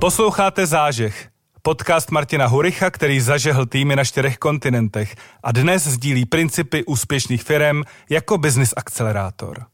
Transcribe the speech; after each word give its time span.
Posloucháte 0.00 0.66
Zážeh, 0.66 1.28
podcast 1.62 2.10
Martina 2.10 2.46
Huricha, 2.46 2.90
který 2.90 3.20
zažehl 3.20 3.66
týmy 3.66 3.96
na 3.96 4.04
čtyřech 4.04 4.38
kontinentech 4.38 5.16
a 5.42 5.52
dnes 5.52 5.86
sdílí 5.86 6.26
principy 6.26 6.84
úspěšných 6.84 7.42
firm 7.42 7.82
jako 8.10 8.38
business 8.38 8.74
akcelerátor. 8.76 9.64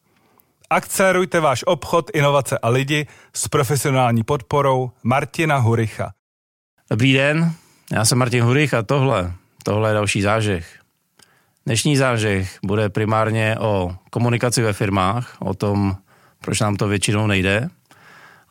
Akcelerujte 0.70 1.40
váš 1.40 1.64
obchod, 1.66 2.10
inovace 2.14 2.58
a 2.58 2.68
lidi 2.68 3.06
s 3.32 3.48
profesionální 3.48 4.22
podporou 4.22 4.90
Martina 5.02 5.56
Huricha. 5.56 6.12
Dobrý 6.90 7.12
den, 7.12 7.52
já 7.92 8.04
jsem 8.04 8.18
Martin 8.18 8.44
Hurich 8.44 8.74
a 8.74 8.82
tohle, 8.82 9.32
tohle 9.62 9.90
je 9.90 9.94
další 9.94 10.22
zážeh. 10.22 10.80
Dnešní 11.66 11.96
zážeh 11.96 12.58
bude 12.64 12.88
primárně 12.88 13.56
o 13.60 13.96
komunikaci 14.10 14.62
ve 14.62 14.72
firmách, 14.72 15.36
o 15.40 15.54
tom, 15.54 15.96
proč 16.40 16.60
nám 16.60 16.76
to 16.76 16.88
většinou 16.88 17.26
nejde 17.26 17.68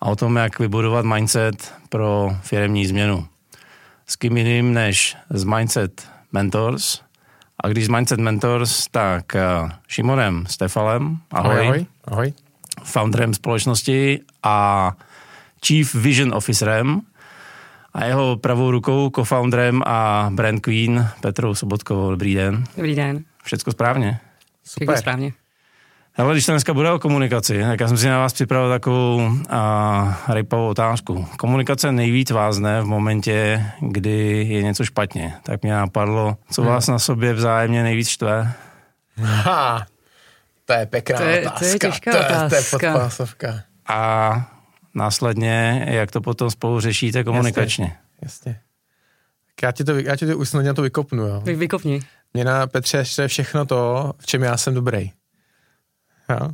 a 0.05 0.09
o 0.09 0.15
tom, 0.15 0.35
jak 0.35 0.59
vybudovat 0.59 1.05
mindset 1.05 1.73
pro 1.89 2.37
firmní 2.41 2.85
změnu. 2.85 3.27
S 4.07 4.15
kým 4.15 4.37
jiným 4.37 4.73
než 4.73 5.17
z 5.29 5.43
Mindset 5.43 6.09
Mentors. 6.31 7.01
A 7.63 7.67
když 7.67 7.85
z 7.85 7.87
Mindset 7.87 8.19
Mentors, 8.19 8.87
tak 8.91 9.25
uh, 9.35 9.69
Šimonem 9.87 10.45
Stefalem, 10.47 11.17
ahoj, 11.31 11.59
ahoj, 11.59 11.85
ahoj. 12.03 12.33
founderem 12.83 13.33
společnosti 13.33 14.19
a 14.43 14.91
Chief 15.65 15.95
Vision 15.95 16.33
Officerem 16.33 17.01
a 17.93 18.05
jeho 18.05 18.37
pravou 18.37 18.71
rukou, 18.71 19.09
co-founderem 19.09 19.81
a 19.85 20.29
brand 20.33 20.61
queen 20.61 21.07
Petrou 21.21 21.55
Sobotkovou. 21.55 22.09
Dobrý 22.09 22.35
den. 22.35 22.63
Dobrý 22.75 22.95
den. 22.95 23.23
Všecko 23.43 23.71
správně? 23.71 24.19
Super. 24.63 24.87
Všechno 24.87 24.97
správně. 24.97 25.33
Ale 26.17 26.33
když 26.33 26.45
to 26.45 26.51
dneska 26.51 26.73
bude 26.73 26.91
o 26.91 26.99
komunikaci, 26.99 27.61
tak 27.61 27.79
já 27.79 27.87
jsem 27.87 27.98
si 27.98 28.07
na 28.07 28.20
vás 28.20 28.34
připravil 28.34 28.70
takovou 28.70 29.31
a, 29.49 30.23
rejpavou 30.27 30.67
otázku. 30.67 31.27
Komunikace 31.37 31.91
nejvíc 31.91 32.31
vázne 32.31 32.81
v 32.81 32.85
momentě, 32.85 33.65
kdy 33.79 34.45
je 34.49 34.63
něco 34.63 34.85
špatně. 34.85 35.34
Tak 35.43 35.63
mě 35.63 35.73
napadlo, 35.73 36.37
co 36.51 36.62
hmm. 36.62 36.71
vás 36.71 36.87
na 36.87 36.99
sobě 36.99 37.34
vzájemně 37.34 37.84
nejvíc 37.84 38.07
štve? 38.07 38.53
Ha, 39.17 39.85
to 40.65 40.73
je 40.73 40.85
pěkná 40.85 41.17
to 41.17 41.23
je, 41.23 41.40
otázka. 41.41 41.59
To 41.59 41.65
je 41.65 41.79
těžká 41.79 42.12
to 42.12 42.18
je, 42.18 42.23
otázka. 42.23 42.49
To 42.49 42.55
je 42.55 42.62
podpásovka. 42.62 43.62
A 43.87 44.51
následně, 44.93 45.85
jak 45.90 46.12
to 46.12 46.21
potom 46.21 46.51
spolu 46.51 46.79
řešíte 46.79 47.23
komunikačně? 47.23 47.85
Jasně. 48.21 48.51
jasně. 48.51 48.59
Já 49.63 49.71
ti 49.71 49.84
to, 49.84 49.99
já 49.99 50.15
ti 50.15 50.25
to 50.25 50.37
usnadně 50.37 50.73
to 50.73 50.81
vykopnu. 50.81 51.23
Jo. 51.23 51.41
Vy, 51.45 51.55
vykopni. 51.55 52.01
Mě 52.34 52.45
na 52.45 52.68
Petře 52.68 53.03
je 53.21 53.27
všechno 53.27 53.65
to, 53.65 54.13
v 54.20 54.25
čem 54.25 54.43
já 54.43 54.57
jsem 54.57 54.73
dobrý. 54.73 55.12
Jo? 56.29 56.49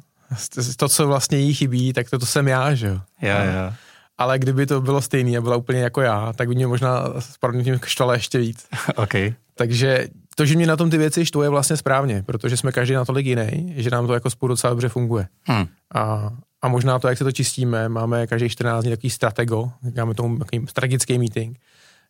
To, 0.78 0.90
co 0.90 1.08
vlastně 1.08 1.38
jí 1.38 1.54
chybí, 1.54 1.94
tak 1.94 2.10
to, 2.10 2.20
to 2.20 2.26
jsem 2.26 2.48
já, 2.48 2.76
že 2.76 2.88
jo. 2.88 3.02
Já, 3.22 3.44
já. 3.44 3.76
Ale 4.18 4.40
kdyby 4.40 4.66
to 4.66 4.82
bylo 4.82 5.02
stejný 5.02 5.38
a 5.38 5.42
byla 5.42 5.56
úplně 5.56 5.80
jako 5.80 6.02
já, 6.02 6.34
tak 6.34 6.48
by 6.48 6.56
mě 6.56 6.68
možná 6.68 7.04
s 7.20 7.38
tím 7.64 7.80
štvala 7.86 8.14
ještě 8.14 8.38
víc. 8.38 8.68
okay. 8.96 9.34
Takže 9.56 10.08
to, 10.36 10.46
že 10.46 10.56
mě 10.56 10.68
na 10.68 10.78
tom 10.78 10.90
ty 10.90 10.98
věci 10.98 11.26
štve, 11.26 11.46
je 11.46 11.50
vlastně 11.50 11.78
správně, 11.78 12.24
protože 12.24 12.58
jsme 12.58 12.72
každý 12.72 12.94
natolik 12.94 13.26
jiný, 13.26 13.74
že 13.78 13.90
nám 13.90 14.08
to 14.08 14.14
jako 14.14 14.30
spolu 14.30 14.48
docela 14.48 14.70
dobře 14.70 14.90
funguje. 14.90 15.28
Hmm. 15.44 15.68
A, 15.96 16.32
a 16.62 16.68
možná 16.68 17.00
to, 17.00 17.08
jak 17.08 17.18
se 17.18 17.24
to 17.24 17.32
čistíme, 17.32 17.90
máme 17.90 18.28
každý 18.28 18.50
14 18.50 18.84
dní 18.84 18.92
takový 18.92 19.10
stratego, 19.10 19.72
máme 19.98 20.14
tomu 20.14 20.40
takový 20.40 20.68
strategický 20.68 21.18
meeting, 21.18 21.60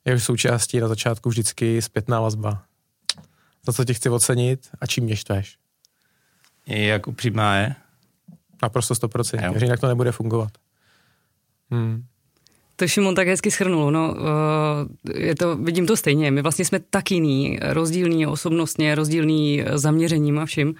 je 0.06 0.16
v 0.16 0.23
součástí 0.23 0.80
na 0.80 0.88
začátku 0.88 1.30
vždycky 1.30 1.82
zpětná 1.82 2.20
vazba. 2.20 2.64
Za 3.66 3.73
co 3.73 3.86
tě 3.86 3.94
chci 3.94 4.09
ocenit 4.09 4.70
a 4.82 4.86
čím 4.86 5.04
mě 5.04 5.16
štveš. 5.16 5.58
Jak 6.67 7.08
upřímná 7.08 7.58
je? 7.58 7.76
Naprosto 8.64 8.94
100%, 8.94 9.58
že 9.58 9.66
jinak 9.66 9.80
to 9.80 9.88
nebude 9.88 10.12
fungovat. 10.12 10.52
Hmm. 11.72 12.04
To 12.76 12.88
Šimon 12.88 13.16
tak 13.16 13.27
hezky 13.27 13.52
schrnul. 13.52 13.92
No, 13.92 14.16
eh, 15.14 15.20
je 15.20 15.36
to, 15.36 15.58
vidím 15.58 15.88
to 15.88 15.98
stejně. 15.98 16.32
My 16.32 16.42
vlastně 16.42 16.66
jsme 16.66 16.80
tak 16.89 17.11
jiný, 17.11 17.60
rozdílní 17.61 18.27
osobnostně, 18.27 18.95
rozdílný 18.95 19.64
zaměřením 19.73 20.39
a 20.39 20.45
vším, 20.45 20.76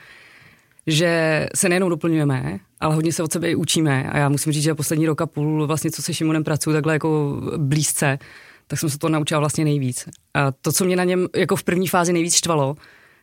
že 0.88 1.48
se 1.56 1.70
nejenom 1.70 1.90
doplňujeme, 1.90 2.60
ale 2.80 2.96
hodně 2.96 3.14
se 3.14 3.24
od 3.24 3.32
sebe 3.32 3.50
i 3.52 3.56
učíme. 3.56 4.10
A 4.12 4.18
já 4.18 4.30
musím 4.30 4.54
říct, 4.54 4.64
že 4.64 4.76
poslední 4.76 5.06
rok 5.06 5.22
a 5.22 5.26
půl, 5.26 5.68
vlastně 5.68 5.92
co 5.92 6.02
se 6.02 6.14
Šimonem 6.14 6.44
pracuji 6.44 6.74
takhle 6.74 6.94
jako 6.94 7.42
blízce, 7.58 8.20
tak 8.68 8.80
jsem 8.80 8.90
se 8.90 8.98
to 8.98 9.10
naučila 9.10 9.40
vlastně 9.40 9.64
nejvíc. 9.64 10.10
A 10.34 10.52
to, 10.52 10.72
co 10.72 10.86
mě 10.86 10.96
na 10.96 11.04
něm 11.04 11.28
jako 11.36 11.56
v 11.56 11.64
první 11.64 11.88
fázi 11.88 12.14
nejvíc 12.14 12.36
štvalo, 12.36 12.76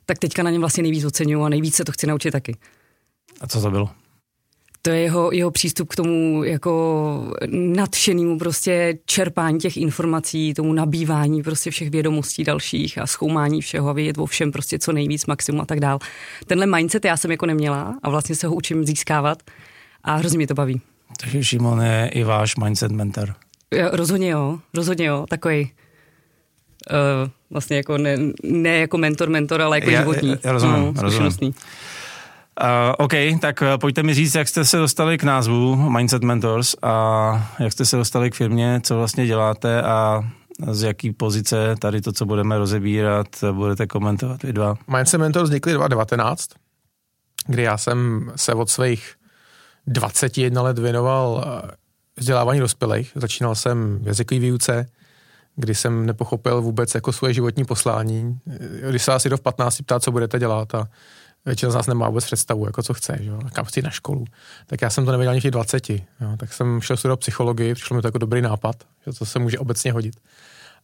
tak 0.09 0.19
teďka 0.19 0.43
na 0.43 0.51
něm 0.51 0.61
vlastně 0.61 0.83
nejvíc 0.83 1.05
oceňuju 1.05 1.43
a 1.43 1.49
nejvíc 1.49 1.75
se 1.75 1.85
to 1.85 1.93
chci 1.93 2.07
naučit 2.07 2.31
taky. 2.31 2.57
A 3.41 3.47
co 3.47 3.61
to 3.61 3.71
bylo? 3.71 3.91
To 4.83 4.91
je 4.91 5.01
jeho, 5.01 5.33
jeho 5.33 5.51
přístup 5.51 5.89
k 5.89 5.97
tomu 5.97 6.45
jako 6.45 7.35
nadšenému 7.51 8.39
prostě 8.39 8.99
čerpání 9.07 9.59
těch 9.59 9.77
informací, 9.77 10.55
tomu 10.55 10.73
nabývání 10.73 11.43
prostě 11.43 11.71
všech 11.71 11.91
vědomostí 11.91 12.45
dalších 12.45 12.99
a 12.99 13.07
zkoumání 13.07 13.61
všeho 13.61 13.89
a 13.89 13.93
vědět 13.93 14.19
o 14.19 14.27
všem 14.27 14.53
prostě 14.53 14.79
co 14.79 14.93
nejvíc, 14.93 15.27
maximum 15.27 15.61
a 15.61 15.67
tak 15.67 15.81
dál. 15.81 15.99
Tenhle 16.47 16.67
mindset 16.67 17.05
já 17.05 17.17
jsem 17.17 17.31
jako 17.31 17.47
neměla 17.47 17.99
a 18.03 18.11
vlastně 18.11 18.35
se 18.35 18.47
ho 18.47 18.55
učím 18.55 18.85
získávat 18.85 19.43
a 20.05 20.17
hrozně 20.17 20.39
mě 20.39 20.47
to 20.47 20.55
baví. 20.55 20.81
Takže 21.21 21.45
Šimon 21.45 21.81
je 21.83 22.11
i 22.15 22.25
váš 22.25 22.57
mindset 22.57 22.93
mentor. 22.93 23.35
Rozhodně 23.93 24.29
jo, 24.29 24.59
rozhodně 24.75 25.07
jo, 25.07 25.27
takový 25.29 25.73
uh, 26.91 27.31
vlastně 27.51 27.77
jako 27.77 27.99
ne, 27.99 28.17
ne 28.43 28.79
jako 28.79 28.99
mentor, 28.99 29.31
mentor, 29.31 29.63
ale 29.63 29.77
jako 29.77 29.91
já, 29.91 30.01
životní. 30.01 30.37
Já 30.45 30.53
rozumím, 30.53 30.95
no, 30.95 31.03
rozumím. 31.03 31.55
Uh, 32.63 32.95
OK, 32.99 33.13
tak 33.41 33.63
uh, 33.63 33.79
pojďte 33.81 34.03
mi 34.03 34.15
říct, 34.15 34.35
jak 34.35 34.49
jste 34.49 34.65
se 34.65 34.77
dostali 34.77 35.19
k 35.19 35.23
názvu 35.23 35.77
Mindset 35.77 36.23
Mentors 36.23 36.75
a 36.83 37.55
jak 37.59 37.73
jste 37.73 37.85
se 37.85 37.97
dostali 37.97 38.31
k 38.31 38.35
firmě, 38.35 38.81
co 38.83 38.97
vlastně 38.97 39.27
děláte 39.27 39.83
a 39.83 40.23
z 40.71 40.83
jaký 40.83 41.13
pozice 41.13 41.75
tady 41.79 42.01
to, 42.01 42.13
co 42.13 42.27
budeme 42.27 42.59
rozebírat, 42.59 43.27
budete 43.53 43.87
komentovat 43.87 44.43
vy 44.43 44.53
dva. 44.53 44.75
Mindset 44.97 45.21
Mentors 45.21 45.49
vznikly 45.49 45.73
2019, 45.73 46.49
kdy 47.47 47.63
já 47.63 47.77
jsem 47.77 48.31
se 48.37 48.55
od 48.55 48.71
svých 48.71 49.15
21 49.87 50.63
let 50.63 50.79
věnoval 50.79 51.45
eh, 51.47 51.71
vzdělávání 52.17 52.61
dospělých. 52.61 53.13
Začínal 53.15 53.55
jsem 53.55 53.99
v 54.03 54.07
jazykové 54.07 54.41
výuce, 54.41 54.87
kdy 55.59 55.75
jsem 55.75 56.07
nepochopil 56.07 56.63
vůbec 56.63 56.95
jako 56.95 57.13
svoje 57.13 57.35
životní 57.35 57.65
poslání. 57.65 58.41
Když 58.91 59.03
se 59.03 59.13
asi 59.13 59.29
do 59.29 59.37
v 59.37 59.41
15 59.41 59.83
ptá, 59.83 60.01
co 60.01 60.13
budete 60.13 60.39
dělat 60.39 60.75
a 60.75 60.89
většina 61.47 61.73
z 61.73 61.75
nás 61.75 61.87
nemá 61.87 62.09
vůbec 62.09 62.25
představu, 62.25 62.67
jako 62.67 62.83
co 62.83 62.95
chce, 62.95 63.19
že 63.21 63.31
jo? 63.31 63.41
kam 63.53 63.65
chci 63.65 63.83
na 63.83 63.91
školu. 63.91 64.25
Tak 64.67 64.83
já 64.83 64.91
jsem 64.91 65.05
to 65.05 65.13
nevěděl 65.13 65.31
ani 65.31 65.41
v 65.41 65.43
těch 65.43 65.51
20. 65.51 65.91
Jo? 65.91 65.99
Tak 66.37 66.53
jsem 66.53 66.81
šel 66.81 66.97
studovat 66.97 67.21
psychologii, 67.21 67.75
přišlo 67.75 67.97
mi 67.97 68.03
to 68.03 68.09
jako 68.09 68.19
dobrý 68.19 68.43
nápad, 68.43 68.77
že 69.07 69.13
to 69.19 69.27
se 69.27 69.39
může 69.39 69.59
obecně 69.59 69.93
hodit. 69.93 70.15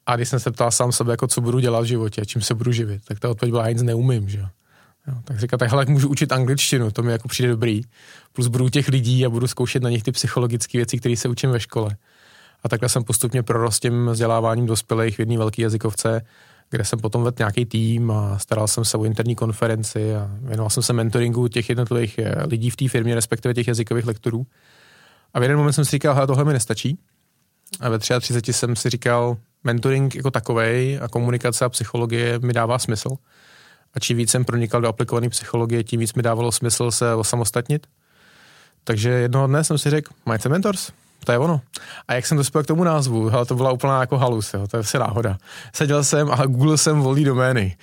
A 0.06 0.16
když 0.16 0.28
jsem 0.28 0.40
se 0.40 0.50
ptal 0.50 0.70
sám 0.70 0.92
sebe, 0.92 1.12
jako 1.12 1.26
co 1.26 1.40
budu 1.40 1.58
dělat 1.58 1.80
v 1.80 1.84
životě, 1.84 2.26
čím 2.26 2.42
se 2.42 2.54
budu 2.54 2.72
živit, 2.72 3.04
tak 3.04 3.20
ta 3.20 3.30
odpověď 3.30 3.52
byla, 3.52 3.66
já 3.66 3.72
nic 3.72 3.82
neumím, 3.82 4.28
že 4.28 4.38
jo. 4.38 4.46
Jo, 5.06 5.14
tak 5.24 5.38
říká, 5.38 5.56
takhle 5.56 5.82
jak 5.82 5.88
můžu 5.88 6.08
učit 6.08 6.32
angličtinu, 6.32 6.90
to 6.90 7.02
mi 7.02 7.12
jako 7.12 7.28
přijde 7.28 7.48
dobrý. 7.48 7.82
Plus 8.32 8.46
budu 8.46 8.68
těch 8.68 8.88
lidí 8.88 9.26
a 9.26 9.30
budu 9.30 9.46
zkoušet 9.46 9.82
na 9.82 9.90
nich 9.90 10.02
ty 10.02 10.12
psychologické 10.12 10.78
věci, 10.78 10.98
které 10.98 11.16
se 11.16 11.28
učím 11.28 11.50
ve 11.50 11.60
škole. 11.60 11.96
A 12.64 12.68
takhle 12.68 12.88
jsem 12.88 13.04
postupně 13.04 13.42
prorost 13.42 13.82
tím 13.82 14.06
vzděláváním 14.06 14.66
dospělých 14.66 15.16
v 15.16 15.18
jedné 15.18 15.38
velké 15.38 15.62
jazykovce, 15.62 16.22
kde 16.70 16.84
jsem 16.84 16.98
potom 16.98 17.22
vedl 17.22 17.36
nějaký 17.38 17.66
tým 17.66 18.10
a 18.10 18.38
staral 18.38 18.68
jsem 18.68 18.84
se 18.84 18.98
o 18.98 19.04
interní 19.04 19.34
konferenci 19.34 20.16
a 20.16 20.30
věnoval 20.40 20.70
jsem 20.70 20.82
se 20.82 20.92
mentoringu 20.92 21.48
těch 21.48 21.68
jednotlivých 21.68 22.18
eh, 22.18 22.46
lidí 22.46 22.70
v 22.70 22.76
té 22.76 22.88
firmě, 22.88 23.14
respektive 23.14 23.54
těch 23.54 23.68
jazykových 23.68 24.06
lektorů. 24.06 24.46
A 25.34 25.40
v 25.40 25.42
jeden 25.42 25.58
moment 25.58 25.72
jsem 25.72 25.84
si 25.84 25.90
říkal, 25.90 26.20
že 26.20 26.26
tohle 26.26 26.44
mi 26.44 26.52
nestačí. 26.52 26.98
A 27.80 27.88
ve 27.88 27.98
33 27.98 28.52
jsem 28.52 28.76
si 28.76 28.90
říkal, 28.90 29.36
mentoring 29.64 30.14
jako 30.14 30.30
takovej 30.30 30.98
a 31.02 31.08
komunikace 31.08 31.64
a 31.64 31.68
psychologie 31.68 32.38
mi 32.38 32.52
dává 32.52 32.78
smysl. 32.78 33.10
A 33.94 34.00
čím 34.00 34.16
víc 34.16 34.30
jsem 34.30 34.44
pronikal 34.44 34.80
do 34.80 34.88
aplikované 34.88 35.28
psychologie, 35.28 35.84
tím 35.84 36.00
víc 36.00 36.14
mi 36.14 36.22
dávalo 36.22 36.52
smysl 36.52 36.90
se 36.90 37.14
osamostatnit. 37.14 37.86
Takže 38.84 39.10
jednoho 39.10 39.46
dne 39.46 39.64
jsem 39.64 39.78
si 39.78 39.90
řekl, 39.90 40.12
Mindset 40.26 40.52
Mentors, 40.52 40.92
to 41.24 41.32
je 41.32 41.38
ono. 41.38 41.60
A 42.08 42.14
jak 42.14 42.26
jsem 42.26 42.36
dospěl 42.36 42.62
k 42.62 42.66
tomu 42.66 42.84
názvu, 42.84 43.28
hele, 43.28 43.46
to 43.46 43.54
byla 43.54 43.72
úplná 43.72 44.00
jako 44.00 44.18
halus, 44.18 44.54
jo, 44.54 44.66
to 44.66 44.76
je 44.76 44.82
vše 44.82 44.98
náhoda. 44.98 45.38
Seděl 45.74 46.04
jsem 46.04 46.30
a 46.30 46.46
Google 46.46 46.78
jsem 46.78 47.00
volí 47.00 47.24
domény. 47.24 47.76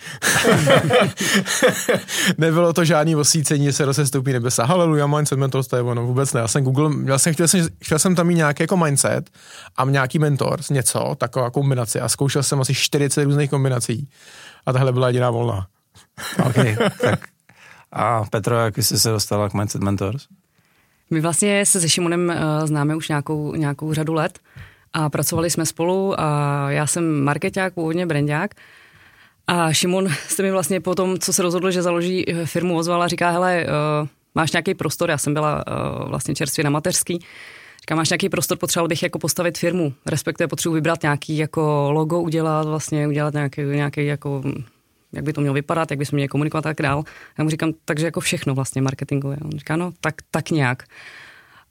Nebylo 2.38 2.73
to 2.73 2.85
žádný 2.85 3.15
osvícení, 3.15 3.73
se 3.73 3.85
rozestoupí 3.85 4.33
nebesa. 4.33 4.65
Haleluja, 4.65 5.07
mindset, 5.07 5.39
mentor, 5.39 5.63
to 5.63 5.75
je 5.75 5.81
ono, 5.81 6.05
vůbec 6.05 6.33
ne. 6.33 6.41
Já 6.41 6.47
jsem 6.47 6.63
Google, 6.63 6.91
já 7.05 7.17
jsem 7.17 7.33
chtěl, 7.33 7.47
jsem, 7.47 7.67
chtěl 7.83 7.99
jsem 7.99 8.15
tam 8.15 8.27
mít 8.27 8.35
nějaký 8.35 8.63
jako 8.63 8.77
mindset 8.77 9.29
a 9.77 9.85
nějaký 9.85 10.19
mentor, 10.19 10.59
něco, 10.69 11.15
taková 11.17 11.49
kombinace 11.49 12.01
a 12.01 12.09
zkoušel 12.09 12.43
jsem 12.43 12.61
asi 12.61 12.73
40 12.73 13.23
různých 13.23 13.49
kombinací. 13.49 14.09
A 14.65 14.73
tahle 14.73 14.93
byla 14.93 15.07
jediná 15.07 15.29
volná. 15.29 15.67
OK, 16.45 16.55
tak. 17.01 17.19
A 17.91 18.23
Petro, 18.29 18.55
jak 18.55 18.77
jsi 18.77 18.99
se 18.99 19.09
dostala 19.09 19.49
k 19.49 19.53
Mindset 19.53 19.81
Mentors? 19.81 20.27
My 21.11 21.21
vlastně 21.21 21.65
se 21.65 21.81
se 21.81 21.89
Šimonem 21.89 22.29
uh, 22.29 22.67
známe 22.67 22.95
už 22.95 23.09
nějakou, 23.09 23.55
nějakou 23.55 23.93
řadu 23.93 24.13
let 24.13 24.39
a 24.93 25.09
pracovali 25.09 25.49
jsme 25.49 25.65
spolu 25.65 26.19
a 26.19 26.65
já 26.69 26.87
jsem 26.87 27.23
marketák, 27.23 27.73
původně 27.73 28.05
brandák 28.05 28.51
a 29.47 29.73
Šimon 29.73 30.09
se 30.27 30.43
mi 30.43 30.51
vlastně 30.51 30.79
po 30.79 30.95
tom, 30.95 31.19
co 31.19 31.33
se 31.33 31.41
rozhodl, 31.41 31.71
že 31.71 31.81
založí 31.81 32.29
eh, 32.29 32.45
firmu, 32.45 32.77
ozval 32.77 33.03
a 33.03 33.07
říká, 33.07 33.29
hele, 33.29 33.65
uh, 33.65 34.07
máš 34.35 34.51
nějaký 34.51 34.73
prostor, 34.73 35.09
já 35.09 35.17
jsem 35.17 35.33
byla 35.33 35.63
vlastně 36.07 36.35
čerstvě 36.35 36.63
na 36.63 36.69
mateřský, 36.69 37.19
Říkám, 37.81 37.97
máš 37.97 38.09
nějaký 38.09 38.29
prostor, 38.29 38.57
potřeboval 38.57 38.87
bych 38.87 39.03
jako 39.03 39.19
postavit 39.19 39.57
firmu, 39.57 39.93
respektive 40.05 40.47
potřebuji 40.47 40.75
vybrat 40.75 41.03
nějaký 41.03 41.37
jako 41.37 41.91
logo, 41.91 42.19
udělat 42.21 42.67
vlastně, 42.67 43.07
udělat 43.07 43.33
nějaký, 43.33 43.61
nějaký 43.61 44.05
jako 44.05 44.43
jak 45.13 45.23
by 45.23 45.33
to 45.33 45.41
mělo 45.41 45.53
vypadat, 45.53 45.91
jak 45.91 45.99
by 45.99 46.05
se 46.05 46.15
měli 46.15 46.27
komunikovat 46.27 46.65
a 46.65 46.69
tak 46.69 46.81
dál. 46.81 47.03
Já 47.37 47.43
mu 47.43 47.49
říkám, 47.49 47.71
takže 47.85 48.05
jako 48.05 48.19
všechno 48.19 48.55
vlastně 48.55 48.81
marketingové. 48.81 49.37
On 49.45 49.51
říká, 49.51 49.75
no 49.75 49.91
tak, 50.01 50.15
tak 50.31 50.51
nějak. 50.51 50.83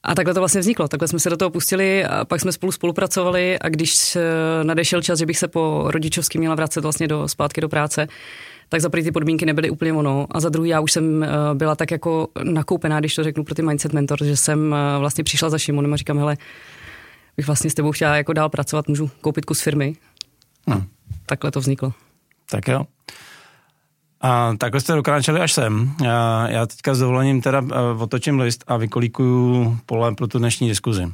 A 0.03 0.15
takhle 0.15 0.35
to 0.35 0.41
vlastně 0.41 0.61
vzniklo. 0.61 0.89
Takhle 0.89 1.09
jsme 1.09 1.19
se 1.19 1.31
do 1.31 1.37
toho 1.37 1.51
pustili 1.51 2.05
a 2.05 2.25
pak 2.25 2.41
jsme 2.41 2.53
spolu 2.53 2.73
spolupracovali 2.73 3.59
a 3.59 3.69
když 3.69 4.19
nadešel 4.63 5.03
čas, 5.03 5.19
že 5.19 5.27
bych 5.27 5.39
se 5.39 5.49
po 5.49 5.85
rodičovský 5.87 6.39
měla 6.39 6.55
vracet 6.55 6.81
vlastně 6.81 7.09
do, 7.09 7.29
zpátky 7.29 7.61
do 7.61 7.69
práce, 7.69 8.09
tak 8.71 8.81
za 8.81 8.91
první 8.91 9.05
ty 9.05 9.13
podmínky 9.13 9.47
nebyly 9.47 9.71
úplně 9.71 9.93
ono. 9.93 10.27
A 10.31 10.41
za 10.41 10.49
druhý 10.49 10.71
já 10.71 10.81
už 10.81 10.93
jsem 10.93 11.23
eh, 11.23 11.29
byla 11.55 11.75
tak 11.77 11.91
jako 11.91 12.29
nakoupená, 12.43 13.01
když 13.01 13.15
to 13.15 13.25
řeknu 13.25 13.45
pro 13.45 13.55
ty 13.55 13.63
Mindset 13.63 13.93
Mentor, 13.93 14.25
že 14.25 14.37
jsem 14.37 14.75
eh, 14.75 14.99
vlastně 14.99 15.25
přišla 15.25 15.51
za 15.51 15.59
Šimonem 15.59 15.93
a 15.93 15.97
říkám, 15.97 16.19
hele, 16.19 16.37
bych 17.37 17.47
vlastně 17.47 17.71
s 17.71 17.75
tebou 17.75 17.93
chtěla 17.93 18.17
jako 18.17 18.33
dál 18.33 18.49
pracovat, 18.49 18.89
můžu 18.89 19.11
koupit 19.21 19.45
kus 19.45 19.61
firmy. 19.61 19.95
Hmm. 20.69 20.85
Takhle 21.27 21.51
to 21.51 21.61
vzniklo. 21.61 21.93
Tak 22.51 22.69
jo. 22.69 22.85
A 24.21 24.55
takhle 24.59 24.81
jste 24.81 24.95
dokráčeli 24.95 25.41
až 25.41 25.53
sem. 25.53 25.95
Já, 26.05 26.49
já 26.49 26.67
teďka 26.67 26.95
s 26.95 26.99
dovolením 26.99 27.41
teda 27.41 27.63
eh, 27.73 28.03
otočím 28.03 28.41
list 28.41 28.65
a 28.67 28.77
vykolíkuju 28.77 29.79
pole 29.87 30.15
pro 30.15 30.27
tu 30.27 30.39
dnešní 30.39 30.69
diskuzi. 30.69 31.13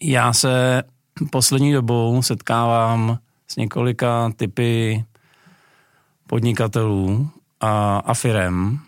Já 0.00 0.32
se 0.32 0.82
poslední 1.30 1.72
dobou 1.72 2.22
setkávám 2.22 3.18
s 3.48 3.56
několika 3.56 4.32
typy 4.36 5.04
podnikatelů 6.26 7.30
a, 7.60 7.98
a 7.98 8.14
firem 8.14 8.78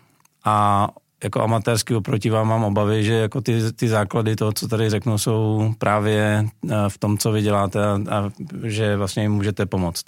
a 0.45 0.87
jako 1.23 1.41
amatérský 1.41 1.95
oproti 1.95 2.29
vám 2.29 2.47
mám 2.47 2.63
obavy, 2.63 3.03
že 3.03 3.13
jako 3.13 3.41
ty, 3.41 3.73
ty 3.73 3.87
základy 3.87 4.35
toho, 4.35 4.51
co 4.51 4.67
tady 4.67 4.89
řeknu, 4.89 5.17
jsou 5.17 5.73
právě 5.77 6.47
eh, 6.69 6.75
v 6.87 6.97
tom, 6.97 7.17
co 7.17 7.31
vy 7.31 7.41
děláte 7.41 7.85
a, 7.85 7.99
a 8.09 8.31
že 8.63 8.97
vlastně 8.97 9.23
jim 9.23 9.31
můžete 9.31 9.65
pomoct. 9.65 10.05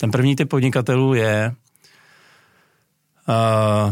Ten 0.00 0.10
první 0.10 0.36
typ 0.36 0.48
podnikatelů 0.48 1.14
je, 1.14 1.54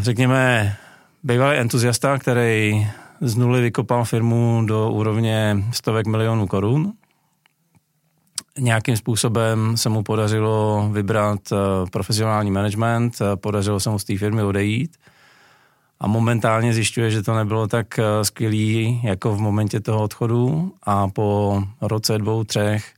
řekněme, 0.00 0.76
bývalý 1.22 1.58
entuziasta, 1.58 2.18
který 2.18 2.86
z 3.20 3.36
nuly 3.36 3.60
vykopal 3.60 4.04
firmu 4.04 4.62
do 4.66 4.90
úrovně 4.90 5.64
stovek 5.72 6.06
milionů 6.06 6.46
korun. 6.46 6.92
Nějakým 8.58 8.96
způsobem 8.96 9.76
se 9.76 9.88
mu 9.88 10.02
podařilo 10.02 10.88
vybrat 10.92 11.40
eh, 11.52 11.56
profesionální 11.90 12.50
management, 12.50 13.20
eh, 13.20 13.36
podařilo 13.36 13.80
se 13.80 13.90
mu 13.90 13.98
z 13.98 14.04
té 14.04 14.18
firmy 14.18 14.42
odejít. 14.42 14.96
A 16.00 16.06
momentálně 16.06 16.74
zjišťuje, 16.74 17.10
že 17.10 17.22
to 17.22 17.34
nebylo 17.34 17.68
tak 17.68 17.98
eh, 17.98 18.24
skvělý 18.24 19.00
jako 19.04 19.34
v 19.34 19.40
momentě 19.40 19.80
toho 19.80 20.02
odchodu. 20.02 20.72
A 20.82 21.08
po 21.08 21.62
roce, 21.80 22.18
dvou, 22.18 22.44
třech 22.44 22.93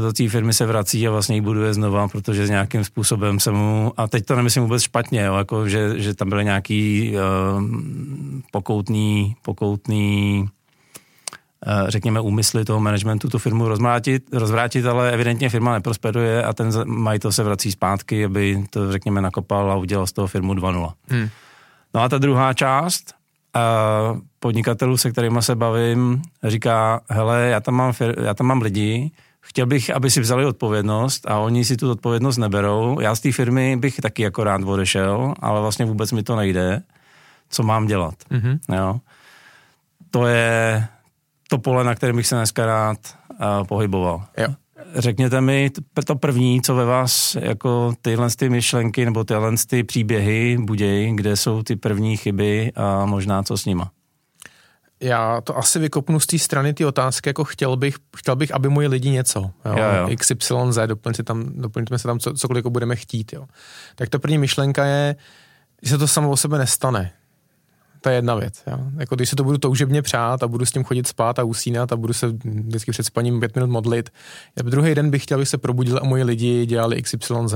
do 0.00 0.12
té 0.12 0.28
firmy 0.28 0.52
se 0.52 0.66
vrací 0.66 1.08
a 1.08 1.10
vlastně 1.10 1.34
ji 1.36 1.40
buduje 1.40 1.74
znova, 1.74 2.08
protože 2.08 2.46
s 2.46 2.50
nějakým 2.50 2.84
způsobem 2.84 3.40
se 3.40 3.50
mu, 3.50 3.92
a 3.96 4.08
teď 4.08 4.26
to 4.26 4.36
nemyslím 4.36 4.62
vůbec 4.62 4.82
špatně, 4.82 5.22
jo, 5.22 5.34
jako 5.34 5.68
že, 5.68 6.00
že 6.00 6.14
tam 6.14 6.28
byly 6.28 6.44
nějaký 6.44 7.12
uh, 7.14 7.62
pokoutný, 8.50 9.36
pokoutný 9.42 10.48
Eh, 11.66 11.90
řekněme, 11.90 12.20
úmysly 12.20 12.64
toho 12.64 12.80
managementu 12.80 13.28
tu 13.28 13.38
firmu 13.38 13.68
rozvrátit, 13.68 14.24
rozvrátit, 14.32 14.86
ale 14.86 15.12
evidentně 15.12 15.48
firma 15.48 15.72
neprosperuje 15.72 16.44
a 16.44 16.52
ten 16.52 16.70
majitel 16.84 17.32
se 17.32 17.42
vrací 17.42 17.72
zpátky, 17.72 18.24
aby 18.24 18.64
to, 18.70 18.92
řekněme, 18.92 19.20
nakopal 19.20 19.72
a 19.72 19.76
udělal 19.76 20.06
z 20.06 20.12
toho 20.12 20.26
firmu 20.26 20.54
2.0. 20.54 20.92
Hmm. 21.08 21.28
No 21.94 22.00
a 22.00 22.08
ta 22.08 22.18
druhá 22.18 22.54
část, 22.54 23.14
uh, 23.56 24.18
podnikatelů, 24.40 24.96
se 24.96 25.10
kterými 25.10 25.42
se 25.42 25.54
bavím, 25.54 26.22
říká, 26.44 27.00
hele, 27.10 27.48
já 27.48 27.60
tam 27.60 27.74
mám, 27.74 27.90
fir- 27.90 28.22
já 28.22 28.34
tam 28.34 28.46
mám 28.46 28.62
lidi, 28.62 29.10
chtěl 29.42 29.66
bych, 29.66 29.90
aby 29.90 30.10
si 30.10 30.20
vzali 30.20 30.46
odpovědnost 30.46 31.26
a 31.30 31.38
oni 31.38 31.64
si 31.64 31.76
tu 31.76 31.90
odpovědnost 31.90 32.36
neberou. 32.36 33.00
Já 33.00 33.14
z 33.14 33.20
té 33.20 33.32
firmy 33.32 33.76
bych 33.76 33.96
taky 33.96 34.22
jako 34.22 34.44
rád 34.44 34.62
odešel, 34.62 35.34
ale 35.40 35.60
vlastně 35.60 35.84
vůbec 35.84 36.12
mi 36.12 36.22
to 36.22 36.36
nejde. 36.36 36.82
Co 37.50 37.62
mám 37.62 37.86
dělat? 37.86 38.14
Mm-hmm. 38.30 38.58
Jo? 38.76 39.00
To 40.10 40.26
je 40.26 40.86
to 41.48 41.58
pole, 41.58 41.84
na 41.84 41.94
kterém 41.94 42.16
bych 42.16 42.26
se 42.26 42.34
dneska 42.34 42.66
rád 42.66 42.98
uh, 43.30 43.66
pohyboval. 43.66 44.24
Jo. 44.38 44.48
Řekněte 44.94 45.40
mi 45.40 45.70
to 46.06 46.16
první, 46.16 46.62
co 46.62 46.74
ve 46.74 46.84
vás 46.84 47.36
jako 47.40 47.94
tyhle 48.02 48.30
ty 48.30 48.48
myšlenky 48.48 49.04
nebo 49.04 49.24
tyhle 49.24 49.52
ty 49.66 49.84
příběhy 49.84 50.58
budějí, 50.60 51.16
kde 51.16 51.36
jsou 51.36 51.62
ty 51.62 51.76
první 51.76 52.16
chyby 52.16 52.72
a 52.76 53.06
možná 53.06 53.42
co 53.42 53.56
s 53.56 53.64
nima? 53.64 53.90
Já 55.02 55.40
to 55.40 55.58
asi 55.58 55.78
vykopnu 55.78 56.20
z 56.20 56.26
té 56.26 56.38
strany 56.38 56.74
ty 56.74 56.84
otázky, 56.84 57.28
jako 57.28 57.44
chtěl 57.44 57.76
bych, 57.76 57.96
chtěl 58.16 58.36
bych, 58.36 58.54
aby 58.54 58.68
moji 58.68 58.88
lidi 58.88 59.10
něco. 59.10 59.40
Jo? 59.40 59.74
Jo, 59.78 59.84
jo. 59.98 60.16
XYZ, 60.16 60.78
doplňte 60.86 61.22
tam, 61.22 61.44
doplňte 61.54 61.98
se 61.98 62.08
tam 62.08 62.18
co, 62.18 62.34
cokoliv 62.34 62.58
jako 62.58 62.70
budeme 62.70 62.96
chtít. 62.96 63.32
Jo? 63.32 63.44
Tak 63.94 64.08
ta 64.08 64.18
první 64.18 64.38
myšlenka 64.38 64.84
je, 64.84 65.16
že 65.82 65.90
se 65.90 65.98
to 65.98 66.08
samo 66.08 66.30
o 66.30 66.36
sebe 66.36 66.58
nestane. 66.58 67.12
To 68.02 68.08
je 68.08 68.14
jedna 68.14 68.34
věc. 68.34 68.62
Jo. 68.66 68.78
Jako 68.98 69.14
když 69.14 69.28
se 69.28 69.36
to 69.36 69.44
budu 69.44 69.58
toužebně 69.58 70.02
přát 70.02 70.42
a 70.42 70.48
budu 70.48 70.66
s 70.66 70.70
tím 70.70 70.84
chodit 70.84 71.06
spát 71.06 71.38
a 71.38 71.44
usínat 71.44 71.92
a 71.92 71.96
budu 71.96 72.12
se 72.12 72.26
vždycky 72.44 72.90
před 72.90 73.06
spaním 73.06 73.40
pět 73.40 73.54
minut 73.54 73.70
modlit, 73.70 74.10
já 74.56 74.62
druhý 74.62 74.94
den 74.94 75.10
bych 75.10 75.22
chtěl, 75.22 75.38
aby 75.38 75.46
se 75.46 75.58
probudil 75.58 75.98
a 76.02 76.04
moji 76.04 76.22
lidi 76.22 76.66
dělali 76.66 77.02
XYZ, 77.02 77.54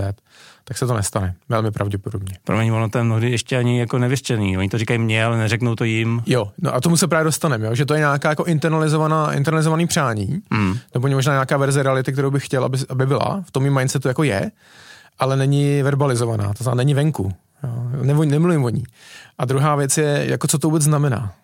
tak 0.64 0.78
se 0.78 0.86
to 0.86 0.94
nestane. 0.94 1.34
Velmi 1.48 1.70
pravděpodobně. 1.70 2.38
Promiň, 2.44 2.72
ono 2.72 2.88
to 2.88 3.04
mnohdy 3.04 3.30
ještě 3.30 3.56
ani 3.56 3.80
jako 3.80 3.98
nevyštěný. 3.98 4.58
Oni 4.58 4.68
to 4.68 4.78
říkají 4.78 4.98
mně, 4.98 5.24
ale 5.24 5.38
neřeknou 5.38 5.74
to 5.74 5.84
jim. 5.84 6.22
Jo, 6.26 6.52
no 6.58 6.74
a 6.74 6.80
tomu 6.80 6.96
se 6.96 7.06
právě 7.06 7.24
dostaneme, 7.24 7.76
že 7.76 7.86
to 7.86 7.94
je 7.94 8.00
nějaká 8.00 8.28
jako 8.28 8.44
internalizovaná, 8.44 9.32
internalizovaný 9.32 9.86
přání, 9.86 10.42
hmm. 10.50 10.78
nebo 10.94 11.08
možná 11.08 11.32
nějaká 11.32 11.56
verze 11.56 11.82
reality, 11.82 12.12
kterou 12.12 12.30
bych 12.30 12.44
chtěl, 12.44 12.64
aby, 12.64 12.78
aby 12.88 13.06
byla. 13.06 13.42
V 13.46 13.50
tom 13.50 13.70
mindsetu 13.70 14.08
jako 14.08 14.22
je, 14.22 14.50
ale 15.18 15.36
není 15.36 15.82
verbalizovaná, 15.82 16.54
to 16.54 16.64
znamená 16.64 16.76
není 16.76 16.94
venku. 16.94 17.32
Jo, 17.66 18.04
nemluvím 18.24 18.64
o 18.64 18.68
ní. 18.68 18.84
A 19.38 19.44
druhá 19.44 19.76
věc 19.76 19.98
je, 19.98 20.26
jako 20.28 20.46
co 20.46 20.58
to 20.58 20.68
vůbec 20.68 20.82
znamená. 20.82 21.34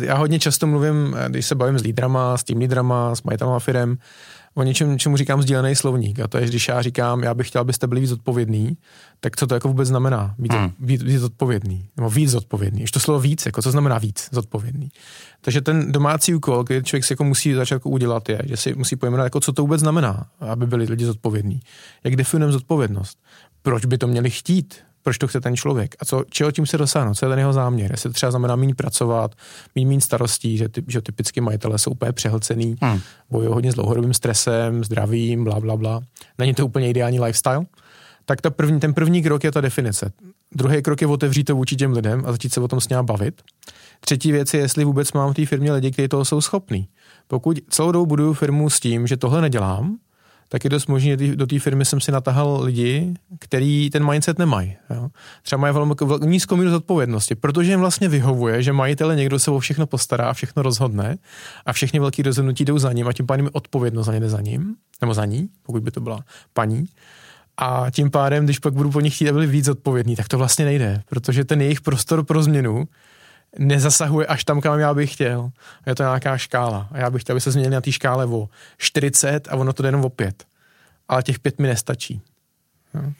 Já 0.00 0.16
hodně 0.16 0.38
často 0.38 0.66
mluvím, 0.66 1.16
když 1.28 1.46
se 1.46 1.54
bavím 1.54 1.78
s 1.78 1.82
lídrama, 1.82 2.36
s 2.36 2.44
tím 2.44 2.58
lídrama, 2.58 3.14
s 3.14 3.22
majitelama 3.22 3.58
firem, 3.58 3.98
o 4.54 4.62
něčem, 4.62 4.98
čemu 4.98 5.16
říkám 5.16 5.42
sdílený 5.42 5.74
slovník. 5.76 6.20
A 6.20 6.28
to 6.28 6.38
je, 6.38 6.46
když 6.46 6.68
já 6.68 6.82
říkám, 6.82 7.22
já 7.22 7.34
bych 7.34 7.48
chtěl, 7.48 7.60
abyste 7.60 7.86
byli 7.86 8.00
víc 8.00 8.12
odpovědný, 8.12 8.76
tak 9.20 9.36
co 9.36 9.46
to 9.46 9.54
jako 9.54 9.68
vůbec 9.68 9.88
znamená? 9.88 10.34
Být, 10.38 10.52
hmm. 10.52 10.72
víc, 10.80 11.02
víc 11.02 11.22
odpovědný. 11.22 11.88
Nebo 11.96 12.10
víc 12.10 12.30
zodpovědný. 12.30 12.80
Ještě 12.80 12.94
to 12.94 13.00
slovo 13.00 13.20
víc, 13.20 13.46
jako 13.46 13.62
co 13.62 13.70
znamená 13.70 13.98
víc 13.98 14.28
zodpovědný. 14.32 14.88
Takže 15.40 15.60
ten 15.60 15.92
domácí 15.92 16.34
úkol, 16.34 16.64
který 16.64 16.82
člověk 16.82 17.04
si 17.04 17.12
jako 17.12 17.24
musí 17.24 17.54
začát 17.54 17.74
jako 17.74 17.90
udělat, 17.90 18.28
je, 18.28 18.40
že 18.44 18.56
si 18.56 18.74
musí 18.74 18.96
pojmenovat, 18.96 19.24
jako 19.24 19.40
co 19.40 19.52
to 19.52 19.62
vůbec 19.62 19.80
znamená, 19.80 20.26
aby 20.40 20.66
byli 20.66 20.84
lidi 20.84 21.04
zodpovědní. 21.04 21.60
Jak 22.04 22.16
definujeme 22.16 22.52
zodpovědnost? 22.52 23.18
Proč 23.62 23.84
by 23.84 23.98
to 23.98 24.06
měli 24.06 24.30
chtít? 24.30 24.74
Proč 25.02 25.18
to 25.18 25.28
chce 25.28 25.40
ten 25.40 25.56
člověk 25.56 25.94
a 26.00 26.04
co, 26.04 26.24
čeho 26.30 26.52
tím 26.52 26.66
se 26.66 26.78
dosáhnout, 26.78 27.14
co 27.14 27.26
je 27.26 27.30
ten 27.30 27.38
jeho 27.38 27.52
záměr. 27.52 27.90
Jestli 27.90 28.10
to 28.10 28.14
třeba 28.14 28.30
znamená 28.30 28.56
méně 28.56 28.74
pracovat, 28.74 29.34
méně 29.74 29.86
méně 29.86 30.00
starostí, 30.00 30.56
že, 30.56 30.68
ty, 30.68 30.84
že 30.88 31.00
typicky 31.00 31.40
majitelé 31.40 31.78
jsou 31.78 31.90
úplně 31.90 32.12
přehlcený, 32.12 32.76
hmm. 32.82 33.00
bojují 33.30 33.54
hodně 33.54 33.72
s 33.72 33.74
dlouhodobým 33.74 34.14
stresem, 34.14 34.84
zdravím, 34.84 35.44
bla, 35.44 35.60
bla, 35.60 35.76
bla. 35.76 36.00
Není 36.38 36.54
to 36.54 36.66
úplně 36.66 36.90
ideální 36.90 37.20
lifestyle. 37.20 37.66
Tak 38.24 38.40
ta 38.40 38.50
první, 38.50 38.80
ten 38.80 38.94
první 38.94 39.22
krok 39.22 39.44
je 39.44 39.52
ta 39.52 39.60
definice. 39.60 40.12
Druhý 40.54 40.82
krok 40.82 41.00
je 41.00 41.06
otevřít 41.06 41.44
to 41.44 41.56
vůči 41.56 41.76
těm 41.76 41.92
lidem 41.92 42.22
a 42.26 42.32
začít 42.32 42.52
se 42.52 42.60
o 42.60 42.68
tom 42.68 42.80
s 42.80 42.88
ním 42.88 42.98
bavit. 43.02 43.42
Třetí 44.00 44.32
věc 44.32 44.54
je, 44.54 44.60
jestli 44.60 44.84
vůbec 44.84 45.12
mám 45.12 45.32
v 45.32 45.34
té 45.34 45.46
firmě 45.46 45.72
lidi, 45.72 45.90
kteří 45.90 46.08
toho 46.08 46.24
jsou 46.24 46.40
schopní. 46.40 46.88
Pokud 47.26 47.58
celou 47.70 47.92
dobu 47.92 48.06
buduju 48.06 48.32
firmu 48.32 48.70
s 48.70 48.80
tím, 48.80 49.06
že 49.06 49.16
tohle 49.16 49.40
nedělám, 49.40 49.96
tak 50.52 50.64
je 50.64 50.70
dost 50.70 50.86
možné, 50.86 51.16
že 51.16 51.36
do 51.36 51.46
té 51.46 51.58
firmy 51.58 51.84
jsem 51.84 52.00
si 52.00 52.12
natahal 52.12 52.60
lidi, 52.62 53.14
který 53.38 53.90
ten 53.90 54.10
mindset 54.10 54.38
nemají. 54.38 54.76
Jo. 54.90 55.08
Třeba 55.42 55.60
mají 55.60 55.74
velmi, 55.74 55.94
nízkou 56.24 56.56
míru 56.56 56.70
zodpovědnosti, 56.70 57.34
protože 57.34 57.70
jim 57.70 57.80
vlastně 57.80 58.08
vyhovuje, 58.08 58.62
že 58.62 58.72
majitele 58.72 59.16
někdo 59.16 59.38
se 59.38 59.50
o 59.50 59.58
všechno 59.58 59.86
postará 59.86 60.30
a 60.30 60.32
všechno 60.32 60.62
rozhodne 60.62 61.16
a 61.66 61.72
všechny 61.72 62.00
velké 62.00 62.22
rozhodnutí 62.22 62.64
jdou 62.64 62.78
za 62.78 62.92
ním 62.92 63.08
a 63.08 63.12
tím 63.12 63.26
pádem 63.26 63.48
odpovědnost 63.52 64.06
za 64.06 64.12
ně 64.12 64.28
za 64.28 64.40
ním, 64.40 64.74
nebo 65.00 65.14
za 65.14 65.24
ní, 65.24 65.48
pokud 65.62 65.82
by 65.82 65.90
to 65.90 66.00
byla 66.00 66.20
paní. 66.52 66.86
A 67.56 67.86
tím 67.90 68.10
pádem, 68.10 68.44
když 68.44 68.58
pak 68.58 68.74
budu 68.74 68.90
po 68.90 69.00
nich 69.00 69.14
chtít, 69.14 69.28
aby 69.28 69.32
byli 69.32 69.46
víc 69.46 69.68
odpovědní, 69.68 70.16
tak 70.16 70.28
to 70.28 70.38
vlastně 70.38 70.64
nejde, 70.64 71.02
protože 71.08 71.44
ten 71.44 71.60
jejich 71.60 71.80
prostor 71.80 72.24
pro 72.24 72.42
změnu 72.42 72.84
nezasahuje 73.58 74.26
až 74.26 74.44
tam, 74.44 74.60
kam 74.60 74.78
já 74.78 74.94
bych 74.94 75.12
chtěl. 75.12 75.50
Je 75.86 75.94
to 75.94 76.02
nějaká 76.02 76.38
škála. 76.38 76.88
A 76.92 76.98
já 76.98 77.10
bych 77.10 77.22
chtěl, 77.22 77.34
aby 77.34 77.40
se 77.40 77.50
změnili 77.50 77.74
na 77.74 77.80
té 77.80 77.92
škále 77.92 78.26
o 78.26 78.48
40 78.78 79.48
a 79.48 79.56
ono 79.56 79.72
to 79.72 79.82
jde 79.82 79.88
jenom 79.88 80.04
o 80.04 80.10
5. 80.10 80.44
Ale 81.08 81.22
těch 81.22 81.38
5 81.38 81.58
mi 81.58 81.68
nestačí. 81.68 82.20
No. 82.94 83.12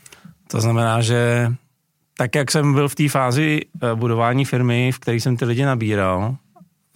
To 0.50 0.60
znamená, 0.60 1.00
že 1.00 1.52
tak, 2.16 2.34
jak 2.34 2.50
jsem 2.50 2.74
byl 2.74 2.88
v 2.88 2.94
té 2.94 3.08
fázi 3.08 3.60
eh, 3.82 3.94
budování 3.94 4.44
firmy, 4.44 4.92
v 4.92 4.98
které 4.98 5.16
jsem 5.16 5.36
ty 5.36 5.44
lidi 5.44 5.64
nabíral, 5.64 6.36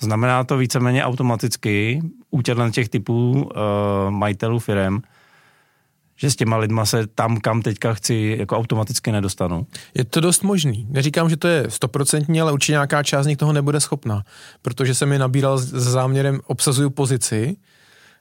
znamená 0.00 0.44
to 0.44 0.56
víceméně 0.56 1.04
automaticky 1.04 2.02
u 2.30 2.42
těch 2.42 2.88
typů 2.88 3.32
uh, 3.32 4.10
majitelů 4.10 4.58
firm, 4.58 5.00
že 6.16 6.30
s 6.30 6.36
těma 6.36 6.56
lidma 6.56 6.86
se 6.86 7.06
tam, 7.06 7.36
kam 7.36 7.62
teďka 7.62 7.94
chci, 7.94 8.36
jako 8.38 8.56
automaticky 8.56 9.12
nedostanu? 9.12 9.66
Je 9.94 10.04
to 10.04 10.20
dost 10.20 10.42
možný. 10.42 10.86
Neříkám, 10.90 11.30
že 11.30 11.36
to 11.36 11.48
je 11.48 11.64
stoprocentní, 11.68 12.40
ale 12.40 12.52
určitě 12.52 12.72
nějaká 12.72 13.02
část 13.02 13.24
z 13.24 13.28
nich 13.28 13.38
toho 13.38 13.52
nebude 13.52 13.80
schopná, 13.80 14.22
protože 14.62 14.94
jsem 14.94 15.08
mi 15.08 15.18
nabíral 15.18 15.58
s 15.58 15.72
záměrem 15.72 16.40
obsazuju 16.46 16.90
pozici, 16.90 17.56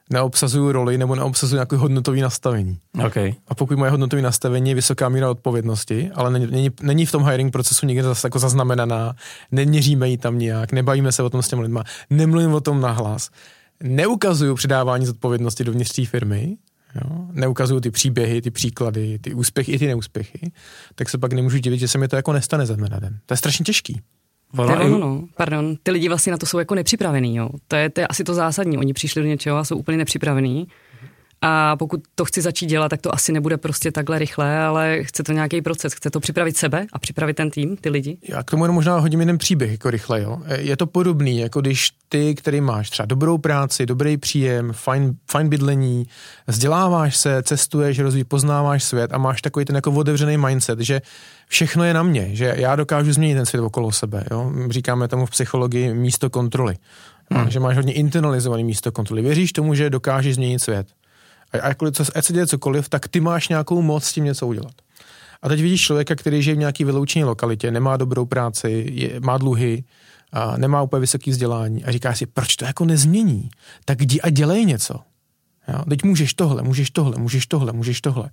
neobsazuju 0.10 0.72
roli 0.72 0.98
nebo 0.98 1.16
neobsazuju 1.16 1.58
nějaké 1.58 1.76
hodnotové 1.76 2.18
nastavení. 2.18 2.78
Okay. 3.06 3.34
A 3.48 3.56
pokud 3.56 3.78
moje 3.78 3.92
hodnotové 3.92 4.22
nastavení 4.22 4.70
je 4.70 4.76
vysoká 4.76 5.10
míra 5.10 5.32
odpovědnosti, 5.32 6.12
ale 6.16 6.32
není, 6.32 6.70
není, 6.82 7.06
v 7.06 7.12
tom 7.12 7.26
hiring 7.26 7.52
procesu 7.52 7.86
nikde 7.86 8.04
zase 8.04 8.28
jako 8.28 8.40
zaznamenaná, 8.40 9.16
neměříme 9.52 10.10
ji 10.10 10.18
tam 10.18 10.40
nějak, 10.40 10.72
nebavíme 10.72 11.12
se 11.12 11.24
o 11.24 11.30
tom 11.30 11.42
s 11.42 11.48
těmi 11.48 11.62
lidma, 11.62 11.84
nemluvím 12.10 12.54
o 12.54 12.62
tom 12.62 12.82
nahlas, 12.82 13.30
neukazuju 13.84 14.56
předávání 14.56 15.06
zodpovědnosti 15.06 15.64
dovnitř 15.64 15.92
té 15.92 16.06
firmy, 16.06 16.58
jo, 16.96 17.28
neukazuju 17.32 17.80
ty 17.80 17.92
příběhy, 17.92 18.42
ty 18.42 18.52
příklady, 18.52 19.20
ty 19.20 19.34
úspěchy 19.34 19.72
i 19.72 19.80
ty 19.80 19.88
neúspěchy, 19.88 20.52
tak 20.96 21.10
se 21.10 21.18
pak 21.18 21.34
nemůžu 21.34 21.58
divit, 21.58 21.80
že 21.80 21.88
se 21.88 21.98
mi 21.98 22.08
to 22.08 22.16
jako 22.16 22.34
nestane 22.34 22.66
ze 22.66 22.76
dne 22.76 22.88
na 22.92 23.00
den. 23.00 23.20
To 23.26 23.34
je 23.34 23.38
strašně 23.38 23.64
těžký. 23.64 24.02
To 24.56 24.72
je 24.72 24.78
ono, 24.78 24.98
no. 24.98 25.24
Pardon, 25.38 25.76
ty 25.84 25.92
lidi 25.92 26.08
vlastně 26.08 26.32
na 26.32 26.38
to 26.38 26.46
jsou 26.46 26.60
jako 26.60 26.76
nepřipravení, 26.76 27.36
jo. 27.36 27.50
To 27.68 27.76
je, 27.76 27.90
to 27.90 28.02
je 28.02 28.08
asi 28.08 28.24
to 28.24 28.34
zásadní. 28.34 28.78
Oni 28.78 28.94
přišli 28.94 29.22
do 29.22 29.28
něčeho 29.28 29.58
a 29.58 29.64
jsou 29.64 29.78
úplně 29.78 29.98
nepřipravení 29.98 30.68
a 31.48 31.76
pokud 31.76 32.02
to 32.16 32.26
chci 32.26 32.42
začít 32.42 32.66
dělat, 32.66 32.90
tak 32.90 33.02
to 33.02 33.16
asi 33.16 33.32
nebude 33.32 33.58
prostě 33.58 33.92
takhle 33.92 34.20
rychle, 34.20 34.60
ale 34.60 35.04
chce 35.04 35.24
to 35.24 35.32
nějaký 35.32 35.62
proces. 35.62 35.94
Chce 35.94 36.10
to 36.10 36.20
připravit 36.20 36.58
sebe 36.58 36.86
a 36.94 37.00
připravit 37.00 37.34
ten 37.34 37.50
tým, 37.50 37.78
ty 37.78 37.90
lidi. 37.90 38.18
Já 38.30 38.44
k 38.44 38.52
tomu 38.52 38.64
jenom 38.64 38.76
možná 38.76 38.98
hodím 38.98 39.20
jeden 39.20 39.38
příběh 39.38 39.72
jako 39.72 39.90
rychle. 39.90 40.22
Jo. 40.22 40.38
Je 40.58 40.78
to 40.78 40.88
podobný, 40.88 41.40
jako 41.40 41.62
když 41.62 41.90
ty, 42.10 42.36
který 42.36 42.62
máš 42.62 42.90
třeba 42.90 43.06
dobrou 43.06 43.38
práci, 43.38 43.86
dobrý 43.86 44.18
příjem, 44.18 44.74
fajn, 44.74 45.16
fajn 45.32 45.50
bydlení, 45.50 46.08
vzděláváš 46.48 47.18
se, 47.18 47.44
cestuješ, 47.44 48.00
rozvíj, 48.00 48.24
poznáváš 48.24 48.84
svět 48.84 49.14
a 49.14 49.18
máš 49.18 49.42
takový 49.42 49.66
ten 49.66 49.76
jako 49.76 49.92
otevřený 49.92 50.38
mindset, 50.38 50.80
že 50.80 51.02
všechno 51.48 51.84
je 51.84 51.94
na 51.94 52.04
mě, 52.04 52.36
že 52.36 52.54
já 52.58 52.76
dokážu 52.76 53.14
změnit 53.14 53.36
ten 53.36 53.46
svět 53.46 53.62
okolo 53.62 53.92
sebe. 53.92 54.24
Jo. 54.32 54.52
Říkáme 54.70 55.08
tomu 55.08 55.26
v 55.26 55.32
psychologii 55.32 55.94
místo 55.94 56.30
kontroly. 56.30 56.76
Hmm. 57.32 57.50
Že 57.50 57.60
máš 57.60 57.76
hodně 57.76 57.94
internalizovaný 57.94 58.64
místo 58.64 58.92
kontroly. 58.92 59.22
Věříš 59.22 59.54
tomu, 59.54 59.76
že 59.76 59.90
dokážeš 59.90 60.36
změnit 60.36 60.60
svět. 60.60 60.88
A 61.62 61.68
jakkoliv, 61.68 61.96
co, 61.96 62.06
se 62.22 62.34
děje 62.34 62.48
cokoliv, 62.48 62.90
tak 62.90 63.08
ty 63.08 63.20
máš 63.20 63.48
nějakou 63.48 63.82
moc 63.82 64.04
s 64.04 64.14
tím 64.14 64.24
něco 64.24 64.48
udělat. 64.48 64.74
A 65.42 65.50
teď 65.50 65.62
vidíš 65.62 65.82
člověka, 65.82 66.16
který 66.16 66.42
žije 66.42 66.56
v 66.56 66.60
nějaký 66.60 66.84
vyloučené 66.84 67.26
lokalitě, 67.26 67.72
nemá 67.72 67.98
dobrou 67.98 68.26
práci, 68.26 68.86
je, 68.92 69.20
má 69.20 69.38
dluhy, 69.38 69.84
a 70.36 70.58
nemá 70.58 70.82
úplně 70.82 71.02
vysoké 71.02 71.32
vzdělání 71.32 71.86
a 71.86 71.92
říká 71.92 72.14
si, 72.14 72.26
proč 72.26 72.56
to 72.56 72.66
jako 72.66 72.86
nezmění? 72.86 73.50
Tak 73.86 74.02
jdi 74.02 74.22
a 74.22 74.30
dělej 74.30 74.66
něco. 74.66 75.00
Jo? 75.68 75.84
Teď 75.90 76.04
můžeš 76.04 76.34
tohle, 76.34 76.64
můžeš 76.64 76.92
tohle, 76.92 77.18
můžeš 77.18 77.48
tohle, 77.48 77.74
můžeš 77.74 78.02
tohle. 78.02 78.30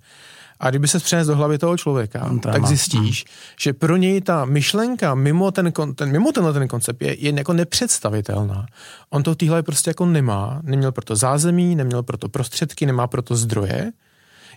A 0.59 0.69
kdyby 0.69 0.87
se 0.87 0.99
přenes 0.99 1.27
do 1.27 1.35
hlavy 1.35 1.57
toho 1.57 1.77
člověka, 1.77 2.27
no, 2.31 2.39
tak 2.39 2.65
zjistíš, 2.65 3.25
hmm. 3.25 3.35
že 3.59 3.73
pro 3.73 3.97
něj 3.97 4.21
ta 4.21 4.45
myšlenka 4.45 5.15
mimo, 5.15 5.51
ten, 5.51 5.71
ten, 5.95 6.11
mimo 6.11 6.31
tenhle 6.31 6.53
ten 6.53 6.67
koncept 6.67 7.01
je, 7.01 7.25
je 7.25 7.33
jako 7.37 7.53
nepředstavitelná. 7.53 8.65
On 9.09 9.23
to 9.23 9.33
v 9.33 9.35
téhle 9.35 9.63
prostě 9.63 9.89
jako 9.89 10.05
nemá, 10.05 10.61
neměl 10.63 10.91
proto 10.91 11.15
zázemí, 11.15 11.75
neměl 11.75 12.03
proto 12.03 12.29
prostředky, 12.29 12.85
nemá 12.85 13.07
proto 13.07 13.35
zdroje. 13.35 13.91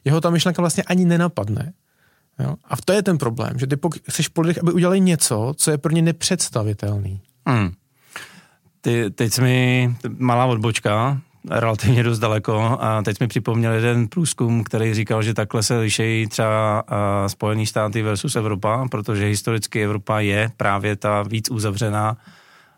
Jeho 0.04 0.20
ta 0.20 0.30
myšlenka 0.30 0.62
vlastně 0.62 0.82
ani 0.82 1.04
nenapadne. 1.04 1.72
Jo? 2.38 2.54
A 2.64 2.76
to 2.84 2.92
je 2.92 3.02
ten 3.02 3.18
problém, 3.18 3.58
že 3.58 3.66
ty 3.66 3.76
jsi 4.08 4.22
po 4.32 4.40
lidech, 4.40 4.58
aby 4.62 4.72
udělali 4.72 5.00
něco, 5.00 5.54
co 5.56 5.70
je 5.70 5.78
pro 5.78 5.92
ně 5.92 6.02
nepředstavitelný. 6.02 7.20
Hmm. 7.46 7.72
Ty, 8.80 9.10
teď 9.10 9.32
jsi 9.32 9.40
mi 9.40 9.94
malá 10.18 10.46
odbočka, 10.46 11.20
relativně 11.50 12.02
dost 12.02 12.18
daleko 12.18 12.78
a 12.80 13.02
teď 13.02 13.20
mi 13.20 13.26
připomněl 13.26 13.72
jeden 13.72 14.08
průzkum, 14.08 14.64
který 14.64 14.94
říkal, 14.94 15.22
že 15.22 15.34
takhle 15.34 15.62
se 15.62 15.78
lišejí 15.78 16.26
třeba 16.26 16.84
Spojené 17.26 17.66
státy 17.66 18.02
versus 18.02 18.36
Evropa, 18.36 18.86
protože 18.90 19.26
historicky 19.26 19.84
Evropa 19.84 20.20
je 20.20 20.50
právě 20.56 20.96
ta 20.96 21.22
víc 21.22 21.50
uzavřená 21.50 22.16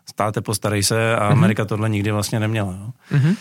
státe 0.09 0.41
postarej 0.41 0.83
se 0.83 1.15
a 1.15 1.19
mm-hmm. 1.19 1.31
Amerika 1.31 1.65
tohle 1.65 1.89
nikdy 1.89 2.11
vlastně 2.11 2.39
neměla. 2.39 2.71
Jo. 2.71 3.17
Mm-hmm. 3.17 3.35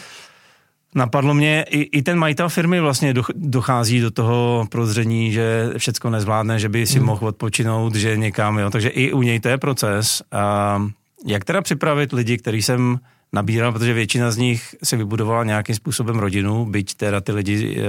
Napadlo 0.95 1.35
mě, 1.35 1.65
i, 1.71 1.81
i 1.99 2.03
ten 2.03 2.19
majitel 2.19 2.49
firmy 2.49 2.81
vlastně 2.81 3.15
dochází 3.35 4.01
do 4.01 4.11
toho 4.11 4.67
prozření, 4.71 5.33
že 5.33 5.71
všecko 5.77 6.11
nezvládne, 6.11 6.59
že 6.59 6.69
by 6.69 6.87
si 6.87 7.01
mm. 7.01 7.07
mohl 7.07 7.27
odpočinout, 7.27 7.95
že 7.95 8.17
někam, 8.17 8.59
jo. 8.59 8.71
Takže 8.71 8.89
i 8.89 9.13
u 9.13 9.23
něj 9.23 9.41
to 9.41 9.49
je 9.49 9.59
proces. 9.59 10.23
A 10.33 10.83
jak 11.27 11.45
teda 11.45 11.63
připravit 11.63 12.13
lidi, 12.13 12.39
který 12.39 12.63
jsem 12.63 12.99
nabíral, 13.33 13.73
protože 13.73 13.93
většina 13.93 14.31
z 14.31 14.37
nich 14.37 14.75
si 14.83 14.97
vybudovala 14.97 15.45
nějakým 15.45 15.75
způsobem 15.75 16.19
rodinu, 16.19 16.67
byť 16.67 16.95
teda 16.95 17.21
ty 17.21 17.33
lidi 17.33 17.77
eh, 17.79 17.85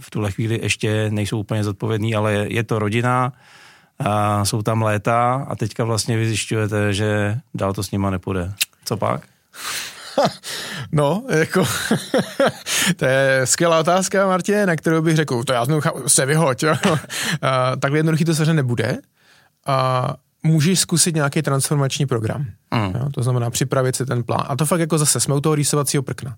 v 0.00 0.10
tuhle 0.10 0.32
chvíli 0.32 0.60
ještě 0.62 1.10
nejsou 1.10 1.38
úplně 1.38 1.64
zodpovědní, 1.64 2.14
ale 2.14 2.46
je 2.48 2.64
to 2.64 2.78
rodina, 2.78 3.32
a 3.98 4.44
jsou 4.44 4.62
tam 4.62 4.82
léta 4.82 5.46
a 5.48 5.56
teďka 5.56 5.84
vlastně 5.84 6.16
vy 6.16 6.26
zjišťujete, 6.26 6.92
že 6.94 7.40
dál 7.54 7.72
to 7.72 7.82
s 7.82 7.90
nima 7.90 8.10
nepůjde. 8.10 8.52
Co 8.84 8.96
pak? 8.96 9.22
No, 10.92 11.24
jako, 11.28 11.64
to 12.96 13.04
je 13.04 13.40
skvělá 13.44 13.80
otázka, 13.80 14.26
Martě, 14.26 14.66
na 14.66 14.76
kterou 14.76 15.02
bych 15.02 15.16
řekl, 15.16 15.44
to 15.44 15.52
já 15.52 15.66
se 16.06 16.26
vyhoď, 16.26 16.62
jo. 16.62 16.76
A, 17.42 17.76
takhle 17.76 17.98
jednoduchý 17.98 18.24
to 18.24 18.34
samozřejmě 18.34 18.54
nebude. 18.54 18.98
A 19.66 20.14
můžeš 20.42 20.80
zkusit 20.80 21.14
nějaký 21.14 21.42
transformační 21.42 22.06
program. 22.06 22.46
Mm. 22.74 22.92
Jo? 22.94 23.08
To 23.14 23.22
znamená 23.22 23.50
připravit 23.50 23.96
si 23.96 24.06
ten 24.06 24.24
plán. 24.24 24.44
A 24.48 24.56
to 24.56 24.66
fakt 24.66 24.80
jako 24.80 24.98
zase 24.98 25.20
jsme 25.20 25.34
u 25.34 25.40
toho 25.40 25.54
rýsovacího 25.54 26.02
prkna. 26.02 26.36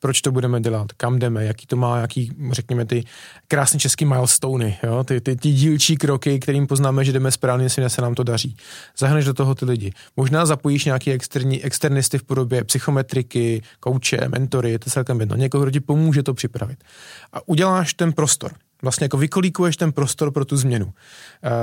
Proč 0.00 0.20
to 0.20 0.32
budeme 0.32 0.60
dělat, 0.60 0.92
kam 0.92 1.18
jdeme, 1.18 1.44
jaký 1.44 1.66
to 1.66 1.76
má, 1.76 1.98
jaký, 1.98 2.32
řekněme, 2.52 2.84
ty 2.84 3.04
krásné 3.48 3.78
český 3.78 4.04
milestony, 4.04 4.78
jo? 4.82 5.04
Ty, 5.04 5.20
ty, 5.20 5.36
ty 5.36 5.52
dílčí 5.52 5.96
kroky, 5.96 6.38
kterým 6.38 6.66
poznáme, 6.66 7.04
že 7.04 7.12
jdeme 7.12 7.30
správně, 7.30 7.70
si 7.70 7.82
se 7.86 8.02
nám 8.02 8.14
to 8.14 8.22
daří. 8.22 8.56
Zahneš 8.98 9.24
do 9.24 9.34
toho 9.34 9.54
ty 9.54 9.64
lidi. 9.64 9.92
Možná 10.16 10.46
zapojíš 10.46 10.84
nějaký 10.84 11.12
externí, 11.12 11.64
externisty 11.64 12.18
v 12.18 12.22
podobě 12.22 12.64
psychometriky, 12.64 13.62
kouče, 13.80 14.28
mentory, 14.28 14.70
je 14.70 14.78
to 14.78 14.90
celkem 14.90 15.20
jedno. 15.20 15.36
Někoho, 15.36 15.64
kdo 15.64 15.70
ti 15.70 15.80
pomůže 15.80 16.22
to 16.22 16.34
připravit. 16.34 16.84
A 17.32 17.48
uděláš 17.48 17.94
ten 17.94 18.12
prostor 18.12 18.52
vlastně 18.82 19.04
jako 19.04 19.16
vykolíkuješ 19.16 19.76
ten 19.76 19.92
prostor 19.92 20.30
pro 20.30 20.44
tu 20.44 20.56
změnu. 20.56 20.92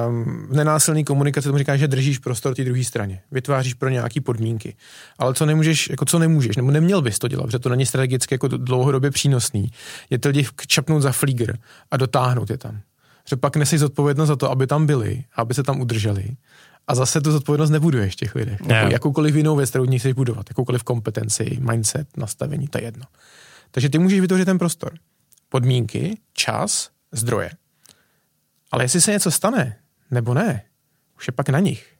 Um, 0.07 0.47
v 0.49 0.53
nenásilné 0.55 1.03
komunikaci 1.03 1.47
tomu 1.47 1.57
říká, 1.57 1.77
že 1.77 1.87
držíš 1.87 2.19
prostor 2.19 2.55
té 2.55 2.63
druhé 2.63 2.83
straně. 2.83 3.21
Vytváříš 3.31 3.73
pro 3.73 3.89
nějaké 3.89 4.21
podmínky. 4.21 4.75
Ale 5.19 5.33
co 5.33 5.45
nemůžeš, 5.45 5.89
jako 5.89 6.05
co 6.05 6.19
nemůžeš, 6.19 6.55
nebo 6.55 6.71
neměl 6.71 7.01
bys 7.01 7.19
to 7.19 7.27
dělat, 7.27 7.45
protože 7.45 7.59
to 7.59 7.69
není 7.69 7.85
strategicky 7.85 8.33
jako 8.33 8.47
dlouhodobě 8.47 9.11
přínosný, 9.11 9.71
je 10.09 10.19
to 10.19 10.29
lidi 10.29 10.45
čapnout 10.67 11.01
za 11.01 11.11
flíger 11.11 11.57
a 11.91 11.97
dotáhnout 11.97 12.49
je 12.49 12.57
tam. 12.57 12.79
Že 13.29 13.35
pak 13.35 13.55
neseš 13.55 13.79
zodpovědnost 13.79 14.27
za 14.27 14.35
to, 14.35 14.51
aby 14.51 14.67
tam 14.67 14.85
byli, 14.85 15.23
aby 15.35 15.53
se 15.53 15.63
tam 15.63 15.81
udrželi. 15.81 16.25
A 16.87 16.95
zase 16.95 17.21
tu 17.21 17.31
zodpovědnost 17.31 17.69
nebuduješ 17.69 18.15
těch 18.15 18.35
lidech. 18.35 18.59
Jako, 18.67 18.91
jakoukoliv 18.91 19.35
jinou 19.35 19.55
věc, 19.55 19.69
kterou 19.69 19.97
chceš 19.97 20.13
budovat, 20.13 20.45
jakoukoliv 20.49 20.83
kompetenci, 20.83 21.57
mindset, 21.71 22.17
nastavení, 22.17 22.67
to 22.67 22.77
je 22.77 22.83
jedno. 22.83 23.03
Takže 23.71 23.89
ty 23.89 23.99
můžeš 23.99 24.19
vytvořit 24.19 24.45
ten 24.45 24.57
prostor. 24.57 24.93
Podmínky, 25.49 26.17
čas, 26.33 26.89
zdroje. 27.15 27.51
Ale 28.71 28.83
jestli 28.83 29.01
se 29.01 29.11
něco 29.11 29.31
stane, 29.31 29.77
nebo 30.11 30.33
ne, 30.33 30.63
už 31.17 31.27
je 31.27 31.31
pak 31.31 31.49
na 31.49 31.59
nich. 31.59 31.93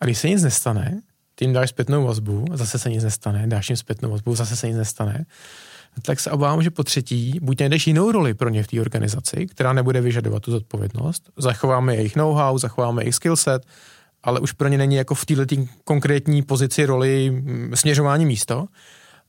A 0.00 0.04
když 0.04 0.18
se 0.18 0.28
nic 0.28 0.42
nestane, 0.42 1.02
jim 1.40 1.52
dáš 1.52 1.70
zpětnou 1.70 2.06
vazbu, 2.06 2.44
zase 2.54 2.78
se 2.78 2.90
nic 2.90 3.04
nestane, 3.04 3.46
dáš 3.46 3.70
jim 3.70 3.76
zpětnou 3.76 4.10
vazbu, 4.10 4.34
zase 4.34 4.56
se 4.56 4.68
nic 4.68 4.76
nestane, 4.76 5.26
tak 6.02 6.20
se 6.20 6.30
obávám, 6.30 6.62
že 6.62 6.70
po 6.70 6.84
třetí 6.84 7.38
buď 7.42 7.60
najdeš 7.60 7.86
jinou 7.86 8.12
roli 8.12 8.34
pro 8.34 8.48
ně 8.48 8.62
v 8.62 8.66
té 8.66 8.80
organizaci, 8.80 9.46
která 9.46 9.72
nebude 9.72 10.00
vyžadovat 10.00 10.42
tu 10.42 10.50
zodpovědnost, 10.50 11.30
zachováme 11.36 11.96
jejich 11.96 12.16
know-how, 12.16 12.58
zachováme 12.58 13.02
jejich 13.02 13.14
skillset, 13.14 13.66
ale 14.22 14.40
už 14.40 14.52
pro 14.52 14.68
ně 14.68 14.78
není 14.78 14.94
jako 14.94 15.14
v 15.14 15.26
této 15.26 15.56
konkrétní 15.84 16.42
pozici 16.42 16.84
roli 16.86 17.30
mm, 17.30 17.72
směřování 17.74 18.26
místo, 18.26 18.66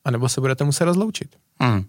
anebo 0.06 0.30
se 0.30 0.42
budete 0.42 0.64
muset 0.64 0.86
rozloučit. 0.86 1.36
Hmm. 1.60 1.86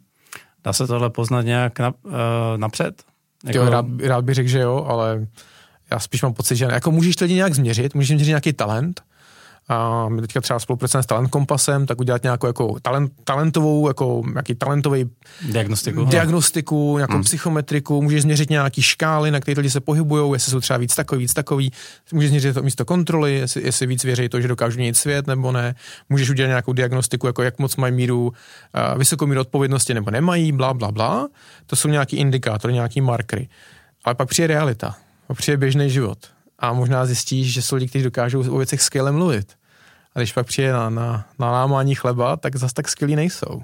Dá 0.64 0.73
se 0.73 0.87
tohle 0.87 1.11
poznat 1.11 1.42
nějak 1.42 1.78
na, 1.78 1.94
uh, 2.02 2.12
napřed? 2.56 3.02
Jako... 3.44 3.59
Jo, 3.59 3.71
rád, 3.71 3.87
rád 4.02 4.25
bych 4.25 4.35
řekl, 4.35 4.49
že 4.49 4.59
jo, 4.61 4.87
ale 4.88 5.26
já 5.90 5.99
spíš 5.99 6.23
mám 6.23 6.35
pocit, 6.35 6.56
že 6.56 6.66
ne. 6.66 6.75
Jako 6.75 6.90
můžeš 6.90 7.16
to 7.16 7.25
lidi 7.25 7.35
nějak 7.35 7.54
změřit, 7.54 7.94
můžeš 7.94 8.09
změřit 8.09 8.28
nějaký 8.28 8.52
talent, 8.52 9.02
a 9.68 10.09
my 10.09 10.21
teďka 10.21 10.40
třeba 10.40 10.59
spolupracujeme 10.59 11.02
s 11.02 11.06
Talent 11.06 11.30
Kompasem, 11.30 11.87
tak 11.87 12.00
udělat 12.00 12.23
nějakou 12.23 12.47
jako 12.47 12.76
talent, 12.83 13.12
talentovou, 13.25 13.88
jako 13.88 14.23
nějaký 14.33 14.54
talentový 14.54 15.11
diagnostiku, 15.50 16.04
diagnostiku 16.04 16.99
nějakou 16.99 17.14
hmm. 17.14 17.23
psychometriku, 17.23 18.02
můžeš 18.02 18.23
změřit 18.23 18.50
nějaký 18.50 18.83
škály, 18.83 19.30
na 19.30 19.40
které 19.40 19.61
lidi 19.61 19.71
se 19.71 19.80
pohybují, 19.80 20.33
jestli 20.33 20.52
jsou 20.52 20.61
třeba 20.61 20.76
víc 20.76 20.94
takový, 20.94 21.21
víc 21.21 21.35
takový, 21.35 21.73
můžeš 22.12 22.28
změřit 22.28 22.54
to 22.54 22.62
místo 22.62 22.85
kontroly, 22.85 23.35
jestli, 23.35 23.62
jestli 23.62 23.87
víc 23.87 24.04
věří 24.04 24.28
to, 24.28 24.40
že 24.40 24.49
dokážu 24.49 24.76
měnit 24.76 24.97
svět 24.97 25.26
nebo 25.26 25.52
ne, 25.52 25.75
můžeš 26.09 26.30
udělat 26.30 26.49
nějakou 26.49 26.73
diagnostiku, 26.73 27.26
jako 27.26 27.42
jak 27.42 27.59
moc 27.59 27.76
mají 27.76 27.92
míru, 27.92 28.26
uh, 28.26 28.99
vysokou 28.99 29.26
míru 29.26 29.40
odpovědnosti 29.40 29.94
nebo 29.94 30.11
nemají, 30.11 30.52
bla, 30.52 30.75
bla, 30.75 30.92
bla. 30.92 31.28
To 31.66 31.76
jsou 31.76 31.88
nějaký 31.88 32.16
indikátory, 32.16 32.75
nějaký 32.75 33.00
markery. 33.00 33.49
Ale 34.04 34.14
pak 34.14 34.28
přijde 34.28 34.47
realita, 34.47 34.97
pak 35.26 35.37
přijde 35.37 35.56
běžný 35.56 35.90
život 35.90 36.34
a 36.59 36.73
možná 36.73 37.07
zjistíš, 37.07 37.53
že 37.53 37.63
jsou 37.63 37.77
lidi, 37.77 37.89
kteří 37.89 38.05
dokážou 38.05 38.55
o 38.55 38.57
věcech 38.57 38.83
skvěle 38.83 39.13
mluvit. 39.13 39.53
A 40.15 40.19
když 40.19 40.33
pak 40.33 40.47
přijde 40.47 40.73
na, 40.73 40.91
na, 40.91 41.27
na 41.39 41.51
lámání 41.51 41.95
chleba, 41.95 42.37
tak 42.37 42.57
zase 42.57 42.75
tak 42.75 42.89
skvělí 42.89 43.17
nejsou. 43.17 43.63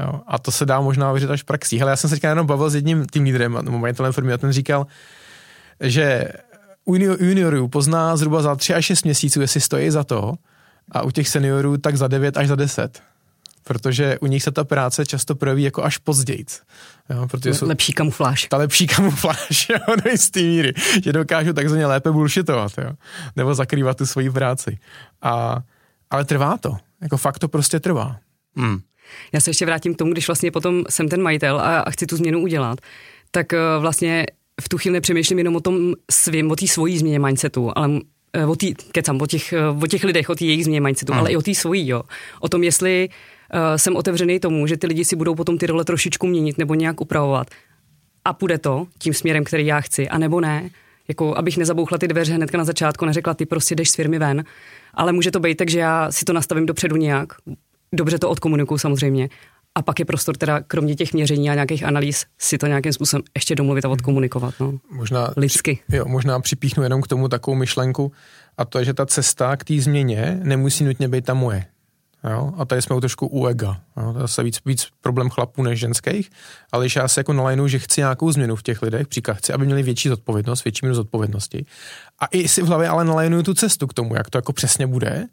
Jo? 0.00 0.20
A 0.26 0.38
to 0.38 0.50
se 0.50 0.66
dá 0.66 0.80
možná 0.80 1.12
vyřešit 1.12 1.30
až 1.30 1.42
praxí. 1.42 1.78
Hele, 1.78 1.90
já 1.92 1.96
jsem 1.96 2.10
se 2.10 2.16
teďka 2.16 2.28
jenom 2.28 2.46
bavil 2.46 2.70
s 2.70 2.74
jedním 2.74 3.06
tým 3.06 3.24
lídrem, 3.24 3.58
nebo 3.62 3.78
majitelem 3.78 4.12
firmy, 4.12 4.32
a 4.32 4.38
ten 4.38 4.52
říkal, 4.52 4.86
že 5.80 6.28
u 6.84 6.94
juniorů 6.94 7.68
pozná 7.68 8.16
zhruba 8.16 8.42
za 8.42 8.56
3 8.56 8.74
až 8.74 8.84
6 8.84 9.04
měsíců, 9.04 9.40
jestli 9.40 9.60
stojí 9.60 9.90
za 9.90 10.04
to, 10.04 10.34
a 10.92 11.02
u 11.02 11.10
těch 11.10 11.28
seniorů 11.28 11.76
tak 11.76 11.96
za 11.96 12.08
9 12.08 12.36
až 12.36 12.48
za 12.48 12.54
10 12.56 13.02
protože 13.64 14.18
u 14.18 14.26
nich 14.26 14.42
se 14.42 14.50
ta 14.50 14.64
práce 14.64 15.06
často 15.06 15.34
projeví 15.34 15.62
jako 15.62 15.84
až 15.84 15.98
později. 15.98 16.44
Jo, 17.10 17.28
protože 17.30 17.54
jsou 17.54 17.68
lepší 17.68 17.92
kamufláž. 17.92 18.46
Ta 18.50 18.56
lepší 18.56 18.86
kamufláž, 18.96 19.68
jo, 19.68 19.96
do 20.04 20.10
jistý 20.10 20.42
míry, 20.42 20.72
že 21.04 21.12
dokážu 21.12 21.52
takzvaně 21.52 21.86
lépe 21.86 22.12
bullshitovat, 22.12 22.72
jo, 22.78 22.90
nebo 23.36 23.54
zakrývat 23.54 23.96
tu 23.96 24.06
svoji 24.06 24.30
práci. 24.30 24.78
A, 25.22 25.58
ale 26.10 26.24
trvá 26.24 26.56
to, 26.56 26.76
jako 27.02 27.16
fakt 27.16 27.38
to 27.38 27.48
prostě 27.48 27.80
trvá. 27.80 28.16
Hmm. 28.56 28.80
Já 29.32 29.40
se 29.40 29.50
ještě 29.50 29.66
vrátím 29.66 29.94
k 29.94 29.98
tomu, 29.98 30.12
když 30.12 30.28
vlastně 30.28 30.50
potom 30.50 30.84
jsem 30.90 31.08
ten 31.08 31.22
majitel 31.22 31.60
a, 31.60 31.80
a 31.80 31.90
chci 31.90 32.06
tu 32.06 32.16
změnu 32.16 32.42
udělat, 32.42 32.78
tak 33.30 33.52
uh, 33.52 33.82
vlastně 33.82 34.26
v 34.60 34.68
tu 34.68 34.78
chvíli 34.78 34.92
nepřemýšlím 34.92 35.38
jenom 35.38 35.56
o 35.56 35.60
tom 35.60 35.94
svým, 36.10 36.50
o 36.50 36.56
té 36.56 36.66
svojí 36.66 36.98
změně 36.98 37.18
mindsetu, 37.18 37.72
ale 37.76 38.00
eh, 38.32 38.46
o, 38.46 38.56
tý, 38.56 38.74
kecam, 38.74 39.20
o, 39.20 39.26
těch, 39.26 39.52
eh, 39.52 39.68
o 39.82 39.86
těch 39.86 40.04
lidech, 40.04 40.30
o 40.30 40.34
té 40.34 40.44
jejich 40.44 40.64
změně 40.64 40.80
mindsetu, 40.80 41.12
hmm. 41.12 41.20
ale 41.20 41.32
i 41.32 41.36
o 41.36 41.42
té 41.42 41.54
svojí, 41.54 41.88
jo. 41.88 42.02
O 42.40 42.48
tom, 42.48 42.62
jestli 42.62 43.08
uh, 43.08 43.14
jsem 43.76 43.96
otevřený 43.96 44.40
tomu, 44.40 44.66
že 44.66 44.76
ty 44.76 44.86
lidi 44.86 45.04
si 45.04 45.16
budou 45.16 45.34
potom 45.34 45.58
ty 45.58 45.66
role 45.66 45.84
trošičku 45.84 46.26
měnit 46.26 46.58
nebo 46.58 46.74
nějak 46.74 47.00
upravovat. 47.00 47.46
A 48.24 48.32
půjde 48.32 48.58
to 48.58 48.86
tím 48.98 49.14
směrem, 49.14 49.44
který 49.44 49.66
já 49.66 49.80
chci, 49.80 50.08
a 50.08 50.18
nebo 50.18 50.40
ne. 50.40 50.70
Jako, 51.08 51.36
abych 51.36 51.56
nezabouchla 51.56 51.98
ty 51.98 52.08
dveře 52.08 52.34
hnedka 52.34 52.58
na 52.58 52.64
začátku, 52.64 53.04
neřekla, 53.04 53.34
ty 53.34 53.46
prostě 53.46 53.74
jdeš 53.74 53.90
z 53.90 53.94
firmy 53.94 54.18
ven. 54.18 54.44
Ale 54.94 55.12
může 55.12 55.30
to 55.30 55.40
být 55.40 55.54
tak, 55.54 55.70
že 55.70 55.78
já 55.78 56.12
si 56.12 56.24
to 56.24 56.32
nastavím 56.32 56.66
dopředu 56.66 56.96
nějak, 56.96 57.32
dobře 57.92 58.18
to 58.18 58.30
odkomunikuju 58.30 58.78
samozřejmě, 58.78 59.28
a 59.74 59.82
pak 59.82 59.98
je 59.98 60.04
prostor 60.04 60.36
teda 60.36 60.60
kromě 60.60 60.94
těch 60.94 61.12
měření 61.12 61.50
a 61.50 61.54
nějakých 61.54 61.84
analýz 61.84 62.26
si 62.38 62.58
to 62.58 62.66
nějakým 62.66 62.92
způsobem 62.92 63.22
ještě 63.34 63.54
domluvit 63.54 63.84
a 63.84 63.88
odkomunikovat. 63.88 64.54
No. 64.60 64.78
Možná, 64.90 65.30
Lidsky. 65.36 65.78
Jo, 65.88 66.04
možná 66.08 66.40
připíchnu 66.40 66.82
jenom 66.82 67.02
k 67.02 67.06
tomu 67.06 67.28
takovou 67.28 67.54
myšlenku 67.54 68.12
a 68.58 68.64
to 68.64 68.78
je, 68.78 68.84
že 68.84 68.94
ta 68.94 69.06
cesta 69.06 69.56
k 69.56 69.64
té 69.64 69.80
změně 69.80 70.40
nemusí 70.42 70.84
nutně 70.84 71.08
být 71.08 71.24
ta 71.24 71.34
moje. 71.34 71.64
Jo? 72.24 72.52
A 72.58 72.64
tady 72.64 72.82
jsme 72.82 72.96
u 72.96 73.00
trošku 73.00 73.26
u 73.26 73.46
ega. 73.46 73.80
Jo? 73.96 74.12
To 74.12 74.18
je 74.18 74.22
zase 74.22 74.42
víc, 74.42 74.60
víc 74.64 74.88
problém 75.00 75.30
chlapů 75.30 75.62
než 75.62 75.80
ženských, 75.80 76.30
ale 76.72 76.84
když 76.84 76.96
já 76.96 77.08
se 77.08 77.20
jako 77.20 77.32
nalajnu, 77.32 77.68
že 77.68 77.78
chci 77.78 78.00
nějakou 78.00 78.32
změnu 78.32 78.56
v 78.56 78.62
těch 78.62 78.82
lidech, 78.82 79.08
příklad 79.08 79.34
chci, 79.34 79.52
aby 79.52 79.66
měli 79.66 79.82
větší 79.82 80.08
zodpovědnost, 80.08 80.64
větší 80.64 80.86
míru 80.86 80.94
zodpovědnosti. 80.94 81.66
A 82.18 82.26
i 82.26 82.48
si 82.48 82.62
v 82.62 82.66
hlavě 82.66 82.88
ale 82.88 83.04
nalajnuju 83.04 83.42
tu 83.42 83.54
cestu 83.54 83.86
k 83.86 83.94
tomu, 83.94 84.14
jak 84.14 84.30
to 84.30 84.38
jako 84.38 84.52
přesně 84.52 84.86
bude, 84.86 85.26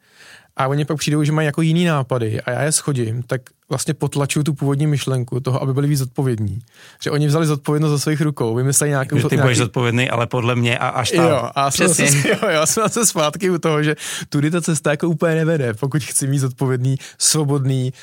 a 0.57 0.67
oni 0.67 0.85
pak 0.85 0.97
přijdou, 0.97 1.23
že 1.23 1.31
mají 1.31 1.45
jako 1.45 1.61
jiný 1.61 1.85
nápady 1.85 2.41
a 2.41 2.51
já 2.51 2.61
je 2.61 2.71
schodím, 2.71 3.23
tak 3.23 3.41
vlastně 3.69 3.93
potlačuju 3.93 4.43
tu 4.43 4.53
původní 4.53 4.87
myšlenku 4.87 5.39
toho, 5.39 5.61
aby 5.61 5.73
byli 5.73 5.87
víc 5.87 6.01
odpovědní. 6.01 6.59
Že 7.03 7.11
oni 7.11 7.27
vzali 7.27 7.45
zodpovědnost 7.45 7.91
za 7.91 7.99
svých 7.99 8.21
rukou, 8.21 8.55
vymysleli 8.55 8.89
nějakou... 8.89 9.17
Že 9.17 9.29
ty 9.29 9.35
nějaký... 9.35 9.45
budeš 9.45 9.57
zodpovědný, 9.57 10.09
ale 10.09 10.27
podle 10.27 10.55
mě 10.55 10.77
a 10.77 10.87
až 10.87 11.11
tam. 11.11 11.25
Jo, 11.25 11.49
a 11.55 11.71
jsem 11.71 11.89
se, 11.89 12.03
jo, 12.29 12.49
já 12.49 12.65
jsem 12.65 12.89
se 12.89 13.05
zpátky 13.05 13.49
u 13.49 13.57
toho, 13.57 13.83
že 13.83 13.95
tudy 14.29 14.51
ta 14.51 14.61
cesta 14.61 14.91
jako 14.91 15.07
úplně 15.07 15.35
nevede, 15.35 15.73
pokud 15.73 16.03
chci 16.03 16.27
mít 16.27 16.39
zodpovědný, 16.39 16.97
svobodný, 17.17 17.93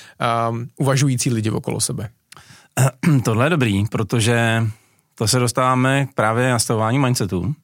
um, 0.51 0.69
uvažující 0.77 1.31
lidi 1.31 1.51
okolo 1.51 1.81
sebe. 1.81 2.09
Tohle 3.25 3.47
je 3.47 3.51
dobrý, 3.51 3.85
protože 3.91 4.67
to 5.15 5.29
se 5.29 5.39
dostáváme 5.39 6.09
právě 6.15 6.45
na 6.45 6.51
nastavování 6.51 6.99
mindsetu. 6.99 7.55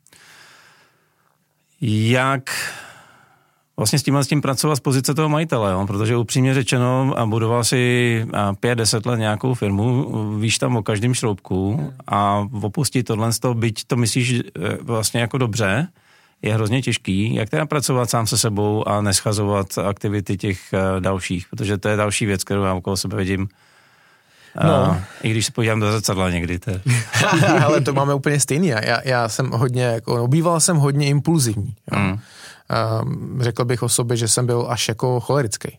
Jak 1.81 2.51
vlastně 3.79 3.99
s 3.99 4.03
tímhle 4.03 4.25
s 4.25 4.29
tím 4.29 4.43
pracovat 4.43 4.77
z 4.77 4.81
pozice 4.81 5.15
toho 5.15 5.29
majitele, 5.29 5.73
jo? 5.73 5.87
protože 5.87 6.17
upřímně 6.17 6.55
řečeno 6.55 7.15
a 7.17 7.27
budoval 7.27 7.65
si 7.65 8.27
pět, 8.61 8.75
deset 8.75 9.07
let 9.07 9.17
nějakou 9.17 9.55
firmu, 9.55 10.09
víš 10.39 10.59
tam 10.59 10.77
o 10.77 10.83
každém 10.83 11.15
šroubku 11.15 11.93
a 12.07 12.49
opustit 12.63 13.07
tohle 13.07 13.33
z 13.33 13.39
toho, 13.39 13.55
byť 13.55 13.85
to 13.85 13.97
myslíš 13.97 14.31
e, 14.31 14.43
vlastně 14.83 15.21
jako 15.21 15.39
dobře, 15.39 15.89
je 16.43 16.55
hrozně 16.55 16.83
těžký, 16.83 17.35
jak 17.35 17.51
teda 17.51 17.67
pracovat 17.67 18.11
sám 18.11 18.27
se 18.27 18.39
sebou 18.39 18.89
a 18.89 19.01
neschazovat 19.01 19.79
aktivity 19.79 20.37
těch 20.37 20.73
e, 20.73 21.01
dalších, 21.01 21.47
protože 21.51 21.79
to 21.79 21.89
je 21.89 21.97
další 21.97 22.27
věc, 22.27 22.45
kterou 22.45 22.63
já 22.63 22.75
okolo 22.75 22.97
sebe 22.97 23.17
vidím. 23.17 23.49
No. 24.65 24.87
Uh, 24.89 24.97
I 25.23 25.31
když 25.31 25.47
se 25.47 25.53
podívám 25.53 25.81
do 25.81 25.93
zrcadla 25.93 26.31
někdy. 26.31 26.59
To 26.59 26.71
Ale 27.65 27.81
to 27.81 27.93
máme 27.93 28.15
úplně 28.15 28.41
stejný. 28.41 28.69
Já, 28.69 29.01
já 29.05 29.29
jsem 29.29 29.51
hodně, 29.51 29.83
jako, 29.83 30.25
obýval 30.25 30.61
jsem 30.61 30.77
hodně 30.77 31.07
impulzivní. 31.07 31.75
Jo. 31.93 31.99
Mm. 31.99 32.19
Ehm, 32.69 33.39
řekl 33.43 33.65
bych 33.65 33.83
o 33.83 33.89
sobě, 33.89 34.17
že 34.17 34.29
jsem 34.29 34.47
byl 34.47 34.67
až 34.69 34.89
jako 34.89 35.21
cholerický. 35.21 35.79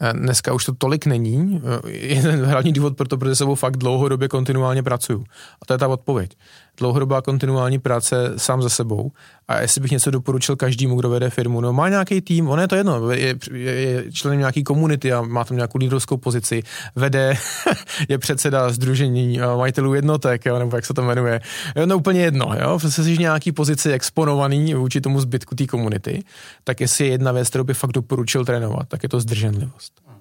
Ehm, 0.00 0.18
dneska 0.18 0.52
už 0.52 0.64
to 0.64 0.74
tolik 0.74 1.06
není. 1.06 1.62
Ehm, 1.64 1.80
jeden 1.92 2.44
hlavní 2.44 2.72
důvod 2.72 2.96
pro 2.96 3.08
to, 3.08 3.18
protože 3.18 3.34
sebou 3.36 3.54
fakt 3.54 3.76
dlouhodobě 3.76 4.28
kontinuálně 4.28 4.82
pracuju. 4.82 5.24
A 5.62 5.66
to 5.66 5.74
je 5.74 5.78
ta 5.78 5.88
odpověď 5.88 6.36
dlouhodobá 6.78 7.22
kontinuální 7.22 7.78
práce 7.78 8.32
sám 8.36 8.62
ze 8.62 8.70
sebou. 8.70 9.12
A 9.48 9.60
jestli 9.60 9.80
bych 9.80 9.90
něco 9.90 10.10
doporučil 10.10 10.56
každému, 10.56 10.96
kdo 10.96 11.10
vede 11.10 11.30
firmu, 11.30 11.60
no 11.60 11.72
má 11.72 11.88
nějaký 11.88 12.20
tým, 12.20 12.48
on 12.48 12.60
je 12.60 12.68
to 12.68 12.76
jedno, 12.76 13.10
je, 13.10 13.36
je, 13.52 13.72
je 13.72 14.12
členem 14.12 14.38
nějaký 14.38 14.64
komunity 14.64 15.12
a 15.12 15.22
má 15.22 15.44
tam 15.44 15.56
nějakou 15.56 15.78
lídrovskou 15.78 16.16
pozici, 16.16 16.62
vede, 16.96 17.34
je 18.08 18.18
předseda 18.18 18.70
združení 18.70 19.38
majitelů 19.56 19.94
jednotek, 19.94 20.46
jo, 20.46 20.58
nebo 20.58 20.76
jak 20.76 20.86
se 20.86 20.94
to 20.94 21.02
jmenuje. 21.02 21.40
No 21.84 21.96
úplně 21.96 22.20
jedno, 22.20 22.54
jo, 22.60 22.78
prostě 22.78 23.02
jsi 23.02 23.18
nějaký 23.18 23.52
pozici 23.52 23.92
exponovaný 23.92 24.74
vůči 24.74 25.00
tomu 25.00 25.20
zbytku 25.20 25.54
té 25.54 25.66
komunity, 25.66 26.22
tak 26.64 26.80
jestli 26.80 27.04
je 27.04 27.10
jedna 27.10 27.32
věc, 27.32 27.48
kterou 27.48 27.64
bych 27.64 27.76
fakt 27.76 27.92
doporučil 27.92 28.44
trénovat, 28.44 28.88
tak 28.88 29.02
je 29.02 29.08
to 29.08 29.20
zdrženlivost 29.20 30.11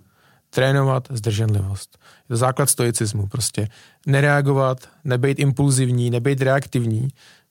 trénovat 0.54 1.08
zdrženlivost. 1.10 1.98
Je 2.24 2.28
to 2.28 2.38
základ 2.38 2.70
stoicismu, 2.70 3.28
prostě 3.28 3.68
nereagovat, 4.06 4.90
nebejt 5.04 5.40
impulzivní, 5.40 6.10
nebejt 6.10 6.42
reaktivní, 6.42 7.08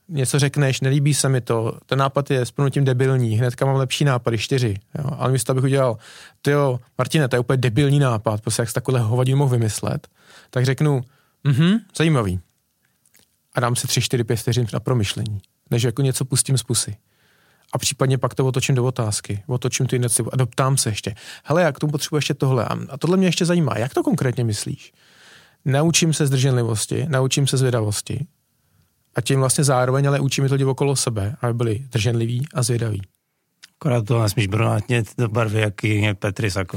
něco 0.09 0.39
řekneš, 0.39 0.81
nelíbí 0.81 1.15
se 1.15 1.29
mi 1.29 1.41
to, 1.41 1.79
ten 1.87 1.99
nápad 1.99 2.31
je 2.31 2.47
s 2.47 2.53
tím 2.71 2.85
debilní, 2.85 3.39
hnedka 3.39 3.67
mám 3.67 3.77
lepší 3.77 4.05
nápady, 4.05 4.39
čtyři, 4.39 4.77
jo. 4.99 5.11
ale 5.19 5.33
místo 5.33 5.53
abych 5.53 5.65
udělal, 5.65 5.99
ty 6.43 6.51
jo, 6.51 6.81
Martine, 6.99 7.29
to 7.29 7.37
je 7.37 7.41
úplně 7.41 7.57
debilní 7.57 7.99
nápad, 7.99 8.41
prostě 8.41 8.63
jak 8.63 8.69
jsi 8.69 8.75
takovýhle 8.75 9.09
hovadin 9.09 9.37
mohl 9.37 9.51
vymyslet, 9.51 10.09
tak 10.51 10.65
řeknu, 10.65 11.05
mhm, 11.45 11.79
zajímavý. 11.97 12.41
A 13.55 13.61
dám 13.61 13.77
si 13.77 13.87
tři, 13.87 14.01
čtyři, 14.01 14.25
pět 14.25 14.37
vteřin 14.37 14.67
na 14.73 14.81
promyšlení, 14.81 15.41
než 15.71 15.83
jako 15.83 16.03
něco 16.03 16.25
pustím 16.25 16.59
z 16.59 16.63
pusy 16.63 16.97
a 17.73 17.79
případně 17.79 18.19
pak 18.19 18.35
to 18.35 18.47
otočím 18.47 18.75
do 18.75 18.85
otázky, 18.85 19.43
otočím 19.47 19.87
tu 19.87 19.97
iniciativu 19.97 20.35
a 20.35 20.37
doptám 20.37 20.77
se 20.77 20.89
ještě. 20.89 21.15
Hele, 21.45 21.63
jak 21.63 21.77
k 21.77 21.79
tomu 21.79 21.91
potřebuji 21.91 22.17
ještě 22.17 22.35
tohle? 22.35 22.65
A 22.89 22.99
tohle 22.99 23.17
mě 23.17 23.29
ještě 23.29 23.45
zajímá. 23.45 23.79
Jak 23.79 23.95
to 23.95 24.03
konkrétně 24.03 24.45
myslíš? 24.45 24.93
Naučím 25.65 26.13
se 26.13 26.27
zdrženlivosti, 26.27 27.07
naučím 27.09 27.47
se 27.47 27.57
zvědavosti 27.57 28.27
a 29.15 29.21
tím 29.21 29.41
vlastně 29.41 29.65
zároveň 29.65 30.09
ale 30.09 30.21
učím 30.21 30.49
to 30.49 30.55
lidi 30.55 30.65
okolo 30.65 30.97
sebe, 30.97 31.37
aby 31.41 31.55
byli 31.55 31.81
drženliví 31.93 32.47
a 32.55 32.63
zvědaví. 32.63 33.03
Akorát 33.81 34.07
to 34.07 34.23
nesmíš 34.23 34.47
brunátnět 34.47 35.07
do 35.19 35.29
barvy, 35.29 35.61
jaký 35.61 36.03
je 36.03 36.15
Petri 36.15 36.51
Sako. 36.51 36.77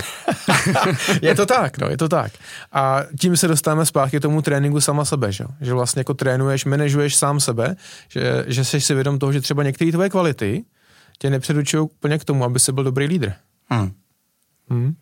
je 1.22 1.36
to 1.36 1.46
tak, 1.46 1.78
no, 1.78 1.90
je 1.90 1.98
to 1.98 2.10
tak. 2.10 2.32
A 2.72 3.00
tím 3.20 3.38
se 3.38 3.48
dostáváme 3.48 3.86
zpátky 3.86 4.20
k 4.20 4.22
tomu 4.22 4.42
tréninku 4.42 4.82
sama 4.82 5.06
sebe, 5.06 5.32
že, 5.32 5.46
že 5.62 5.74
vlastně 5.74 6.00
jako 6.00 6.14
trénuješ, 6.14 6.66
manažuješ 6.66 7.16
sám 7.16 7.40
sebe, 7.40 7.76
že, 8.10 8.46
že 8.48 8.66
jsi 8.66 8.82
si 8.82 8.94
vědom 8.94 9.20
toho, 9.20 9.34
že 9.34 9.42
třeba 9.42 9.64
některé 9.64 9.92
tvoje 9.92 10.10
kvality 10.10 10.64
tě 11.18 11.30
nepředučují 11.30 11.84
úplně 11.84 12.18
k 12.18 12.26
tomu, 12.26 12.44
aby 12.44 12.60
se 12.60 12.72
byl 12.72 12.84
dobrý 12.84 13.06
lídr. 13.06 13.34
Hmm. 13.70 13.92
Hmm. 14.70 14.96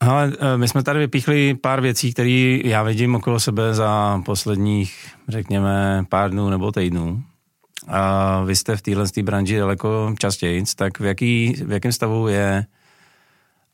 Ale 0.00 0.32
eh, 0.40 0.56
my 0.56 0.68
jsme 0.68 0.82
tady 0.82 0.98
vypíchli 0.98 1.54
pár 1.54 1.80
věcí, 1.80 2.12
které 2.12 2.58
já 2.64 2.82
vidím 2.82 3.14
okolo 3.14 3.40
sebe 3.40 3.74
za 3.74 4.22
posledních, 4.24 5.08
řekněme, 5.28 6.04
pár 6.08 6.30
dnů 6.30 6.50
nebo 6.50 6.72
týdnů. 6.72 7.22
A 7.88 8.42
vy 8.44 8.56
jste 8.56 8.76
v 8.76 8.82
téhle 8.82 9.04
branži 9.22 9.58
daleko 9.58 10.14
častěji, 10.18 10.64
tak 10.76 11.00
v, 11.00 11.04
jaký, 11.04 11.52
v 11.64 11.72
jakém 11.72 11.92
stavu 11.92 12.28
je, 12.28 12.66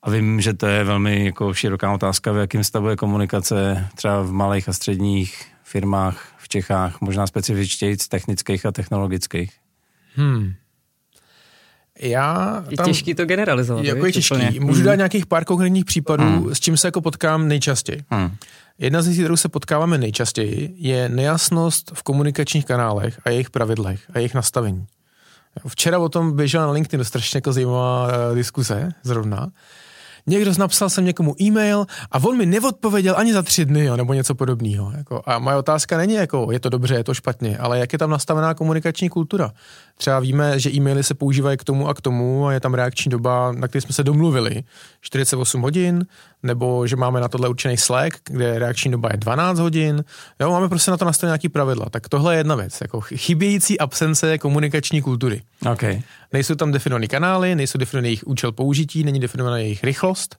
a 0.02 0.10
vím, 0.10 0.40
že 0.40 0.54
to 0.54 0.66
je 0.66 0.84
velmi 0.84 1.24
jako 1.24 1.54
široká 1.54 1.92
otázka, 1.92 2.32
v 2.32 2.36
jakém 2.36 2.64
stavu 2.64 2.88
je 2.88 2.96
komunikace 2.96 3.88
třeba 3.94 4.22
v 4.22 4.32
malých 4.32 4.68
a 4.68 4.72
středních 4.72 5.46
firmách 5.62 6.34
v 6.38 6.48
Čechách, 6.48 7.00
možná 7.00 7.26
specifičtěji 7.26 7.96
technických 7.96 8.66
a 8.66 8.72
technologických? 8.72 9.52
Hmm. 10.14 10.52
Já 12.00 12.64
je 12.68 12.76
tam, 12.76 12.86
těžký 12.86 13.14
to 13.14 13.24
generalizovat. 13.24 13.84
Jako 13.84 14.06
je 14.06 14.12
těžký. 14.12 14.34
Úplně. 14.34 14.60
Můžu 14.60 14.82
dát 14.82 14.90
hmm. 14.90 14.98
nějakých 14.98 15.26
pár 15.26 15.44
konkrétních 15.44 15.84
případů, 15.84 16.24
hmm. 16.24 16.54
s 16.54 16.60
čím 16.60 16.76
se 16.76 16.88
jako 16.88 17.00
potkám 17.00 17.48
nejčastěji. 17.48 18.04
Hmm. 18.10 18.30
Jedna 18.78 19.02
z 19.02 19.06
věcí, 19.06 19.20
kterou 19.20 19.36
se 19.36 19.48
potkáváme 19.48 19.98
nejčastěji, 19.98 20.74
je 20.76 21.08
nejasnost 21.08 21.92
v 21.94 22.02
komunikačních 22.02 22.64
kanálech 22.64 23.20
a 23.24 23.30
jejich 23.30 23.50
pravidlech 23.50 24.00
a 24.14 24.18
jejich 24.18 24.34
nastavení. 24.34 24.86
Včera 25.66 25.98
o 25.98 26.08
tom 26.08 26.36
běžela 26.36 26.66
na 26.66 26.72
LinkedIn 26.72 27.04
strašně 27.04 27.36
jako 27.36 27.52
zajímavá 27.52 28.06
uh, 28.06 28.36
diskuse 28.36 28.92
zrovna. 29.02 29.48
Někdo 30.26 30.52
napsal 30.58 30.90
jsem 30.90 31.04
někomu 31.04 31.34
e-mail 31.42 31.86
a 32.10 32.24
on 32.24 32.36
mi 32.36 32.46
neodpověděl 32.46 33.14
ani 33.18 33.32
za 33.32 33.42
tři 33.42 33.64
dny, 33.64 33.84
jo, 33.84 33.96
nebo 33.96 34.14
něco 34.14 34.34
podobného. 34.34 34.92
Jako. 34.96 35.22
A 35.26 35.38
moje 35.38 35.56
otázka 35.56 35.96
není 35.96 36.14
jako, 36.14 36.48
je 36.52 36.60
to 36.60 36.68
dobře, 36.68 36.94
je 36.94 37.04
to 37.04 37.14
špatně, 37.14 37.58
ale 37.58 37.78
jak 37.78 37.92
je 37.92 37.98
tam 37.98 38.10
nastavená 38.10 38.54
komunikační 38.54 39.08
kultura. 39.08 39.52
Třeba 39.98 40.20
víme, 40.20 40.60
že 40.60 40.70
e-maily 40.70 41.04
se 41.04 41.14
používají 41.14 41.56
k 41.56 41.64
tomu 41.64 41.88
a 41.88 41.94
k 41.94 42.00
tomu 42.00 42.46
a 42.46 42.52
je 42.52 42.60
tam 42.60 42.74
reakční 42.74 43.10
doba, 43.10 43.52
na 43.52 43.68
který 43.68 43.82
jsme 43.82 43.92
se 43.92 44.04
domluvili, 44.04 44.62
48 45.00 45.62
hodin, 45.62 46.06
nebo 46.42 46.86
že 46.86 46.96
máme 46.96 47.20
na 47.20 47.28
tohle 47.28 47.48
určený 47.48 47.76
Slack, 47.76 48.16
kde 48.24 48.58
reakční 48.58 48.90
doba 48.90 49.08
je 49.12 49.16
12 49.16 49.58
hodin. 49.58 50.04
Jo, 50.40 50.50
máme 50.50 50.68
prostě 50.68 50.90
na 50.90 50.96
to 50.96 51.04
nastavené 51.04 51.30
nějaký 51.30 51.48
pravidla. 51.48 51.86
Tak 51.90 52.08
tohle 52.08 52.34
je 52.34 52.38
jedna 52.38 52.54
věc, 52.54 52.80
jako 52.80 53.00
chybějící 53.00 53.78
absence 53.78 54.38
komunikační 54.38 55.02
kultury. 55.02 55.42
Okay. 55.72 56.00
Nejsou 56.32 56.54
tam 56.54 56.72
definované 56.72 57.06
kanály, 57.06 57.54
nejsou 57.54 57.78
definovaný 57.78 58.08
jejich 58.08 58.26
účel 58.26 58.52
použití, 58.52 59.04
není 59.04 59.20
definovaná 59.20 59.58
jejich 59.58 59.84
rychlost 59.84 60.36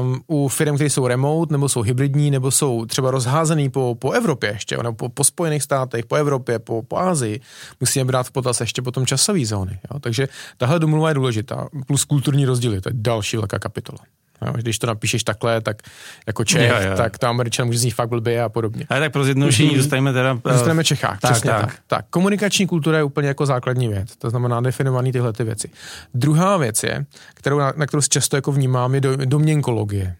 um, 0.00 0.20
u 0.26 0.48
firm, 0.48 0.74
které 0.74 0.90
jsou 0.90 1.06
remote, 1.06 1.52
nebo 1.52 1.68
jsou 1.68 1.80
hybridní, 1.80 2.30
nebo 2.30 2.50
jsou 2.50 2.86
třeba 2.86 3.10
rozházený 3.10 3.70
po, 3.70 3.94
po 3.94 4.12
Evropě 4.12 4.50
ještě, 4.50 4.76
nebo 4.76 4.92
po, 4.92 5.08
po 5.08 5.24
Spojených 5.24 5.62
státech, 5.62 6.06
po 6.06 6.16
Evropě, 6.16 6.58
po, 6.58 6.82
po 6.82 6.98
Ázii, 6.98 7.40
musíme 7.80 8.04
brát 8.04 8.26
v 8.26 8.30
potaz 8.30 8.60
ještě 8.60 8.82
potom 8.82 9.06
časové 9.06 9.44
zóny. 9.44 9.80
Jo? 9.92 9.98
Takže 10.00 10.28
tahle 10.56 10.78
domluva 10.78 11.08
je 11.08 11.14
důležitá, 11.14 11.68
plus 11.86 12.04
kulturní 12.04 12.44
rozdíly, 12.44 12.80
to 12.80 12.88
je 12.88 12.94
další 12.96 13.36
velká 13.36 13.58
kapitola. 13.58 13.98
Jo, 14.46 14.52
když 14.52 14.78
to 14.78 14.86
napíšeš 14.86 15.24
takhle, 15.24 15.60
tak 15.60 15.82
jako 16.26 16.44
Čech, 16.44 16.70
jo, 16.70 16.76
jo. 16.90 16.96
tak 16.96 17.18
to 17.18 17.26
Američan 17.26 17.66
může 17.66 17.78
znít 17.78 17.90
fakt 17.90 18.08
blbě 18.08 18.42
a 18.42 18.48
podobně. 18.48 18.86
Ale 18.88 19.00
tak 19.00 19.12
pro 19.12 19.24
zjednodušení 19.24 19.70
mm-hmm. 19.70 19.76
dostaneme 19.76 20.12
teda... 20.12 20.38
Dostaneme 20.44 20.84
Čechách, 20.84 21.20
tak, 21.20 21.30
přesně 21.32 21.50
tak. 21.50 21.60
tak. 21.60 21.80
tak. 21.86 22.04
Komunikační 22.10 22.66
kultura 22.66 22.98
je 22.98 23.04
úplně 23.04 23.28
jako 23.28 23.46
základní 23.46 23.88
věc, 23.88 24.16
to 24.16 24.30
znamená 24.30 24.60
definovaný 24.60 25.12
tyhle 25.12 25.32
ty 25.32 25.44
věci. 25.44 25.70
Druhá 26.14 26.56
věc 26.56 26.82
je, 26.82 27.06
kterou, 27.34 27.58
na, 27.58 27.72
na 27.76 27.86
kterou 27.86 28.02
často 28.08 28.36
jako 28.36 28.52
vnímám, 28.52 28.94
je 28.94 29.00
do, 29.00 29.16
domněnkologie. 29.16 30.16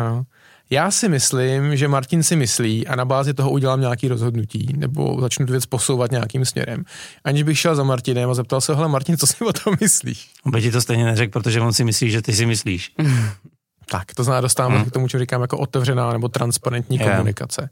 Jo. 0.00 0.24
Já 0.70 0.90
si 0.90 1.08
myslím, 1.08 1.76
že 1.76 1.88
Martin 1.88 2.22
si 2.22 2.36
myslí 2.36 2.86
a 2.86 2.96
na 2.96 3.04
bázi 3.04 3.34
toho 3.34 3.50
udělám 3.50 3.80
nějaký 3.80 4.08
rozhodnutí 4.08 4.66
nebo 4.76 5.20
začnu 5.20 5.46
tu 5.46 5.52
věc 5.52 5.66
posouvat 5.66 6.10
nějakým 6.10 6.44
směrem. 6.44 6.84
Aniž 7.24 7.42
bych 7.42 7.58
šel 7.58 7.76
za 7.76 7.82
Martinem 7.82 8.30
a 8.30 8.34
zeptal 8.34 8.60
se, 8.60 8.74
hele 8.74 8.88
Martin, 8.88 9.16
co 9.16 9.26
si 9.26 9.44
o 9.44 9.52
tom 9.52 9.76
myslíš? 9.80 10.30
On 10.46 10.52
by 10.52 10.62
ti 10.62 10.70
to 10.70 10.80
stejně 10.80 11.04
neřekl, 11.04 11.30
protože 11.32 11.60
on 11.60 11.72
si 11.72 11.84
myslí, 11.84 12.10
že 12.10 12.22
ty 12.22 12.32
si 12.32 12.46
myslíš. 12.46 12.92
tak, 13.90 14.14
to 14.14 14.24
znamená, 14.24 14.40
dostáváme 14.40 14.76
hmm. 14.76 14.84
k 14.84 14.92
tomu, 14.92 15.08
čemu 15.08 15.20
říkám 15.20 15.40
jako 15.40 15.58
otevřená 15.58 16.12
nebo 16.12 16.28
transparentní 16.28 16.96
yeah. 16.96 17.10
komunikace. 17.10 17.70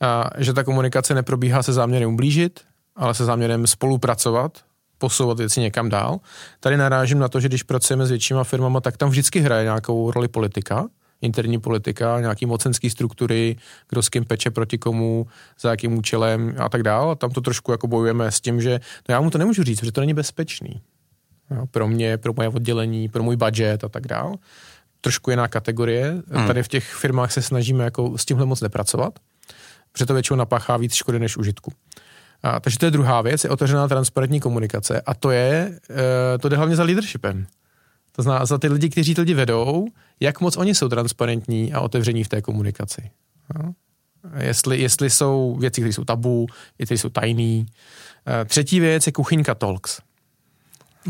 A, 0.00 0.30
že 0.38 0.52
ta 0.52 0.64
komunikace 0.64 1.14
neprobíhá 1.14 1.62
se 1.62 1.72
záměrem 1.72 2.14
ublížit, 2.14 2.60
ale 2.96 3.14
se 3.14 3.24
záměrem 3.24 3.66
spolupracovat, 3.66 4.58
posouvat 4.98 5.38
věci 5.38 5.60
někam 5.60 5.88
dál. 5.88 6.20
Tady 6.60 6.76
narážím 6.76 7.18
na 7.18 7.28
to, 7.28 7.40
že 7.40 7.48
když 7.48 7.62
pracujeme 7.62 8.06
s 8.06 8.10
většíma 8.10 8.44
firmama, 8.44 8.80
tak 8.80 8.96
tam 8.96 9.08
vždycky 9.08 9.40
hraje 9.40 9.64
nějakou 9.64 10.10
roli 10.10 10.28
politika, 10.28 10.86
interní 11.22 11.58
politika, 11.58 12.20
nějaký 12.20 12.46
mocenský 12.46 12.90
struktury, 12.90 13.56
kdo 13.88 14.02
s 14.02 14.08
kým 14.08 14.24
peče 14.24 14.50
proti 14.50 14.78
komu, 14.78 15.26
za 15.60 15.70
jakým 15.70 15.98
účelem 15.98 16.54
a 16.58 16.68
tak 16.68 16.82
dále. 16.82 17.12
A 17.12 17.14
tam 17.14 17.30
to 17.30 17.40
trošku 17.40 17.72
jako 17.72 17.86
bojujeme 17.86 18.32
s 18.32 18.40
tím, 18.40 18.60
že 18.60 18.80
no 19.08 19.12
já 19.12 19.20
mu 19.20 19.30
to 19.30 19.38
nemůžu 19.38 19.62
říct, 19.62 19.80
protože 19.80 19.92
to 19.92 20.00
není 20.00 20.14
bezpečný. 20.14 20.80
Jo, 21.50 21.66
pro 21.70 21.88
mě, 21.88 22.18
pro 22.18 22.32
moje 22.36 22.48
oddělení, 22.48 23.08
pro 23.08 23.22
můj 23.22 23.36
budget 23.36 23.84
a 23.84 23.88
tak 23.88 24.06
dále. 24.06 24.36
Trošku 25.00 25.30
jiná 25.30 25.48
kategorie. 25.48 26.22
Hmm. 26.30 26.46
Tady 26.46 26.62
v 26.62 26.68
těch 26.68 26.94
firmách 26.94 27.32
se 27.32 27.42
snažíme 27.42 27.84
jako 27.84 28.18
s 28.18 28.24
tímhle 28.24 28.46
moc 28.46 28.60
nepracovat, 28.60 29.18
protože 29.92 30.06
to 30.06 30.14
většinou 30.14 30.36
napáchá 30.36 30.76
víc 30.76 30.94
škody 30.94 31.18
než 31.18 31.36
užitku. 31.36 31.72
A, 32.42 32.60
takže 32.60 32.78
to 32.78 32.84
je 32.84 32.90
druhá 32.90 33.22
věc, 33.22 33.44
je 33.44 33.50
otevřená 33.50 33.88
transparentní 33.88 34.40
komunikace 34.40 35.00
a 35.00 35.14
to 35.14 35.30
je, 35.30 35.78
e, 36.34 36.38
to 36.38 36.48
jde 36.48 36.56
hlavně 36.56 36.76
za 36.76 36.84
leadershipem. 36.84 37.46
To 38.16 38.22
znamená 38.22 38.46
za 38.46 38.58
ty 38.58 38.68
lidi, 38.68 38.88
kteří 38.88 39.14
ty 39.14 39.20
lidi 39.20 39.34
vedou, 39.34 39.86
jak 40.20 40.40
moc 40.40 40.56
oni 40.56 40.74
jsou 40.74 40.88
transparentní 40.88 41.72
a 41.72 41.80
otevření 41.80 42.24
v 42.24 42.28
té 42.28 42.42
komunikaci. 42.42 43.10
No? 43.54 43.74
Jestli, 44.38 44.80
jestli 44.80 45.10
jsou 45.10 45.56
věci, 45.60 45.80
které 45.80 45.92
jsou 45.92 46.04
tabu, 46.04 46.46
věci, 46.78 46.98
jsou 46.98 47.08
tajný. 47.08 47.66
Eh, 48.26 48.44
třetí 48.44 48.80
věc 48.80 49.06
je 49.06 49.12
kuchyňka 49.12 49.54
talks. 49.54 50.00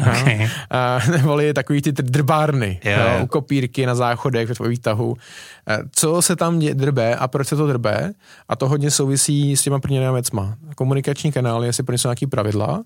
Okay. 0.00 0.38
No? 0.38 0.46
A, 0.70 1.00
neboli 1.10 1.54
takový 1.54 1.82
ty 1.82 1.92
drbárny 1.92 2.80
yeah. 2.84 3.18
no, 3.18 3.24
u 3.24 3.26
kopírky 3.26 3.86
na 3.86 3.94
záchodech 3.94 4.60
ve 4.60 4.68
výtahu. 4.68 5.16
Eh, 5.68 5.78
co 5.90 6.22
se 6.22 6.36
tam 6.36 6.58
drbe 6.58 7.16
a 7.16 7.28
proč 7.28 7.48
se 7.48 7.56
to 7.56 7.66
drbe? 7.66 8.12
A 8.48 8.56
to 8.56 8.68
hodně 8.68 8.90
souvisí 8.90 9.56
s 9.56 9.62
těma 9.62 9.80
prvními 9.80 10.12
věcma. 10.12 10.56
Komunikační 10.74 11.32
kanály, 11.32 11.66
jestli 11.66 11.82
pro 11.82 11.92
ně 11.92 11.98
jsou 11.98 12.08
nějaký 12.08 12.26
pravidla, 12.26 12.84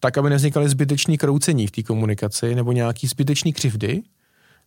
tak, 0.00 0.18
aby 0.18 0.30
nevznikaly 0.30 0.68
zbytečný 0.68 1.18
kroucení 1.18 1.66
v 1.66 1.70
té 1.70 1.82
komunikaci 1.82 2.54
nebo 2.54 2.72
nějaký 2.72 3.06
zbytečný 3.06 3.52
křivdy. 3.52 4.02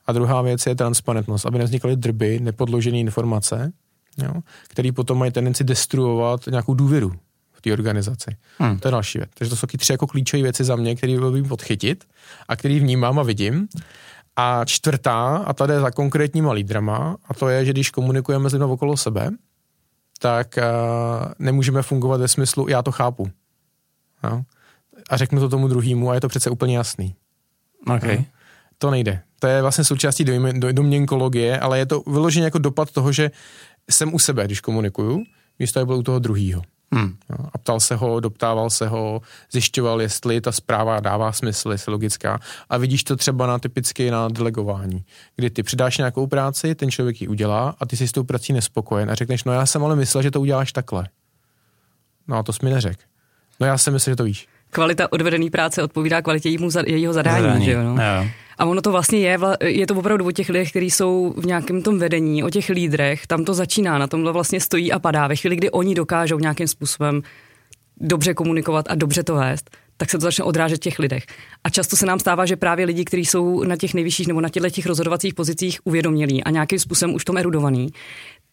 A 0.06 0.12
druhá 0.12 0.42
věc 0.42 0.66
je 0.66 0.76
transparentnost, 0.76 1.46
aby 1.46 1.58
nevznikaly 1.58 1.96
drby, 1.96 2.40
nepodložené 2.40 2.98
informace, 2.98 3.74
jo, 4.18 4.34
které 4.68 4.92
potom 4.92 5.18
mají 5.18 5.32
tendenci 5.32 5.64
destruovat 5.64 6.48
nějakou 6.48 6.74
důvěru 6.74 7.14
v 7.54 7.62
té 7.62 7.74
organizaci. 7.74 8.36
Hmm. 8.58 8.80
To 8.80 8.88
je 8.88 8.92
další 8.92 9.18
věc. 9.18 9.30
Takže 9.34 9.50
to 9.50 9.56
jsou 9.56 9.68
tři 9.78 9.94
jako 9.94 10.08
klíčové 10.08 10.44
věci 10.44 10.64
za 10.64 10.76
mě, 10.76 10.96
které 10.96 11.18
bych 11.32 11.48
podchytit 11.48 12.04
a 12.48 12.56
který 12.56 12.80
vnímám 12.80 13.20
a 13.20 13.24
vidím. 13.24 13.68
A 14.36 14.66
čtvrtá, 14.66 15.38
a 15.38 15.54
tady 15.54 15.74
je 15.74 15.80
za 15.80 15.92
konkrétníma 15.92 16.52
lídrama, 16.52 17.18
a 17.26 17.34
to 17.34 17.50
je, 17.50 17.66
že 17.66 17.72
když 17.72 17.90
komunikujeme 17.90 18.50
s 18.50 18.54
lidmi 18.54 18.66
okolo 18.66 18.98
sebe, 18.98 19.30
tak 20.20 20.58
uh, 20.58 20.64
nemůžeme 21.40 21.82
fungovat 21.82 22.22
ve 22.22 22.28
smyslu, 22.28 22.68
já 22.70 22.82
to 22.82 22.92
chápu. 22.92 23.30
Jo? 24.24 24.44
A 25.12 25.18
řeknu 25.18 25.40
to 25.40 25.50
tomu 25.50 25.68
druhému 25.68 26.10
a 26.10 26.14
je 26.14 26.22
to 26.22 26.28
přece 26.28 26.50
úplně 26.50 26.78
jasný. 26.78 27.16
Okay. 27.96 28.18
No, 28.18 28.26
to 28.78 28.92
nejde. 28.92 29.22
To 29.40 29.48
je 29.48 29.62
vlastně 29.62 29.84
součástí 29.84 30.26
domněnkologie, 30.72 31.60
ale 31.60 31.80
je 31.80 31.86
to 31.86 32.04
vyloženě 32.08 32.46
jako 32.46 32.58
dopad 32.58 32.92
toho, 32.92 33.12
že 33.12 33.32
jsem 33.90 34.14
u 34.14 34.20
sebe, 34.20 34.46
když 34.46 34.62
komunikuju, 34.62 35.24
místo 35.60 35.80
aby 35.80 35.86
byl 35.86 35.96
u 35.96 36.04
toho 36.04 36.20
druhého. 36.20 36.62
Hmm. 36.94 37.16
No, 37.30 37.50
a 37.54 37.58
ptal 37.58 37.80
se 37.80 37.96
ho, 37.96 38.20
doptával 38.20 38.70
se 38.70 38.88
ho, 38.88 39.22
zjišťoval, 39.52 40.02
jestli 40.02 40.42
ta 40.42 40.52
zpráva 40.52 41.00
dává 41.00 41.32
smysl, 41.32 41.72
jestli 41.72 41.92
logická. 41.92 42.40
A 42.70 42.78
vidíš 42.78 43.04
to 43.04 43.16
třeba 43.16 43.48
na 43.48 43.60
typicky 43.60 44.12
na 44.12 44.28
delegování, 44.28 45.06
kdy 45.36 45.50
ty 45.50 45.64
přidáš 45.64 45.98
nějakou 45.98 46.28
práci, 46.28 46.76
ten 46.76 46.92
člověk 46.92 47.22
ji 47.22 47.28
udělá 47.28 47.76
a 47.80 47.86
ty 47.86 47.98
jsi 47.98 48.08
s 48.08 48.12
tou 48.12 48.24
prací 48.24 48.54
nespokojen 48.54 49.12
a 49.12 49.16
řekneš, 49.16 49.44
no 49.44 49.54
já 49.54 49.66
jsem 49.66 49.84
ale 49.84 49.96
myslel, 49.96 50.24
že 50.24 50.32
to 50.32 50.42
uděláš 50.42 50.72
takhle. 50.72 51.10
No 52.28 52.38
a 52.38 52.44
to 52.44 52.54
jsi 52.54 52.66
mi 52.66 52.72
neřekl. 52.72 53.04
No 53.60 53.68
já 53.68 53.78
jsem 53.78 53.94
myslel, 53.94 54.12
že 54.12 54.16
to 54.16 54.24
víš 54.24 54.48
kvalita 54.72 55.12
odvedené 55.12 55.50
práce 55.50 55.84
odpovídá 55.84 56.22
kvalitě 56.22 56.50
jejímu, 56.50 56.70
jejího 56.86 57.14
zadání. 57.14 57.44
zadání. 57.44 57.66
Že 57.66 57.72
jo, 57.72 57.84
no? 57.84 57.90
jo. 57.90 58.28
A 58.58 58.66
ono 58.66 58.82
to 58.82 58.92
vlastně 58.92 59.20
je, 59.20 59.40
je 59.66 59.88
to 59.88 59.96
opravdu 59.96 60.28
o 60.28 60.32
těch 60.32 60.50
lidech, 60.50 60.70
kteří 60.70 60.92
jsou 60.92 61.34
v 61.38 61.46
nějakém 61.46 61.82
tom 61.82 62.00
vedení, 62.00 62.44
o 62.44 62.50
těch 62.50 62.70
lídrech, 62.70 63.28
tam 63.28 63.46
to 63.46 63.54
začíná, 63.54 63.98
na 63.98 64.08
tomhle 64.08 64.32
vlastně 64.32 64.60
stojí 64.60 64.92
a 64.92 65.00
padá. 65.00 65.28
Ve 65.28 65.36
chvíli, 65.36 65.56
kdy 65.56 65.70
oni 65.72 65.96
dokážou 65.96 66.40
nějakým 66.40 66.68
způsobem 66.68 67.22
dobře 67.98 68.34
komunikovat 68.34 68.86
a 68.90 68.96
dobře 68.96 69.24
to 69.24 69.36
vést, 69.36 69.70
tak 69.98 70.10
se 70.10 70.18
to 70.18 70.22
začne 70.22 70.44
odrážet 70.44 70.82
těch 70.82 71.00
lidech. 71.00 71.26
A 71.64 71.70
často 71.70 71.96
se 71.96 72.06
nám 72.06 72.20
stává, 72.20 72.46
že 72.46 72.56
právě 72.56 72.86
lidi, 72.86 73.06
kteří 73.06 73.26
jsou 73.26 73.64
na 73.64 73.76
těch 73.76 73.94
nejvyšších 73.94 74.28
nebo 74.28 74.42
na 74.42 74.50
těchto 74.50 74.70
těch 74.70 74.86
rozhodovacích 74.86 75.34
pozicích 75.34 75.80
uvědomělí 75.84 76.44
a 76.44 76.50
nějakým 76.50 76.80
způsobem 76.80 77.16
už 77.16 77.26
tom 77.26 77.38
erudovaný, 77.38 77.90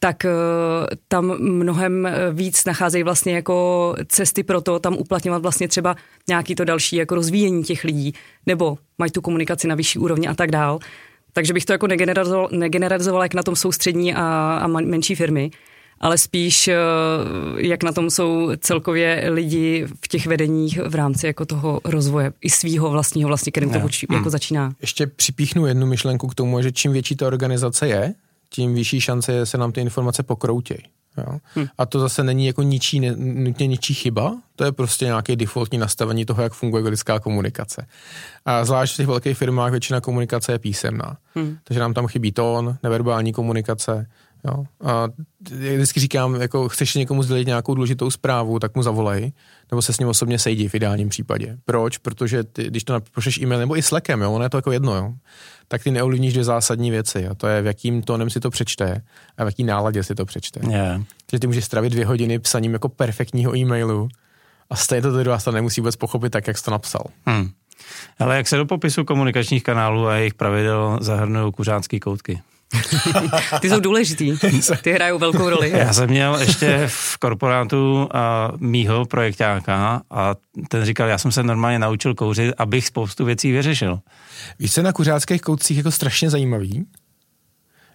tak 0.00 0.24
uh, 0.24 0.30
tam 1.08 1.38
mnohem 1.38 2.06
eh, 2.06 2.12
víc 2.32 2.64
nacházejí 2.64 3.04
vlastně 3.04 3.34
jako 3.34 3.94
cesty 4.06 4.42
pro 4.42 4.60
to 4.60 4.78
tam 4.78 4.96
uplatňovat 4.96 5.42
vlastně 5.42 5.68
třeba 5.68 5.96
nějaký 6.28 6.54
to 6.54 6.64
další 6.64 6.96
jako 6.96 7.14
rozvíjení 7.14 7.62
těch 7.64 7.84
lidí, 7.84 8.14
nebo 8.46 8.78
mají 8.98 9.10
tu 9.10 9.20
komunikaci 9.20 9.68
na 9.68 9.74
vyšší 9.74 9.98
úrovni 9.98 10.28
a 10.28 10.34
tak 10.34 10.50
dál. 10.50 10.78
Takže 11.32 11.52
bych 11.52 11.64
to 11.64 11.72
jako 11.72 11.86
negeneralizoval, 11.86 12.48
negeneralizoval 12.52 13.22
jak 13.22 13.34
na 13.34 13.42
tom 13.42 13.56
jsou 13.56 13.72
střední 13.72 14.14
a, 14.14 14.58
a 14.62 14.66
menší 14.66 15.14
firmy, 15.14 15.50
ale 16.00 16.18
spíš 16.18 16.68
uh, 16.68 17.60
jak 17.60 17.82
na 17.82 17.92
tom 17.92 18.10
jsou 18.10 18.50
celkově 18.58 19.24
lidi 19.28 19.86
v 20.04 20.08
těch 20.08 20.26
vedeních 20.26 20.78
v 20.78 20.94
rámci 20.94 21.26
jako 21.26 21.46
toho 21.46 21.80
rozvoje 21.84 22.32
i 22.40 22.50
svýho 22.50 22.90
vlastního 22.90 23.28
vlastně, 23.28 23.52
kterým 23.52 23.70
to 23.70 23.78
uči, 23.78 24.06
jako 24.10 24.22
hmm. 24.22 24.30
začíná. 24.30 24.72
Ještě 24.80 25.06
připíchnu 25.06 25.66
jednu 25.66 25.86
myšlenku 25.86 26.26
k 26.26 26.34
tomu, 26.34 26.62
že 26.62 26.72
čím 26.72 26.92
větší 26.92 27.16
ta 27.16 27.26
organizace 27.26 27.88
je, 27.88 28.14
tím 28.50 28.74
vyšší 28.74 29.00
šance 29.00 29.32
je, 29.32 29.46
se 29.46 29.58
nám 29.58 29.72
ty 29.72 29.80
informace 29.80 30.22
pokroutějí. 30.22 30.82
Jo? 31.18 31.38
Hmm. 31.54 31.66
A 31.78 31.86
to 31.86 32.00
zase 32.00 32.24
není 32.24 32.46
jako 32.46 32.62
ničí, 32.62 33.00
nutně 33.16 33.66
ničí 33.66 33.94
chyba, 33.94 34.36
to 34.56 34.64
je 34.64 34.72
prostě 34.72 35.04
nějaké 35.04 35.36
defaultní 35.36 35.78
nastavení 35.78 36.24
toho, 36.24 36.42
jak 36.42 36.52
funguje 36.52 36.88
lidská 36.88 37.20
komunikace. 37.20 37.86
A 38.44 38.64
zvlášť 38.64 38.94
v 38.94 38.96
těch 38.96 39.06
velkých 39.06 39.38
firmách 39.38 39.70
většina 39.70 40.00
komunikace 40.00 40.52
je 40.52 40.58
písemná. 40.58 41.16
Hmm. 41.34 41.58
Takže 41.64 41.80
nám 41.80 41.94
tam 41.94 42.06
chybí 42.06 42.32
tón, 42.32 42.76
neverbální 42.82 43.32
komunikace. 43.32 44.06
Jo? 44.48 44.64
A 44.90 45.08
vždycky 45.74 46.00
říkám, 46.00 46.34
jako 46.34 46.68
chceš 46.68 46.94
někomu 46.94 47.22
sdělit 47.22 47.46
nějakou 47.46 47.74
důležitou 47.74 48.10
zprávu, 48.10 48.58
tak 48.58 48.74
mu 48.74 48.82
zavolej, 48.82 49.32
nebo 49.70 49.82
se 49.82 49.92
s 49.92 49.98
ním 49.98 50.08
osobně 50.08 50.38
sejdi 50.38 50.68
v 50.68 50.74
ideálním 50.74 51.08
případě. 51.08 51.58
Proč? 51.64 51.98
Protože 51.98 52.44
ty, 52.44 52.64
když 52.64 52.84
to 52.84 53.00
pošleš 53.14 53.38
e-mail, 53.38 53.60
nebo 53.60 53.76
i 53.76 53.82
Slackem, 53.82 54.20
jo, 54.20 54.32
ono 54.32 54.44
je 54.44 54.50
to 54.50 54.58
jako 54.58 54.72
jedno, 54.72 54.94
jo 54.94 55.14
tak 55.68 55.82
ty 55.82 55.90
neovlivníš 55.90 56.32
dvě 56.32 56.44
zásadní 56.44 56.90
věci. 56.90 57.28
A 57.28 57.34
to 57.34 57.46
je, 57.46 57.62
v 57.62 57.66
jakým 57.66 58.02
tónem 58.02 58.30
si 58.30 58.40
to 58.40 58.50
přečte 58.50 59.02
a 59.38 59.44
v 59.44 59.46
jaký 59.46 59.64
náladě 59.64 60.02
si 60.02 60.14
to 60.14 60.24
přečte. 60.24 60.60
Yeah. 60.70 61.02
Takže 61.26 61.40
ty 61.40 61.46
můžeš 61.46 61.64
stravit 61.64 61.92
dvě 61.92 62.06
hodiny 62.06 62.38
psaním 62.38 62.72
jako 62.72 62.88
perfektního 62.88 63.56
e-mailu 63.56 64.08
a 64.70 64.76
stejně 64.76 65.02
to 65.02 65.22
druhá 65.22 65.38
strana 65.38 65.56
nemusí 65.56 65.80
vůbec 65.80 65.96
pochopit 65.96 66.30
tak, 66.30 66.46
jak 66.46 66.58
jsi 66.58 66.64
to 66.64 66.70
napsal. 66.70 67.04
Hmm. 67.26 67.50
Ale 68.18 68.36
jak 68.36 68.48
se 68.48 68.56
do 68.56 68.66
popisu 68.66 69.04
komunikačních 69.04 69.62
kanálů 69.62 70.06
a 70.06 70.16
jejich 70.16 70.34
pravidel 70.34 70.98
zahrnují 71.00 71.52
kuřácké 71.52 72.00
koutky? 72.00 72.40
Ty 73.60 73.70
jsou 73.70 73.80
důležitý, 73.80 74.38
ty 74.82 74.92
hrajou 74.92 75.18
velkou 75.18 75.50
roli. 75.50 75.70
Já 75.70 75.92
jsem 75.92 76.10
měl 76.10 76.36
ještě 76.40 76.84
v 76.86 77.18
korporátu 77.18 78.08
a, 78.14 78.52
mýho 78.56 79.06
projektáka 79.06 80.02
a 80.10 80.34
ten 80.68 80.84
říkal, 80.84 81.08
já 81.08 81.18
jsem 81.18 81.32
se 81.32 81.42
normálně 81.42 81.78
naučil 81.78 82.14
kouřit, 82.14 82.54
abych 82.58 82.86
spoustu 82.86 83.24
věcí 83.24 83.52
vyřešil. 83.52 84.00
Víš, 84.58 84.74
co 84.74 84.80
je 84.80 84.84
na 84.84 84.92
kuřáckých 84.92 85.42
koutcích 85.42 85.76
jako 85.76 85.90
strašně 85.90 86.30
zajímavý? 86.30 86.84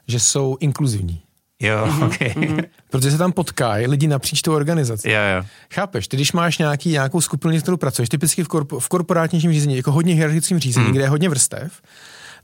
Že 0.08 0.20
jsou 0.20 0.58
inkluzivní. 0.60 1.22
Jo, 1.62 1.86
mm-hmm, 1.86 2.06
okay. 2.06 2.28
Mm-hmm. 2.28 2.64
Protože 2.90 3.12
se 3.12 3.18
tam 3.18 3.32
potkají 3.32 3.88
lidi 3.88 4.08
napříč 4.08 4.42
tou 4.42 4.54
organizací. 4.54 5.10
Jo, 5.10 5.20
jo. 5.36 5.46
Chápeš, 5.74 6.08
ty 6.08 6.18
když 6.18 6.32
máš 6.32 6.58
nějaký, 6.58 6.90
nějakou 6.90 7.22
skupinu, 7.22 7.62
kterou 7.62 7.78
pracuješ, 7.78 8.10
typicky 8.10 8.44
v, 8.44 8.48
korpo, 8.48 8.80
v 8.80 8.90
korporátním 8.90 9.42
řízení, 9.42 9.78
jako 9.78 9.92
hodně 9.92 10.14
hierarchickým 10.14 10.60
řízení, 10.60 10.86
mm. 10.86 10.92
kde 10.92 11.04
je 11.04 11.10
hodně 11.10 11.30
vrstev, 11.30 11.82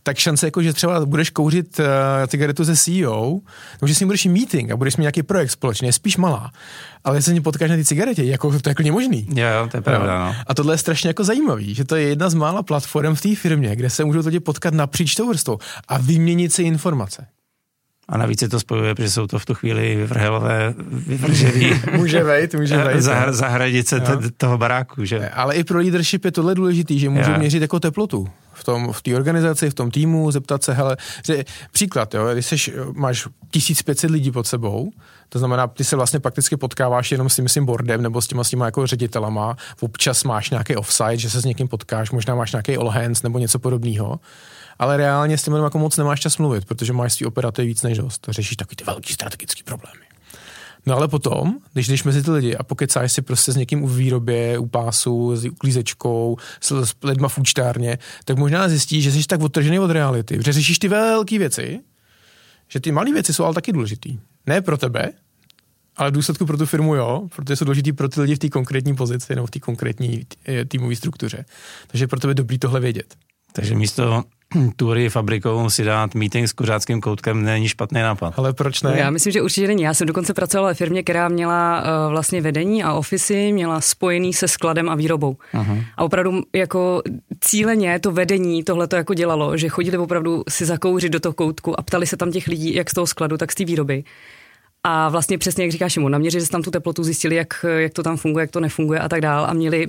tak 0.10 0.17
šance, 0.17 0.48
jako, 0.48 0.62
že 0.62 0.74
třeba 0.74 1.06
budeš 1.06 1.30
kouřit 1.30 1.80
uh, 1.80 1.86
cigaretu 2.28 2.63
ze 2.63 2.76
CEO, 2.76 3.39
nebo 3.82 3.88
že 3.88 3.95
s 3.95 4.00
ním 4.00 4.08
budeš 4.08 4.26
mít 4.26 4.32
meeting 4.32 4.72
a 4.72 4.78
budeš 4.78 4.98
mít 4.98 5.02
nějaký 5.02 5.24
projekt 5.24 5.52
společně, 5.52 5.88
je 5.88 5.93
spíš 5.93 6.17
malá. 6.17 6.52
Ale 7.04 7.17
jestli 7.17 7.36
se 7.36 7.41
potkáš 7.41 7.69
na 7.69 7.76
ty 7.76 7.86
cigaretě, 7.86 8.24
jako, 8.24 8.50
to 8.50 8.69
je 8.69 8.76
jako 8.80 8.93
možný. 8.93 9.28
Jo, 9.36 9.48
jo, 9.48 9.67
to 9.72 9.78
je 9.78 9.82
pravda. 9.82 10.26
No. 10.26 10.36
A 10.48 10.54
tohle 10.54 10.74
je 10.74 10.78
strašně 10.78 11.08
jako 11.08 11.24
zajímavý, 11.24 11.76
že 11.76 11.86
to 11.86 11.95
je 11.95 12.08
jedna 12.08 12.30
z 12.30 12.34
mála 12.34 12.63
platform 12.63 13.15
v 13.15 13.22
té 13.22 13.36
firmě, 13.36 13.76
kde 13.76 13.89
se 13.89 14.06
můžou 14.06 14.19
lidi 14.26 14.39
potkat 14.39 14.74
napříč 14.74 15.15
tou 15.15 15.30
vrstvou 15.30 15.58
a 15.88 15.98
vyměnit 15.98 16.54
si 16.54 16.63
informace. 16.63 17.28
A 18.10 18.17
navíc 18.17 18.39
se 18.39 18.50
to 18.50 18.60
spojuje, 18.60 18.95
protože 18.95 19.10
jsou 19.10 19.28
to 19.28 19.39
v 19.39 19.45
tu 19.45 19.54
chvíli 19.54 19.95
vyvrhelové, 19.95 20.74
vyvržený. 21.08 21.74
může 21.98 22.24
vejt, 22.24 22.56
může 22.56 22.78
vejt. 22.78 23.02
Zahr- 23.02 23.32
zahradice 23.32 24.00
t- 24.00 24.32
toho 24.38 24.58
baráku, 24.58 25.06
že? 25.06 25.30
Ale 25.30 25.56
i 25.56 25.63
pro 25.63 25.80
leadership 25.80 26.26
je 26.26 26.32
tohle 26.32 26.56
důležitý, 26.56 27.00
že 27.00 27.10
můžou 27.10 27.38
měřit 27.38 27.62
jako 27.62 27.80
teplotu 27.80 28.28
tom, 28.71 28.93
v 28.93 29.01
té 29.01 29.15
organizaci, 29.15 29.69
v 29.69 29.73
tom 29.73 29.91
týmu, 29.91 30.32
zeptat 30.32 30.63
se, 30.63 30.73
hele, 30.73 30.97
že 31.25 31.45
příklad, 31.71 32.13
jo, 32.13 32.34
když 32.34 32.45
seš, 32.45 32.71
máš 32.93 33.27
1500 33.51 34.12
lidí 34.12 34.32
pod 34.32 34.47
sebou, 34.47 34.91
to 35.29 35.39
znamená, 35.39 35.67
ty 35.67 35.84
se 35.84 35.95
vlastně 35.95 36.19
prakticky 36.19 36.58
potkáváš 36.58 37.12
jenom 37.12 37.29
s 37.29 37.36
tím, 37.36 37.43
myslím, 37.43 37.65
boardem 37.65 38.01
nebo 38.01 38.21
s 38.21 38.27
těma, 38.27 38.43
s 38.43 38.49
těma 38.49 38.65
jako 38.65 38.88
ředitelama, 38.88 39.58
občas 39.79 40.23
máš 40.23 40.49
nějaký 40.49 40.75
offsite, 40.75 41.17
že 41.17 41.29
se 41.29 41.41
s 41.41 41.45
někým 41.45 41.67
potkáš, 41.67 42.12
možná 42.12 42.36
máš 42.36 42.51
nějaký 42.51 42.77
all 42.77 42.89
hands 42.89 43.23
nebo 43.23 43.39
něco 43.39 43.60
podobného 43.60 44.19
ale 44.79 44.97
reálně 44.97 45.38
s 45.38 45.43
tím 45.43 45.53
jako 45.53 45.77
moc 45.77 45.97
nemáš 45.97 46.19
čas 46.19 46.38
mluvit, 46.38 46.65
protože 46.65 46.93
máš 46.93 47.13
svý 47.13 47.25
operativy 47.25 47.67
víc 47.67 47.84
než 47.84 47.97
dost. 47.97 48.25
Řešíš 48.29 48.58
takový 48.58 48.75
ty 48.75 48.84
velký 48.84 49.13
strategický 49.13 49.63
problémy. 49.63 50.09
No 50.86 50.96
ale 50.96 51.08
potom, 51.08 51.58
když 51.74 51.88
jdeš 51.88 52.04
mezi 52.04 52.24
ty 52.24 52.32
lidi 52.32 52.56
a 52.56 52.63
pokecáš 52.63 53.12
si 53.12 53.22
prostě 53.22 53.52
s 53.52 53.56
někým 53.56 53.84
u 53.84 53.88
výrobě, 53.88 54.58
u 54.58 54.65
pásu, 54.65 55.36
s 55.36 55.46
uklízečkou, 55.46 56.38
s, 56.62 56.72
s 56.72 56.96
lidma 57.04 57.28
v 57.28 57.38
účtárně, 57.38 57.98
tak 58.26 58.38
možná 58.38 58.70
zjistíš, 58.70 59.04
že 59.04 59.12
jsi 59.12 59.28
tak 59.28 59.42
odtržený 59.42 59.80
od 59.80 59.92
reality, 59.92 60.39
že 60.46 60.54
řešíš 60.54 60.80
ty 60.80 60.88
velké 60.88 61.38
věci, 61.38 61.80
že 62.68 62.80
ty 62.80 62.92
malé 62.92 63.13
věci 63.13 63.34
jsou 63.34 63.44
ale 63.44 63.54
taky 63.54 63.74
důležitý. 63.74 64.20
Ne 64.46 64.62
pro 64.62 64.78
tebe, 64.78 65.12
ale 65.96 66.12
v 66.12 66.13
důsledku 66.13 66.46
pro 66.46 66.58
tu 66.58 66.65
firmu 66.65 66.96
jo, 66.96 67.28
protože 67.36 67.56
jsou 67.56 67.65
důležitý 67.65 67.94
pro 67.94 68.10
ty 68.10 68.22
lidi 68.22 68.36
v 68.36 68.39
té 68.39 68.50
konkrétní 68.50 68.96
pozici 68.96 69.36
nebo 69.36 69.48
v 69.48 69.52
té 69.52 69.60
konkrétní 69.60 70.26
eh, 70.48 70.65
týmové 70.65 70.96
struktuře. 70.96 71.46
Takže 71.88 72.08
pro 72.08 72.20
tebe 72.20 72.32
je 72.32 72.36
dobrý 72.36 72.60
tohle 72.60 72.80
vědět. 72.80 73.15
Takže 73.54 73.76
místo 73.76 74.24
tury 74.75 75.09
fabrikou 75.09 75.69
si 75.69 75.83
dát 75.83 76.15
meeting 76.15 76.47
s 76.47 76.53
kuřáckým 76.53 77.01
koutkem 77.01 77.43
není 77.43 77.67
špatný 77.67 78.01
nápad. 78.01 78.33
Ale 78.38 78.53
proč 78.53 78.81
ne? 78.81 78.95
Já 78.97 79.09
myslím, 79.09 79.33
že 79.33 79.41
určitě 79.41 79.67
není. 79.67 79.83
Já 79.83 79.93
jsem 79.93 80.07
dokonce 80.07 80.33
pracovala 80.33 80.69
ve 80.69 80.73
firmě, 80.73 81.03
která 81.03 81.29
měla 81.29 81.81
uh, 81.81 82.12
vlastně 82.12 82.41
vedení 82.41 82.83
a 82.83 82.93
ofisy, 82.93 83.51
měla 83.51 83.81
spojený 83.81 84.33
se 84.33 84.47
skladem 84.47 84.89
a 84.89 84.95
výrobou. 84.95 85.38
Uh-huh. 85.53 85.83
A 85.97 86.03
opravdu 86.03 86.43
jako 86.55 87.01
cíleně 87.41 87.99
to 87.99 88.12
vedení 88.12 88.63
tohle 88.63 88.88
to 88.88 88.95
jako 88.95 89.13
dělalo, 89.13 89.57
že 89.57 89.69
chodili 89.69 89.97
opravdu 89.97 90.43
si 90.49 90.65
zakouřit 90.65 91.12
do 91.12 91.19
toho 91.19 91.33
koutku 91.33 91.79
a 91.79 91.83
ptali 91.83 92.07
se 92.07 92.17
tam 92.17 92.31
těch 92.31 92.47
lidí, 92.47 92.75
jak 92.75 92.89
z 92.89 92.93
toho 92.93 93.07
skladu, 93.07 93.38
tak 93.38 93.51
z 93.51 93.55
té 93.55 93.65
výroby. 93.65 94.03
A 94.83 95.09
vlastně 95.09 95.38
přesně, 95.38 95.63
jak 95.63 95.71
říkáš, 95.71 95.97
mu 95.97 96.09
naměřili 96.09 96.45
se 96.45 96.51
tam 96.51 96.62
tu 96.62 96.71
teplotu, 96.71 97.03
zjistili, 97.03 97.35
jak, 97.35 97.65
jak 97.77 97.93
to 97.93 98.03
tam 98.03 98.17
funguje, 98.17 98.43
jak 98.43 98.51
to 98.51 98.59
nefunguje 98.59 98.99
a 98.99 99.09
tak 99.09 99.21
dál 99.21 99.45
a 99.45 99.53
měli 99.53 99.88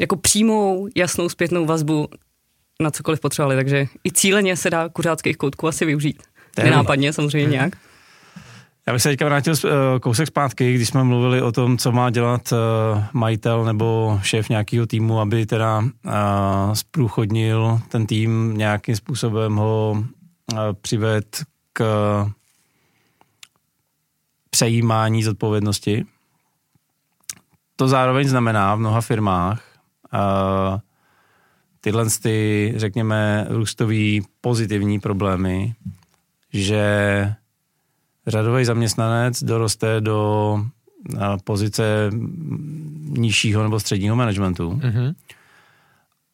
jako 0.00 0.16
přímou, 0.16 0.88
jasnou 0.96 1.28
zpětnou 1.28 1.66
vazbu 1.66 2.08
na 2.80 2.90
cokoliv 2.90 3.20
potřebovali, 3.20 3.56
takže 3.56 3.86
i 4.04 4.12
cíleně 4.12 4.56
se 4.56 4.70
dá 4.70 4.88
kuřáckých 4.88 5.36
koutků 5.36 5.68
asi 5.68 5.84
využít. 5.84 6.22
Nenápadně 6.58 7.12
samozřejmě 7.12 7.50
nějak. 7.50 7.76
Já 8.86 8.92
bych 8.92 9.02
se 9.02 9.08
teďka 9.08 9.24
vrátil 9.24 9.54
uh, 9.64 9.70
kousek 10.00 10.26
zpátky, 10.26 10.74
když 10.74 10.88
jsme 10.88 11.04
mluvili 11.04 11.42
o 11.42 11.52
tom, 11.52 11.78
co 11.78 11.92
má 11.92 12.10
dělat 12.10 12.52
uh, 12.52 12.58
majitel 13.12 13.64
nebo 13.64 14.20
šéf 14.22 14.48
nějakého 14.48 14.86
týmu, 14.86 15.20
aby 15.20 15.46
teda 15.46 15.78
uh, 15.78 15.84
zprůchodnil 16.72 17.80
ten 17.88 18.06
tým 18.06 18.54
nějakým 18.56 18.96
způsobem 18.96 19.56
ho 19.56 20.04
přived 20.80 21.42
k 21.72 21.84
přejímání 24.50 25.22
zodpovědnosti. 25.22 26.04
To 27.76 27.88
zároveň 27.88 28.28
znamená 28.28 28.74
v 28.74 28.78
mnoha 28.78 29.00
firmách 29.00 29.62
tyhle, 31.84 32.06
ty, 32.22 32.72
řekněme, 32.76 33.46
růstový 33.48 34.22
pozitivní 34.40 35.00
problémy, 35.00 35.74
že 36.52 37.34
řadový 38.26 38.64
zaměstnanec 38.64 39.42
doroste 39.42 40.00
do 40.00 40.60
pozice 41.44 42.10
nižšího 43.08 43.62
nebo 43.62 43.80
středního 43.80 44.16
managementu. 44.16 44.70
Mm-hmm. 44.70 45.14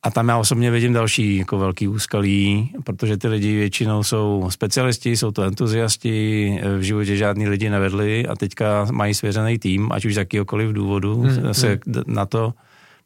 A 0.03 0.11
tam 0.11 0.29
já 0.29 0.39
osobně 0.39 0.71
vidím 0.71 0.93
další 0.93 1.37
jako 1.37 1.59
velký 1.59 1.89
úskalí, 1.89 2.73
protože 2.85 3.17
ty 3.17 3.29
lidi 3.29 3.57
většinou 3.57 4.03
jsou 4.03 4.47
specialisti, 4.51 5.17
jsou 5.17 5.31
to 5.31 5.43
entuziasti, 5.43 6.61
v 6.79 6.83
životě 6.83 7.17
žádný 7.17 7.49
lidi 7.49 7.71
nevedli 7.71 8.27
a 8.27 8.37
teďka 8.37 8.87
mají 8.93 9.15
svěřený 9.15 9.59
tým, 9.59 9.93
ať 9.93 10.05
už 10.05 10.15
z 10.15 10.19
jakýhokoliv 10.19 10.73
důvodu 10.73 11.23
mm-hmm. 11.23 11.51
se 11.51 11.79
na 12.07 12.27
to 12.27 12.55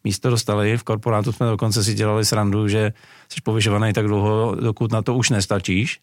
místo 0.05 0.31
dostali. 0.31 0.79
V 0.79 0.83
korporátu 0.83 1.33
jsme 1.33 1.47
dokonce 1.47 1.85
si 1.85 1.95
dělali 1.95 2.25
srandu, 2.25 2.69
že 2.69 2.93
jsi 3.29 3.41
povyšovaný 3.41 3.93
tak 3.93 4.07
dlouho, 4.07 4.55
dokud 4.55 4.93
na 4.93 5.03
to 5.03 5.15
už 5.15 5.31
nestačíš. 5.31 6.01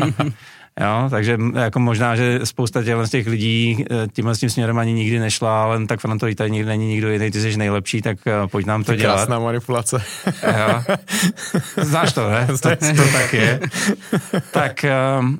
jo, 0.80 1.08
takže 1.10 1.38
jako 1.54 1.80
možná, 1.80 2.16
že 2.16 2.40
spousta 2.44 2.82
z 2.82 3.10
těch 3.10 3.26
lidí 3.26 3.84
eh, 3.90 4.08
tímhle 4.12 4.34
s 4.34 4.38
tím 4.38 4.50
směrem 4.50 4.78
ani 4.78 4.92
nikdy 4.92 5.18
nešla, 5.18 5.62
ale 5.62 5.86
tak 5.86 6.00
Franto, 6.00 6.34
tady 6.34 6.50
nikdy 6.50 6.68
není 6.68 6.88
nikdo 6.88 7.10
jiný, 7.10 7.30
ty 7.30 7.40
jsi 7.40 7.56
nejlepší, 7.56 8.02
tak 8.02 8.18
eh, 8.26 8.32
pojď 8.46 8.66
nám 8.66 8.84
to 8.84 8.94
dělat. 8.94 9.14
Krásná 9.14 9.38
manipulace. 9.38 10.02
jo. 10.58 10.96
Znáš 11.84 12.12
to, 12.12 12.30
ne? 12.30 12.46
To, 12.46 12.76
to 12.76 13.12
tak 13.12 13.32
je. 13.32 13.60
tak 14.52 14.84
um, 15.18 15.38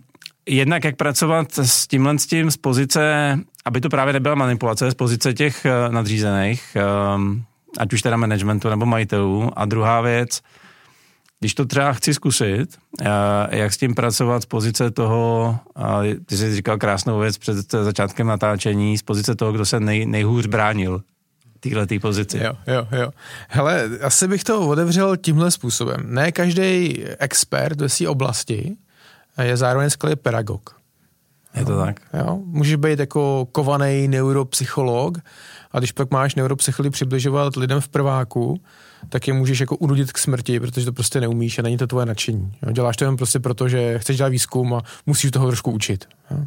jednak 0.49 0.85
jak 0.85 0.97
pracovat 0.97 1.59
s 1.59 1.87
tímhle 1.87 2.19
s 2.19 2.27
tím 2.27 2.51
z 2.51 2.57
pozice, 2.57 3.35
aby 3.65 3.81
to 3.81 3.89
právě 3.89 4.13
nebyla 4.13 4.35
manipulace, 4.35 4.91
z 4.91 4.95
pozice 4.95 5.35
těch 5.35 5.67
nadřízených, 5.91 6.77
um, 7.17 7.45
ať 7.79 7.93
už 7.93 8.03
teda 8.03 8.17
managementu 8.17 8.69
nebo 8.69 8.87
majitelů. 8.87 9.51
A 9.57 9.65
druhá 9.65 10.01
věc, 10.01 10.43
když 11.41 11.55
to 11.55 11.65
třeba 11.65 11.93
chci 11.93 12.15
zkusit, 12.15 12.79
eh, 13.01 13.07
jak 13.51 13.73
s 13.73 13.77
tím 13.77 13.95
pracovat 13.95 14.43
z 14.43 14.47
pozice 14.47 14.91
toho, 14.91 15.59
ty 16.27 16.37
jsi 16.37 16.55
říkal 16.57 16.79
krásnou 16.79 17.19
věc 17.19 17.39
před 17.39 17.73
začátkem 17.73 18.27
natáčení, 18.27 18.99
z 18.99 19.03
pozice 19.03 19.35
toho, 19.35 19.53
kdo 19.53 19.67
se 19.67 19.81
nej, 19.81 20.07
nejhůř 20.07 20.47
bránil 20.47 21.03
téhle 21.61 21.87
pozici. 22.01 22.39
Jo, 22.39 22.53
jo, 22.67 22.87
jo. 22.93 23.11
Hele, 23.49 23.89
asi 24.03 24.29
bych 24.29 24.45
to 24.45 24.69
otevřel 24.69 25.17
tímhle 25.17 25.51
způsobem. 25.51 26.01
Ne 26.05 26.33
každý 26.33 27.05
expert 27.19 27.81
ve 27.81 27.89
své 27.89 28.09
oblasti 28.09 28.77
je 29.43 29.57
zároveň 29.57 29.91
skvělý 29.91 30.17
pedagog. 30.17 30.79
Je 31.55 31.65
to 31.65 31.79
tak. 31.79 32.01
Jo? 32.15 32.41
Můžeš 32.45 32.77
být 32.77 32.99
jako 32.99 33.49
kovaný 33.53 34.09
neuropsycholog, 34.09 35.19
a 35.73 35.79
když 35.79 35.93
pak 35.93 36.11
máš 36.11 36.35
neuropsychology 36.35 36.91
přibližovat 36.91 37.57
lidem 37.57 37.81
v 37.81 37.89
prváku, 37.89 38.61
tak 39.09 39.29
je 39.29 39.35
můžeš 39.35 39.61
jako 39.61 39.77
unudit 39.77 40.13
k 40.13 40.19
smrti, 40.19 40.61
protože 40.61 40.87
to 40.87 40.93
prostě 40.93 41.21
neumíš 41.21 41.59
a 41.59 41.63
není 41.63 41.77
to 41.77 41.87
tvoje 41.87 42.07
nadšení. 42.07 42.53
Jo? 42.63 42.73
Děláš 42.73 42.97
to 42.97 43.05
jen 43.05 43.17
prostě 43.17 43.39
proto, 43.39 43.69
že 43.69 43.99
chceš 43.99 44.17
dělat 44.17 44.29
výzkum 44.29 44.75
a 44.75 44.83
musíš 45.07 45.31
toho 45.31 45.47
trošku 45.47 45.71
učit. 45.71 46.05
Jo? 46.31 46.47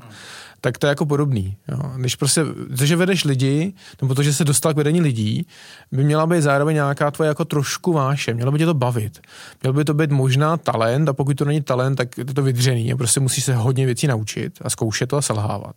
Tak 0.62 0.78
to 0.78 0.88
je 0.88 0.90
jako 0.90 1.06
podobný. 1.06 1.58
Jo. 1.68 1.78
Když 1.98 2.16
prostě, 2.16 2.42
to, 2.78 2.86
že 2.86 2.96
vedeš 2.96 3.24
lidi, 3.24 3.74
nebo 4.02 4.16
to, 4.16 4.24
že 4.24 4.34
se 4.34 4.44
dostal 4.44 4.74
k 4.74 4.78
vedení 4.78 5.02
lidí, 5.02 5.48
by 5.92 6.04
měla 6.04 6.28
být 6.28 6.42
zároveň 6.42 6.76
nějaká 6.76 7.12
tvoje 7.12 7.28
jako 7.28 7.46
trošku 7.46 7.94
váše, 7.94 8.34
mělo 8.34 8.52
by 8.52 8.60
tě 8.60 8.66
to 8.66 8.74
bavit. 8.74 9.20
Mělo 9.64 9.74
by 9.74 9.86
to 9.86 9.94
být 9.94 10.12
možná 10.12 10.58
talent 10.58 11.10
a 11.10 11.14
pokud 11.14 11.38
to 11.38 11.46
není 11.46 11.62
talent, 11.62 11.96
tak 11.96 12.18
je 12.18 12.26
to 12.26 12.44
vydřený 12.44 12.94
a 12.94 12.98
prostě 12.98 13.20
musíš 13.20 13.44
se 13.44 13.56
hodně 13.56 13.86
věcí 13.86 14.08
naučit 14.08 14.60
a 14.62 14.70
zkoušet 14.70 15.10
to 15.10 15.18
a 15.18 15.22
selhávat. 15.22 15.76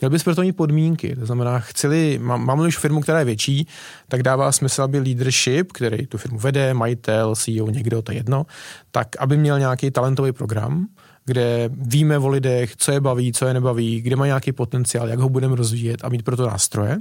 Měl 0.00 0.10
bys 0.10 0.24
proto 0.24 0.42
mít 0.42 0.56
podmínky, 0.56 1.16
to 1.16 1.26
znamená, 1.26 1.58
chceli, 1.58 2.18
mám, 2.22 2.46
mám 2.46 2.60
už 2.60 2.78
firmu, 2.78 3.00
která 3.00 3.18
je 3.18 3.24
větší, 3.24 3.66
tak 4.08 4.22
dává 4.22 4.52
smysl, 4.52 4.82
aby 4.82 4.98
leadership, 4.98 5.72
který 5.72 6.06
tu 6.06 6.18
firmu 6.18 6.38
vede, 6.38 6.74
majitel, 6.74 7.36
CEO, 7.36 7.70
někdo, 7.70 8.02
to 8.02 8.12
je 8.12 8.18
jedno, 8.18 8.46
tak 8.90 9.08
aby 9.18 9.36
měl 9.36 9.58
nějaký 9.58 9.90
talentový 9.90 10.32
program, 10.32 10.86
kde 11.24 11.70
víme 11.72 12.18
o 12.18 12.28
lidech, 12.28 12.76
co 12.76 12.92
je 12.92 13.00
baví, 13.00 13.32
co 13.32 13.46
je 13.46 13.54
nebaví, 13.54 14.00
kde 14.00 14.16
má 14.16 14.26
nějaký 14.26 14.52
potenciál, 14.52 15.08
jak 15.08 15.18
ho 15.18 15.28
budeme 15.28 15.56
rozvíjet 15.56 16.04
a 16.04 16.08
mít 16.08 16.22
proto 16.22 16.46
nástroje. 16.46 16.98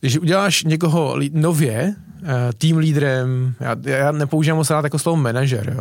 Když 0.00 0.18
uděláš 0.18 0.64
někoho 0.64 1.16
nově 1.32 1.94
eh, 2.22 2.26
tým 2.58 2.78
lídrem, 2.78 3.54
já, 3.60 3.76
já 3.84 4.12
nepoužívám 4.12 4.56
moc 4.56 4.70
rád 4.70 4.84
jako 4.84 4.98
slovo 4.98 5.16
manažer, 5.16 5.76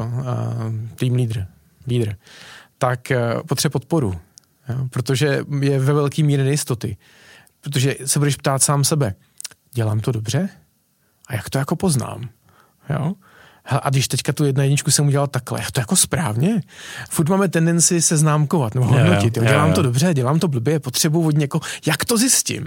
tým 0.95 1.15
lídr, 1.15 1.45
lídr, 1.87 2.15
tak 2.77 3.11
eh, 3.11 3.33
potřebuje 3.47 3.71
podporu, 3.71 4.19
jo, 4.69 4.87
protože 4.89 5.43
je 5.59 5.79
ve 5.79 5.93
velký 5.93 6.23
míře 6.23 6.43
nejistoty. 6.43 6.97
Protože 7.61 7.95
se 8.05 8.19
budeš 8.19 8.35
ptát 8.35 8.63
sám 8.63 8.83
sebe, 8.83 9.15
dělám 9.73 9.99
to 9.99 10.11
dobře? 10.11 10.49
A 11.27 11.35
jak 11.35 11.49
to 11.49 11.57
jako 11.57 11.75
poznám? 11.75 12.29
Jo? 12.89 13.13
a 13.69 13.89
když 13.89 14.07
teďka 14.07 14.33
tu 14.33 14.45
jednu 14.45 14.63
jedničku 14.63 14.91
jsem 14.91 15.07
udělal 15.07 15.27
takhle, 15.27 15.61
to 15.71 15.79
jako 15.79 15.95
správně? 15.95 16.61
Furt 17.09 17.29
máme 17.29 17.47
tendenci 17.47 18.01
se 18.01 18.17
známkovat 18.17 18.75
nebo 18.75 18.87
hodnotit. 18.87 19.37
Jo, 19.37 19.43
jo, 19.43 19.49
dělám 19.49 19.69
jo. 19.69 19.75
to 19.75 19.81
dobře, 19.81 20.13
dělám 20.13 20.39
to 20.39 20.47
blbě, 20.47 20.79
potřebuji 20.79 21.27
od 21.27 21.37
někoho, 21.37 21.61
jak 21.87 22.05
to 22.05 22.17
zjistím? 22.17 22.65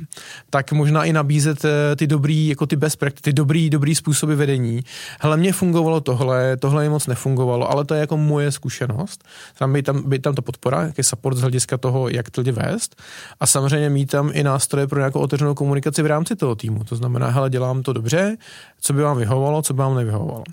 Tak 0.51 0.73
možná 0.73 1.05
i 1.05 1.13
nabízet 1.13 1.65
eh, 1.65 1.97
ty 1.97 2.07
dobrý, 2.07 2.49
jako 2.49 2.67
ty 2.67 2.77
best 2.77 2.97
practice, 2.97 3.23
ty 3.23 3.33
dobrý, 3.33 3.71
dobrý 3.71 3.95
způsoby 3.95 4.35
vedení. 4.35 4.81
Hele, 5.21 5.37
mně 5.37 5.53
fungovalo 5.53 6.01
tohle, 6.01 6.57
tohle 6.57 6.89
moc 6.89 7.07
nefungovalo, 7.07 7.71
ale 7.71 7.85
to 7.85 7.95
je 7.95 8.01
jako 8.01 8.17
moje 8.17 8.53
zkušenost. 8.53 9.25
Tam 9.59 9.73
by 9.73 9.83
tam, 9.83 10.03
by 10.09 10.19
tam 10.19 10.35
to 10.35 10.43
podpora, 10.43 10.83
jaký 10.83 11.03
support 11.03 11.37
z 11.37 11.41
hlediska 11.41 11.79
toho, 11.79 12.09
jak 12.09 12.31
to 12.31 12.41
lidi 12.41 12.53
vést. 12.53 13.03
A 13.41 13.47
samozřejmě 13.47 13.91
mít 13.91 14.11
tam 14.11 14.31
i 14.33 14.43
nástroje 14.43 14.87
pro 14.87 14.99
nějakou 14.99 15.21
otevřenou 15.21 15.55
komunikaci 15.55 16.03
v 16.03 16.07
rámci 16.07 16.37
toho 16.37 16.55
týmu. 16.55 16.85
To 16.85 16.97
znamená, 16.97 17.29
hele, 17.29 17.51
dělám 17.51 17.83
to 17.83 17.93
dobře, 17.93 18.37
co 18.81 18.93
by 18.93 19.03
vám 19.03 19.19
vyhovovalo, 19.19 19.63
co 19.63 19.75
by 19.75 19.79
vám 19.79 19.95
nevyhovovalo. 19.95 20.45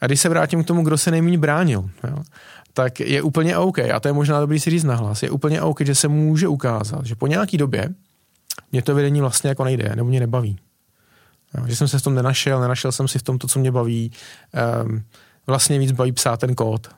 A 0.00 0.06
když 0.06 0.20
se 0.20 0.28
vrátím 0.28 0.64
k 0.64 0.66
tomu, 0.66 0.82
kdo 0.82 0.98
se 0.98 1.10
nejméně 1.10 1.38
bránil, 1.38 1.90
jo, 2.04 2.22
tak 2.72 3.00
je 3.00 3.22
úplně 3.22 3.56
OK, 3.56 3.78
a 3.78 4.00
to 4.00 4.08
je 4.08 4.12
možná 4.12 4.40
dobrý 4.40 4.60
si 4.60 4.70
říct 4.70 4.84
nahlas, 4.84 5.22
je 5.22 5.30
úplně 5.30 5.62
OK, 5.62 5.80
že 5.80 5.94
se 5.94 6.08
může 6.08 6.48
ukázat, 6.48 7.06
že 7.06 7.14
po 7.14 7.26
nějaký 7.26 7.56
době 7.56 7.88
mě 8.72 8.82
to 8.82 8.94
vedení 8.94 9.20
vlastně 9.20 9.48
jako 9.48 9.64
nejde, 9.64 9.92
nebo 9.96 10.08
mě 10.08 10.20
nebaví. 10.20 10.58
Jo, 11.58 11.64
že 11.66 11.76
jsem 11.76 11.88
se 11.88 11.98
v 11.98 12.02
tom 12.02 12.14
nenašel, 12.14 12.60
nenašel 12.60 12.92
jsem 12.92 13.08
si 13.08 13.18
v 13.18 13.22
tom 13.22 13.38
to, 13.38 13.48
co 13.48 13.58
mě 13.58 13.72
baví. 13.72 14.12
Um, 14.84 15.02
vlastně 15.46 15.78
víc 15.78 15.92
baví 15.92 16.12
psát 16.12 16.40
ten 16.40 16.54
kód, 16.54 16.88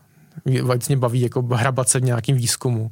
víc 0.44 0.88
mě 0.88 0.96
baví 0.96 1.20
jako 1.20 1.42
hrabat 1.42 1.88
se 1.88 2.00
v 2.00 2.04
nějakým 2.04 2.36
výzkumu. 2.36 2.90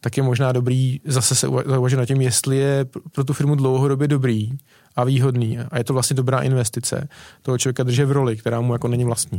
Tak 0.00 0.16
je 0.16 0.22
možná 0.22 0.52
dobrý 0.52 1.00
zase 1.04 1.34
se 1.34 1.48
uvažovat 1.48 2.02
na 2.02 2.06
tím, 2.06 2.20
jestli 2.20 2.56
je 2.56 2.86
pro 3.12 3.24
tu 3.24 3.32
firmu 3.32 3.54
dlouhodobě 3.54 4.08
dobrý 4.08 4.50
a 4.96 5.04
výhodný 5.04 5.58
a 5.58 5.78
je 5.78 5.84
to 5.84 5.92
vlastně 5.92 6.16
dobrá 6.16 6.40
investice. 6.40 7.08
Toho 7.42 7.58
člověka 7.58 7.82
drží 7.82 8.02
v 8.02 8.12
roli, 8.12 8.36
která 8.36 8.60
mu 8.60 8.72
jako 8.72 8.88
není 8.88 9.04
vlastní. 9.04 9.38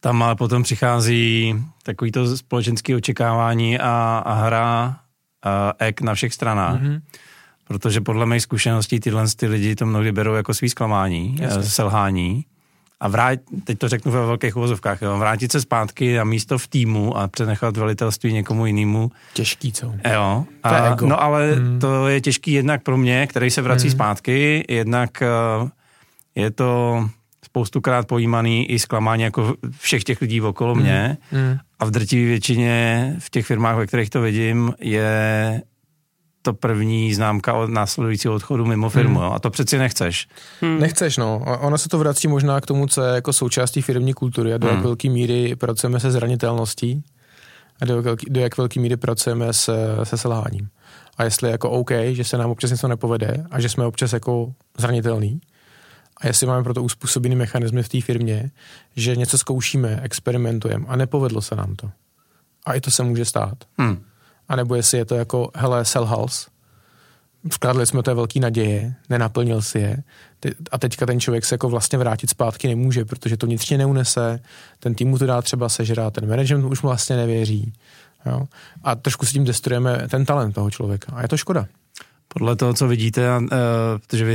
Tam 0.00 0.22
ale 0.22 0.36
potom 0.36 0.62
přichází 0.62 1.54
takový 1.82 2.12
to 2.12 2.36
společenské 2.36 2.96
očekávání 2.96 3.78
a, 3.78 4.22
a 4.26 4.34
hra 4.34 4.96
a 5.42 5.72
ek 5.78 6.00
na 6.00 6.14
všech 6.14 6.34
stranách. 6.34 6.82
Mm-hmm. 6.82 7.00
Protože 7.68 8.00
podle 8.00 8.26
mých 8.26 8.42
zkušeností 8.42 9.00
tyhle 9.00 9.24
ty 9.36 9.46
lidi 9.46 9.76
to 9.76 9.86
mnohdy 9.86 10.12
berou 10.12 10.34
jako 10.34 10.54
svý 10.54 10.68
zklamání, 10.68 11.36
Jasně. 11.40 11.60
Eh, 11.60 11.62
selhání 11.62 12.44
a 13.00 13.08
vrát, 13.08 13.38
teď 13.64 13.78
to 13.78 13.88
řeknu 13.88 14.12
ve 14.12 14.26
velkých 14.26 14.56
uvozovkách, 14.56 15.02
jo, 15.02 15.18
vrátit 15.18 15.52
se 15.52 15.60
zpátky 15.60 16.16
na 16.16 16.24
místo 16.24 16.58
v 16.58 16.68
týmu 16.68 17.16
a 17.16 17.28
přenechat 17.28 17.76
velitelství 17.76 18.32
někomu 18.32 18.66
jinému. 18.66 19.10
Těžký, 19.34 19.72
co? 19.72 19.92
Jo. 20.12 20.44
A. 20.62 20.96
No 21.00 21.22
ale 21.22 21.52
hmm. 21.52 21.78
to 21.78 22.08
je 22.08 22.20
těžký 22.20 22.52
jednak 22.52 22.82
pro 22.82 22.96
mě, 22.96 23.26
který 23.26 23.50
se 23.50 23.62
vrací 23.62 23.88
hmm. 23.88 23.92
zpátky, 23.92 24.64
jednak 24.68 25.22
eh, 25.22 25.26
je 26.34 26.50
to 26.50 27.08
spoustukrát 27.44 28.06
pojímaný 28.06 28.70
i 28.70 28.78
zklamání 28.78 29.22
jako 29.22 29.54
všech 29.78 30.04
těch 30.04 30.20
lidí 30.20 30.40
okolo 30.40 30.74
hmm. 30.74 30.82
mě 30.82 31.16
hmm. 31.30 31.58
A 31.78 31.84
v 31.84 31.90
drtivé 31.90 32.28
většině 32.28 33.14
v 33.18 33.30
těch 33.30 33.46
firmách, 33.46 33.76
ve 33.76 33.86
kterých 33.86 34.10
to 34.10 34.20
vidím, 34.20 34.74
je 34.80 35.62
to 36.42 36.52
první 36.52 37.14
známka 37.14 37.54
od 37.54 37.70
následujícího 37.70 38.34
odchodu 38.34 38.64
mimo 38.66 38.90
firmu. 38.90 39.18
Hmm. 39.18 39.28
Jo? 39.28 39.32
A 39.32 39.38
to 39.38 39.50
přeci 39.50 39.78
nechceš. 39.78 40.28
Hmm. 40.60 40.80
Nechceš, 40.80 41.16
no. 41.16 41.42
Ono 41.60 41.78
se 41.78 41.88
to 41.88 41.98
vrací 41.98 42.28
možná 42.28 42.60
k 42.60 42.66
tomu, 42.66 42.86
co 42.86 43.02
je 43.02 43.14
jako 43.14 43.32
součástí 43.32 43.82
firmní 43.82 44.14
kultury 44.14 44.54
a 44.54 44.58
do 44.58 44.66
hmm. 44.66 44.76
jak 44.76 44.84
velké 44.84 45.10
míry 45.10 45.56
pracujeme 45.56 46.00
se 46.00 46.10
zranitelností 46.10 47.04
a 47.80 47.84
do, 47.84 48.02
do 48.28 48.40
jak 48.40 48.56
velké 48.56 48.80
míry 48.80 48.96
pracujeme 48.96 49.52
se, 49.52 49.76
se 50.02 50.16
selháním. 50.16 50.68
A 51.16 51.24
jestli 51.24 51.50
jako 51.50 51.70
OK, 51.70 51.90
že 52.10 52.24
se 52.24 52.38
nám 52.38 52.50
občas 52.50 52.70
něco 52.70 52.88
nepovede 52.88 53.44
a 53.50 53.60
že 53.60 53.68
jsme 53.68 53.86
občas 53.86 54.12
jako 54.12 54.52
zranitelní, 54.78 55.40
a 56.20 56.26
jestli 56.26 56.46
máme 56.46 56.64
proto 56.64 56.82
uspůsobený 56.82 57.36
mechanismy 57.36 57.82
v 57.82 57.88
té 57.88 58.00
firmě, 58.00 58.50
že 58.96 59.16
něco 59.16 59.38
zkoušíme, 59.38 60.00
experimentujeme 60.02 60.84
a 60.88 60.96
nepovedlo 60.96 61.42
se 61.42 61.56
nám 61.56 61.76
to. 61.76 61.90
A 62.66 62.74
i 62.74 62.80
to 62.80 62.90
se 62.90 63.02
může 63.02 63.24
stát. 63.24 63.64
Hmm 63.78 64.04
anebo 64.50 64.74
jestli 64.74 64.98
je 64.98 65.04
to 65.04 65.14
jako, 65.14 65.50
hele, 65.54 65.84
selhals, 65.84 66.48
vkládali 67.54 67.86
jsme 67.86 68.02
té 68.02 68.14
velké 68.14 68.40
naděje, 68.40 68.94
nenaplnil 69.08 69.62
si 69.62 69.78
je 69.78 70.02
a 70.70 70.78
teďka 70.78 71.06
ten 71.06 71.20
člověk 71.20 71.44
se 71.44 71.54
jako 71.54 71.68
vlastně 71.68 71.98
vrátit 71.98 72.30
zpátky 72.30 72.68
nemůže, 72.68 73.04
protože 73.04 73.36
to 73.36 73.46
vnitřně 73.46 73.78
neunese, 73.78 74.40
ten 74.78 74.94
tým 74.94 75.08
mu 75.08 75.18
to 75.18 75.26
dá 75.26 75.42
třeba 75.42 75.68
sežrát, 75.68 76.14
ten 76.14 76.28
management 76.28 76.64
už 76.64 76.82
mu 76.82 76.88
vlastně 76.88 77.16
nevěří. 77.16 77.72
Jo? 78.26 78.48
A 78.82 78.94
trošku 78.94 79.26
si 79.26 79.32
tím 79.32 79.44
destruujeme 79.44 80.08
ten 80.08 80.24
talent 80.24 80.54
toho 80.54 80.70
člověka 80.70 81.12
a 81.12 81.22
je 81.22 81.28
to 81.28 81.36
škoda. 81.36 81.66
Podle 82.28 82.56
toho, 82.56 82.74
co 82.74 82.88
vidíte, 82.88 83.38
uh, 83.38 83.48
protože 84.06 84.24
vy 84.24 84.34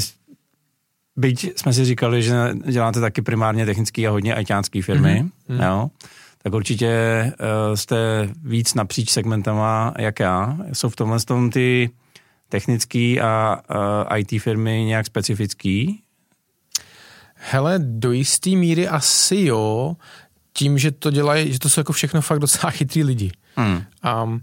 byť 1.16 1.60
jsme 1.60 1.74
si 1.74 1.86
říkali, 1.86 2.24
že 2.24 2.34
děláte 2.72 3.00
taky 3.00 3.22
primárně 3.22 3.66
technické 3.66 4.08
a 4.08 4.12
hodně 4.12 4.36
ajťánské 4.36 4.82
firmy, 4.82 5.26
mm-hmm. 5.50 5.64
jo? 5.64 5.90
tak 6.46 6.54
určitě 6.54 6.88
eh, 6.88 7.78
jste 7.78 8.30
víc 8.44 8.74
napříč 8.74 9.10
segmentama 9.10 9.94
jak 9.98 10.20
já. 10.20 10.58
Jsou 10.74 10.90
v 10.90 10.96
tomhle 10.96 11.20
tom 11.20 11.50
ty 11.50 11.90
technické 12.50 13.16
a 13.22 13.62
eh, 14.12 14.20
IT 14.20 14.42
firmy 14.42 14.86
nějak 14.86 15.06
specifický? 15.06 16.02
Hele, 17.36 17.80
do 17.80 18.12
jisté 18.12 18.50
míry 18.50 18.88
asi 18.88 19.36
jo, 19.40 19.96
tím, 20.54 20.78
že 20.78 20.92
to 20.92 21.12
dělají, 21.12 21.54
že 21.54 21.60
to 21.60 21.70
jsou 21.70 21.80
jako 21.80 21.94
všechno 21.94 22.22
fakt 22.22 22.40
docela 22.40 22.72
chytrý 22.72 23.04
lidi. 23.04 23.32
Hmm. 23.56 23.84
Um, 24.24 24.42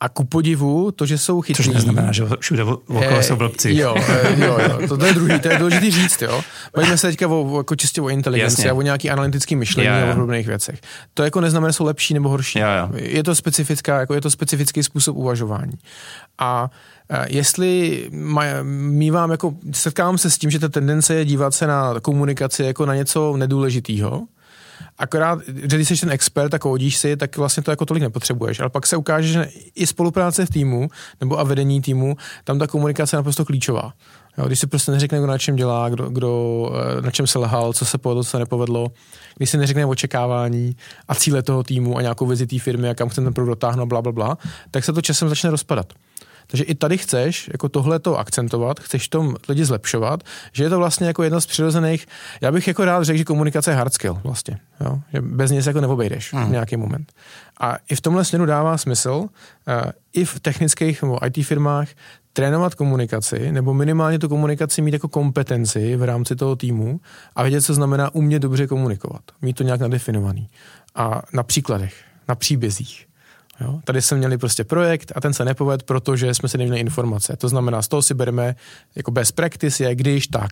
a 0.00 0.08
ku 0.08 0.24
podivu, 0.24 0.90
to, 0.90 1.06
že 1.06 1.18
jsou 1.18 1.40
chytrý... 1.40 1.64
Což 1.64 1.74
neznamená, 1.74 2.12
že 2.12 2.24
všude 2.40 2.64
okolo 2.64 3.18
eh, 3.18 3.22
jsou 3.22 3.36
blbci. 3.36 3.74
Jo, 3.74 3.94
eh, 4.08 4.44
jo, 4.46 4.58
jo, 4.68 4.88
to, 4.88 4.96
to 4.96 5.06
je 5.06 5.12
druhý, 5.12 5.40
to 5.40 5.48
je 5.48 5.58
důležitý 5.58 5.90
říct, 5.90 6.22
jo. 6.22 6.42
Bavíme 6.76 6.98
se 6.98 7.06
teďka 7.06 7.28
o, 7.28 7.58
jako 7.58 7.76
čistě 7.76 8.00
o 8.00 8.08
inteligenci 8.08 8.60
Jasně. 8.60 8.70
a 8.70 8.74
o 8.74 8.82
nějaký 8.82 9.10
analytický 9.10 9.56
myšlení 9.56 9.88
jo, 9.88 10.06
jo. 10.06 10.12
a 10.12 10.14
podobných 10.14 10.46
věcech. 10.46 10.80
To 11.14 11.22
jako 11.22 11.40
neznamená, 11.40 11.68
že 11.68 11.72
jsou 11.72 11.84
lepší 11.84 12.14
nebo 12.14 12.28
horší. 12.28 12.58
Jo, 12.58 12.66
jo. 12.80 12.90
Je 12.94 13.22
to 13.22 13.34
specifická, 13.34 14.00
jako 14.00 14.14
je 14.14 14.20
to 14.20 14.30
specifický 14.30 14.82
způsob 14.82 15.16
uvažování. 15.16 15.74
A 16.38 16.70
eh, 17.10 17.26
jestli 17.28 18.04
mývám, 18.72 19.30
jako 19.30 19.54
setkávám 19.72 20.18
se 20.18 20.30
s 20.30 20.38
tím, 20.38 20.50
že 20.50 20.58
ta 20.58 20.68
tendence 20.68 21.14
je 21.14 21.24
dívat 21.24 21.54
se 21.54 21.66
na 21.66 22.00
komunikaci 22.00 22.62
jako 22.62 22.86
na 22.86 22.94
něco 22.94 23.36
nedůležitého, 23.36 24.22
Akorát, 24.98 25.38
že 25.46 25.76
když 25.76 25.88
jsi 25.88 25.96
ten 25.96 26.10
expert 26.10 26.50
tak 26.50 26.60
kodíš 26.60 26.96
si, 26.96 27.16
tak 27.16 27.36
vlastně 27.36 27.62
to 27.62 27.70
jako 27.70 27.86
tolik 27.86 28.02
nepotřebuješ. 28.02 28.60
Ale 28.60 28.70
pak 28.70 28.86
se 28.86 28.96
ukáže, 28.96 29.28
že 29.28 29.48
i 29.74 29.86
spolupráce 29.86 30.46
v 30.46 30.50
týmu 30.50 30.88
nebo 31.20 31.38
a 31.38 31.42
vedení 31.42 31.80
týmu, 31.80 32.16
tam 32.44 32.58
ta 32.58 32.66
komunikace 32.66 33.16
je 33.16 33.18
naprosto 33.18 33.44
klíčová. 33.44 33.92
Jo, 34.38 34.46
když 34.46 34.60
si 34.60 34.66
prostě 34.66 34.92
neřekne, 34.92 35.18
kdo 35.18 35.26
na 35.26 35.38
čem 35.38 35.56
dělá, 35.56 35.88
kdo, 35.88 36.10
kdo 36.10 36.70
eh, 36.98 37.02
na 37.02 37.10
čem 37.10 37.26
se 37.26 37.38
lhal, 37.38 37.72
co 37.72 37.84
se 37.84 37.98
povedlo, 37.98 38.24
co 38.24 38.30
se 38.30 38.38
nepovedlo, 38.38 38.88
když 39.36 39.50
si 39.50 39.56
neřekne 39.56 39.86
očekávání 39.86 40.76
a 41.08 41.14
cíle 41.14 41.42
toho 41.42 41.62
týmu 41.62 41.98
a 41.98 42.02
nějakou 42.02 42.26
vizi 42.26 42.46
té 42.46 42.58
firmy 42.58 42.88
a 42.88 42.94
kam 42.94 43.08
chceme 43.08 43.24
ten 43.24 43.34
produkt 43.34 43.50
dotáhnout, 43.50 43.86
bla, 43.86 44.02
bla, 44.02 44.12
bla, 44.12 44.38
tak 44.70 44.84
se 44.84 44.92
to 44.92 45.02
časem 45.02 45.28
začne 45.28 45.50
rozpadat. 45.50 45.92
Takže 46.54 46.64
i 46.64 46.74
tady 46.74 46.98
chceš 46.98 47.50
jako 47.52 47.68
tohle 47.68 47.98
to 47.98 48.18
akcentovat, 48.18 48.80
chceš 48.80 49.08
tom 49.08 49.34
lidi 49.48 49.64
zlepšovat, 49.64 50.22
že 50.52 50.64
je 50.64 50.70
to 50.70 50.78
vlastně 50.78 51.06
jako 51.06 51.22
jedna 51.22 51.40
z 51.40 51.46
přirozených, 51.46 52.06
já 52.40 52.52
bych 52.52 52.68
jako 52.68 52.84
rád 52.84 53.04
řekl, 53.04 53.18
že 53.18 53.24
komunikace 53.24 53.70
je 53.70 53.74
hard 53.74 53.94
skill 53.94 54.20
vlastně, 54.24 54.58
jo? 54.80 55.00
že 55.12 55.20
bez 55.20 55.50
něj 55.50 55.62
se 55.62 55.70
jako 55.70 55.80
neobejdeš 55.80 56.32
mm. 56.32 56.40
v 56.40 56.42
hmm. 56.42 56.52
nějaký 56.52 56.76
moment. 56.76 57.12
A 57.60 57.76
i 57.88 57.94
v 57.94 58.00
tomhle 58.00 58.24
směru 58.24 58.46
dává 58.46 58.78
smysl, 58.78 59.10
uh, 59.10 59.28
i 60.12 60.24
v 60.24 60.40
technických 60.40 61.02
nebo 61.02 61.26
IT 61.26 61.46
firmách, 61.46 61.88
trénovat 62.32 62.74
komunikaci, 62.74 63.52
nebo 63.52 63.74
minimálně 63.74 64.18
tu 64.18 64.28
komunikaci 64.28 64.82
mít 64.82 64.94
jako 64.94 65.08
kompetenci 65.08 65.96
v 65.96 66.02
rámci 66.02 66.36
toho 66.36 66.56
týmu 66.56 67.00
a 67.36 67.42
vědět, 67.42 67.60
co 67.60 67.74
znamená 67.74 68.14
umět 68.14 68.42
dobře 68.42 68.66
komunikovat. 68.66 69.22
Mít 69.42 69.56
to 69.56 69.62
nějak 69.62 69.80
nadefinovaný. 69.80 70.48
A 70.94 71.22
na 71.32 71.42
příkladech, 71.42 71.94
na 72.28 72.34
příbězích. 72.34 73.06
Jo? 73.60 73.80
Tady 73.84 74.02
jsme 74.02 74.16
měli 74.16 74.38
prostě 74.38 74.64
projekt 74.64 75.12
a 75.14 75.20
ten 75.20 75.34
se 75.34 75.44
nepovedl, 75.44 75.84
protože 75.84 76.34
jsme 76.34 76.48
si 76.48 76.58
neměli 76.58 76.80
informace. 76.80 77.36
To 77.36 77.48
znamená, 77.48 77.82
z 77.82 77.88
toho 77.88 78.02
si 78.02 78.14
bereme 78.14 78.56
jako 78.96 79.10
best 79.10 79.32
practice 79.32 79.84
je 79.84 79.94
když 79.94 80.26
tak. 80.26 80.50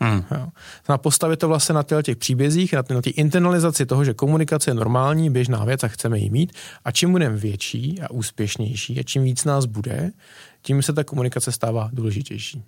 Hmm. 0.00 0.24
Jo. 0.30 0.48
Postavit 0.96 1.36
to 1.36 1.48
vlastně 1.48 1.74
na 1.74 2.02
těch 2.02 2.16
příbězích, 2.16 2.72
na, 2.72 2.82
na 2.90 3.02
té 3.02 3.10
internalizaci 3.10 3.86
toho, 3.86 4.04
že 4.04 4.14
komunikace 4.14 4.70
je 4.70 4.74
normální, 4.74 5.30
běžná 5.30 5.64
věc 5.64 5.84
a 5.84 5.88
chceme 5.88 6.18
ji 6.18 6.30
mít. 6.30 6.52
A 6.84 6.90
čím 6.90 7.12
budeme 7.12 7.36
větší 7.36 8.00
a 8.02 8.10
úspěšnější 8.10 9.00
a 9.00 9.02
čím 9.02 9.22
víc 9.22 9.44
nás 9.44 9.64
bude, 9.64 10.10
tím 10.62 10.82
se 10.82 10.92
ta 10.92 11.04
komunikace 11.04 11.52
stává 11.52 11.90
důležitější. 11.92 12.64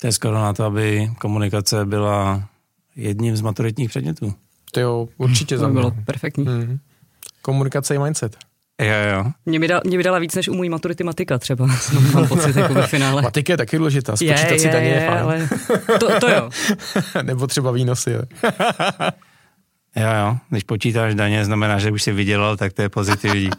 To 0.00 0.06
je 0.06 0.12
skoro 0.12 0.34
na 0.34 0.52
to, 0.52 0.64
aby 0.64 1.10
komunikace 1.18 1.84
byla 1.84 2.48
jedním 2.96 3.36
z 3.36 3.40
maturitních 3.40 3.90
předmětů. 3.90 4.34
To 4.72 4.80
jo, 4.80 5.08
určitě 5.16 5.54
hmm. 5.54 5.60
za 5.60 5.68
mě. 5.68 5.74
Bylo 5.74 5.90
perfektní. 6.04 6.46
Hmm. 6.46 6.78
Komunikace 7.42 7.94
i 7.94 7.98
mindset. 7.98 8.36
Jo, 8.80 9.16
jo. 9.16 9.24
Mě, 9.46 9.60
by 9.60 9.68
dal, 9.68 9.80
mě 9.84 9.96
by 9.96 10.02
dala 10.02 10.18
víc 10.18 10.34
než 10.34 10.48
u 10.48 10.54
mojí 10.54 10.70
maturity 10.70 11.04
matika 11.04 11.38
třeba, 11.38 11.66
mám 12.14 12.28
pocit 12.28 12.56
jako 12.56 12.74
ve 12.74 12.86
finále. 12.86 13.22
Matika 13.22 13.52
je 13.52 13.56
taky 13.56 13.78
důležitá, 13.78 14.16
spočítat 14.16 14.50
je, 14.50 14.58
si 14.58 14.68
daně 14.68 14.88
je, 14.88 14.94
je 14.94 15.06
fajn. 15.06 15.20
Ale 15.22 15.48
to, 15.98 16.20
to 16.20 16.30
jo. 16.30 16.50
Nebo 17.22 17.46
třeba 17.46 17.70
výnosy. 17.70 18.10
jo, 19.96 20.08
jo, 20.20 20.36
když 20.50 20.64
počítáš 20.64 21.14
daně, 21.14 21.44
znamená, 21.44 21.78
že 21.78 21.90
už 21.90 22.02
si 22.02 22.12
vydělal, 22.12 22.56
tak 22.56 22.72
to 22.72 22.82
je 22.82 22.88
pozitivní. 22.88 23.50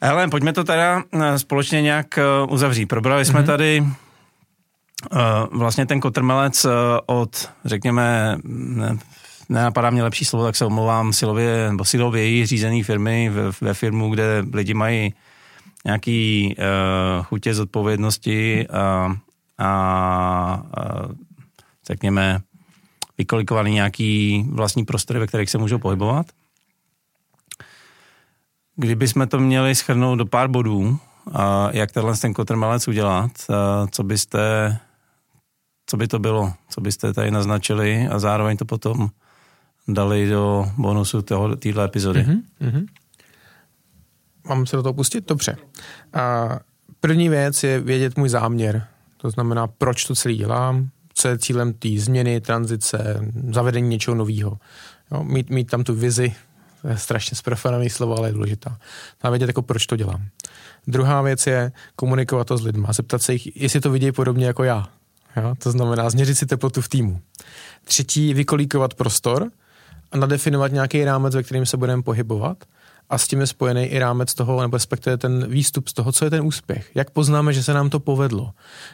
Ale 0.00 0.28
pojďme 0.28 0.52
to 0.52 0.64
teda 0.64 1.02
eh, 1.12 1.38
společně 1.38 1.82
nějak 1.82 2.18
eh, 2.18 2.22
uzavřít. 2.48 2.86
Probrali 2.86 3.24
jsme 3.24 3.40
mm-hmm. 3.40 3.46
tady 3.46 3.84
eh, 5.12 5.18
vlastně 5.50 5.86
ten 5.86 6.00
kotrmelec 6.00 6.66
od, 7.06 7.50
řekněme, 7.64 8.38
nenapadá 9.48 9.90
mě 9.90 10.02
lepší 10.02 10.24
slovo, 10.24 10.44
tak 10.44 10.56
se 10.56 10.64
omlouvám, 10.64 11.12
silově, 11.12 11.68
nebo 11.70 11.84
silově 11.84 12.46
řízený 12.46 12.82
firmy 12.82 13.28
ve, 13.28 13.42
ve 13.60 13.74
firmu, 13.74 14.10
kde 14.10 14.44
lidi 14.52 14.74
mají 14.74 15.14
nějaký 15.84 16.54
uh, 16.58 17.24
chutě 17.24 17.54
zodpovědnosti 17.54 18.68
a, 18.68 19.16
a, 19.58 19.66
a 19.66 20.62
řekněme, 21.86 22.40
vykolikovaný 23.18 23.72
nějaký 23.72 24.44
vlastní 24.48 24.84
prostory, 24.84 25.18
ve 25.18 25.26
kterých 25.26 25.50
se 25.50 25.58
můžou 25.58 25.78
pohybovat. 25.78 26.26
Kdyby 28.76 29.08
jsme 29.08 29.26
to 29.26 29.38
měli 29.38 29.74
schrnout 29.74 30.18
do 30.18 30.26
pár 30.26 30.48
bodů, 30.48 30.98
a 31.32 31.68
jak 31.72 31.92
tenhle 31.92 32.16
ten 32.16 32.34
kotrmelec 32.34 32.88
udělat, 32.88 33.30
co 33.90 34.02
byste, 34.02 34.78
co 35.86 35.96
by 35.96 36.08
to 36.08 36.18
bylo, 36.18 36.52
co 36.68 36.80
byste 36.80 37.12
tady 37.12 37.30
naznačili 37.30 38.08
a 38.08 38.18
zároveň 38.18 38.56
to 38.56 38.64
potom 38.64 39.08
dali 39.88 40.28
do 40.28 40.66
bonusu 40.76 41.22
této 41.22 41.82
epizody. 41.82 42.20
Mm-hmm, 42.20 42.42
mm-hmm. 42.60 42.86
Mám 44.48 44.66
se 44.66 44.76
do 44.76 44.82
toho 44.82 44.94
pustit? 44.94 45.28
Dobře. 45.28 45.56
A 46.12 46.48
první 47.00 47.28
věc 47.28 47.62
je 47.62 47.80
vědět 47.80 48.16
můj 48.16 48.28
záměr. 48.28 48.86
To 49.16 49.30
znamená, 49.30 49.66
proč 49.66 50.04
to 50.04 50.14
celý 50.14 50.36
dělám, 50.36 50.88
co 51.14 51.28
je 51.28 51.38
cílem 51.38 51.72
té 51.72 51.88
změny, 51.96 52.40
tranzice, 52.40 53.20
zavedení 53.50 53.88
něčeho 53.88 54.14
nového. 54.14 54.58
Mít, 55.22 55.50
mít 55.50 55.70
tam 55.70 55.84
tu 55.84 55.94
vizi, 55.94 56.34
to 56.82 56.88
je 56.88 56.98
strašně 56.98 57.36
zprofanovaný 57.36 57.90
slovo, 57.90 58.18
ale 58.18 58.28
je 58.28 58.32
důležitá. 58.32 58.78
Má 59.24 59.30
vědět, 59.30 59.46
jako 59.46 59.62
proč 59.62 59.86
to 59.86 59.96
dělám. 59.96 60.26
Druhá 60.86 61.22
věc 61.22 61.46
je 61.46 61.72
komunikovat 61.96 62.46
to 62.46 62.58
s 62.58 62.62
lidmi, 62.62 62.86
zeptat 62.90 63.22
se 63.22 63.32
jich, 63.32 63.62
jestli 63.62 63.80
to 63.80 63.90
vidějí 63.90 64.12
podobně 64.12 64.46
jako 64.46 64.64
já. 64.64 64.88
Jo? 65.36 65.54
To 65.58 65.70
znamená 65.70 66.10
změřit 66.10 66.34
si 66.34 66.46
teplotu 66.46 66.80
v 66.80 66.88
týmu. 66.88 67.20
Třetí, 67.84 68.34
vykolíkovat 68.34 68.94
prostor 68.94 69.50
nadefinovat 70.16 70.72
nějaký 70.72 71.04
rámec, 71.04 71.34
ve 71.34 71.42
kterým 71.42 71.66
se 71.66 71.76
budeme 71.76 72.02
pohybovat 72.02 72.64
a 73.10 73.18
s 73.18 73.28
tím 73.28 73.40
je 73.40 73.46
spojený 73.46 73.84
i 73.84 73.98
rámec 73.98 74.34
toho, 74.34 74.62
nebo 74.62 74.76
respektive 74.76 75.16
ten 75.16 75.46
výstup 75.48 75.88
z 75.88 75.92
toho, 75.92 76.12
co 76.12 76.24
je 76.24 76.30
ten 76.30 76.46
úspěch. 76.46 76.90
Jak 76.94 77.10
poznáme, 77.10 77.52
že 77.52 77.62
se 77.62 77.74
nám 77.74 77.90
to 77.90 78.00
povedlo. 78.00 78.52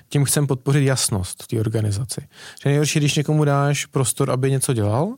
Tím 0.08 0.24
chcem 0.24 0.46
podpořit 0.46 0.84
jasnost 0.84 1.46
té 1.46 1.60
organizaci. 1.60 2.20
Že 2.62 2.68
nejhorší, 2.68 2.98
když 2.98 3.14
někomu 3.14 3.44
dáš 3.44 3.86
prostor, 3.86 4.30
aby 4.30 4.50
něco 4.50 4.72
dělal, 4.72 5.14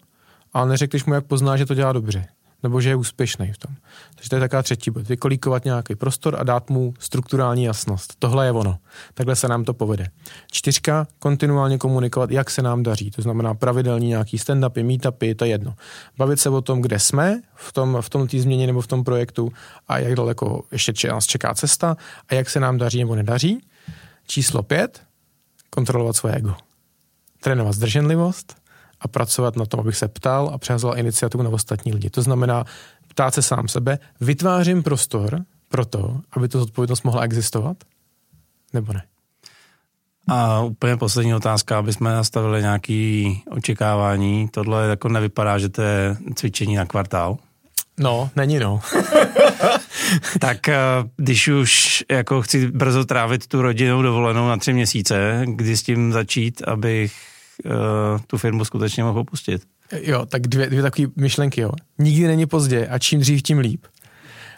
ale 0.53 0.69
neřekneš 0.69 1.05
mu, 1.05 1.15
jak 1.15 1.27
pozná, 1.27 1.57
že 1.57 1.67
to 1.67 1.75
dělá 1.75 1.93
dobře 1.93 2.27
nebo 2.63 2.81
že 2.81 2.89
je 2.89 2.97
úspěšný 2.97 3.53
v 3.53 3.59
tom. 3.59 3.75
Takže 4.15 4.31
to 4.31 4.37
je 4.37 4.41
taková 4.41 4.63
třetí 4.63 4.91
bod. 4.91 5.09
Vykolíkovat 5.09 5.65
nějaký 5.65 5.95
prostor 5.95 6.37
a 6.39 6.43
dát 6.43 6.71
mu 6.71 6.95
strukturální 6.99 7.65
jasnost. 7.65 8.15
Tohle 8.19 8.47
je 8.47 8.53
ono. 8.53 8.79
Takhle 9.15 9.37
se 9.37 9.49
nám 9.49 9.65
to 9.65 9.75
povede. 9.75 10.09
Čtyřka, 10.51 11.07
kontinuálně 11.19 11.79
komunikovat, 11.79 12.31
jak 12.31 12.51
se 12.51 12.63
nám 12.63 12.83
daří. 12.83 13.11
To 13.11 13.23
znamená 13.23 13.55
pravidelní 13.55 14.09
nějaký 14.09 14.37
stand-upy, 14.37 14.85
meetupy, 14.85 15.35
to 15.35 15.45
je 15.45 15.51
jedno. 15.51 15.75
Bavit 16.19 16.41
se 16.41 16.51
o 16.51 16.61
tom, 16.61 16.83
kde 16.83 16.99
jsme 16.99 17.43
v 17.55 17.73
tom, 17.73 17.99
v 18.01 18.11
tom 18.11 18.27
tý 18.27 18.41
změně 18.41 18.67
nebo 18.67 18.81
v 18.81 18.87
tom 18.87 19.05
projektu 19.05 19.53
a 19.89 19.99
jak 19.99 20.15
daleko 20.15 20.65
ještě 20.73 21.09
nás 21.09 21.27
čeká 21.27 21.55
cesta 21.55 21.97
a 22.29 22.35
jak 22.35 22.51
se 22.51 22.61
nám 22.61 22.79
daří 22.79 22.99
nebo 22.99 23.15
nedaří. 23.15 23.61
Číslo 24.27 24.63
pět, 24.63 25.03
kontrolovat 25.71 26.17
svoje 26.17 26.35
ego. 26.35 26.55
Trénovat 27.41 27.75
zdrženlivost, 27.75 28.62
a 29.03 29.09
pracovat 29.09 29.57
na 29.57 29.67
tom, 29.67 29.81
abych 29.81 29.97
se 29.97 30.09
ptal 30.09 30.51
a 30.55 30.59
přehazoval 30.59 30.99
iniciativu 30.99 31.43
na 31.43 31.51
ostatní 31.51 31.93
lidi. 31.93 32.11
To 32.11 32.23
znamená 32.23 32.65
ptát 33.09 33.35
se 33.35 33.43
sám 33.43 33.69
sebe, 33.69 33.99
vytvářím 34.21 34.83
prostor 34.83 35.41
pro 35.69 35.85
to, 35.85 36.21
aby 36.33 36.49
to 36.49 36.59
zodpovědnost 36.59 37.05
mohla 37.05 37.23
existovat, 37.23 37.77
nebo 38.73 38.93
ne? 38.93 39.03
A 40.29 40.61
úplně 40.61 40.97
poslední 40.97 41.35
otázka, 41.35 41.79
aby 41.79 41.93
jsme 41.93 42.13
nastavili 42.13 42.61
nějaké 42.61 43.25
očekávání. 43.51 44.49
Tohle 44.49 44.89
jako 44.89 45.09
nevypadá, 45.09 45.59
že 45.59 45.69
to 45.69 45.83
je 45.83 46.17
cvičení 46.35 46.77
na 46.77 46.87
kvartál. 46.87 47.39
No, 48.01 48.31
není 48.37 48.59
no. 48.59 48.81
tak 50.41 50.69
eh, 50.69 50.77
když 51.17 51.49
už 51.49 52.05
jako 52.11 52.43
chci 52.43 52.71
brzo 52.71 53.05
trávit 53.05 53.47
tu 53.47 53.63
rodinou 53.63 54.03
dovolenou 54.03 54.49
na 54.49 54.57
tři 54.57 54.73
měsíce, 54.73 55.43
kdy 55.47 55.77
s 55.77 55.83
tím 55.83 56.13
začít, 56.13 56.63
abych 56.67 57.32
tu 58.27 58.39
firmu 58.39 58.65
skutečně 58.65 59.05
mohl 59.05 59.19
opustit. 59.19 59.63
Jo, 60.03 60.27
tak 60.27 60.43
dvě, 60.43 60.67
dvě 60.67 60.83
takové 60.83 61.09
myšlenky, 61.17 61.61
jo. 61.61 61.71
Nikdy 61.99 62.27
není 62.27 62.47
pozdě 62.47 62.87
a 62.87 62.99
čím 62.99 63.21
dřív, 63.21 63.43
tím 63.43 63.59
líp. 63.59 63.85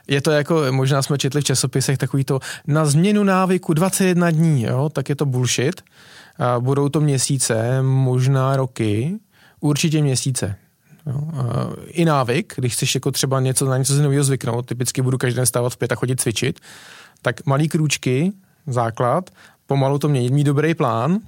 Je 0.08 0.20
to 0.20 0.30
jako, 0.30 0.62
možná 0.70 1.02
jsme 1.02 1.18
četli 1.18 1.40
v 1.40 1.44
časopisech 1.44 1.98
takový 1.98 2.24
to, 2.24 2.40
na 2.66 2.84
změnu 2.84 3.24
návyku 3.24 3.74
21 3.74 4.30
dní, 4.30 4.62
jo, 4.62 4.88
tak 4.88 5.08
je 5.08 5.16
to 5.16 5.26
bullshit. 5.26 5.82
A 6.38 6.60
budou 6.60 6.88
to 6.88 7.00
měsíce, 7.00 7.82
možná 7.82 8.56
roky, 8.56 9.14
určitě 9.60 10.02
měsíce. 10.02 10.56
Jo. 11.06 11.20
I 11.86 12.04
návyk, 12.04 12.54
když 12.56 12.72
chceš 12.72 12.94
jako 12.94 13.10
třeba 13.10 13.40
něco 13.40 13.66
na 13.66 13.78
něco 13.78 13.94
z 13.94 14.00
nového 14.00 14.24
zvyknout, 14.24 14.66
typicky 14.66 15.02
budu 15.02 15.18
každý 15.18 15.36
den 15.36 15.46
stávat 15.46 15.72
v 15.72 15.76
pět 15.76 15.92
a 15.92 15.94
chodit 15.94 16.20
cvičit, 16.20 16.60
tak 17.22 17.46
malý 17.46 17.68
krůčky, 17.68 18.32
základ, 18.66 19.30
pomalu 19.66 19.98
to 19.98 20.08
měnit, 20.08 20.32
mít 20.32 20.44
dobrý 20.44 20.74
plán, 20.74 21.18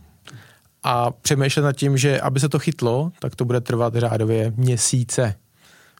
a 0.86 1.10
přemýšlet 1.10 1.62
nad 1.62 1.72
tím, 1.72 1.96
že 1.96 2.20
aby 2.20 2.40
se 2.40 2.48
to 2.48 2.58
chytlo, 2.58 3.12
tak 3.18 3.36
to 3.36 3.44
bude 3.44 3.60
trvat 3.60 3.94
řádově 3.94 4.52
měsíce. 4.56 5.34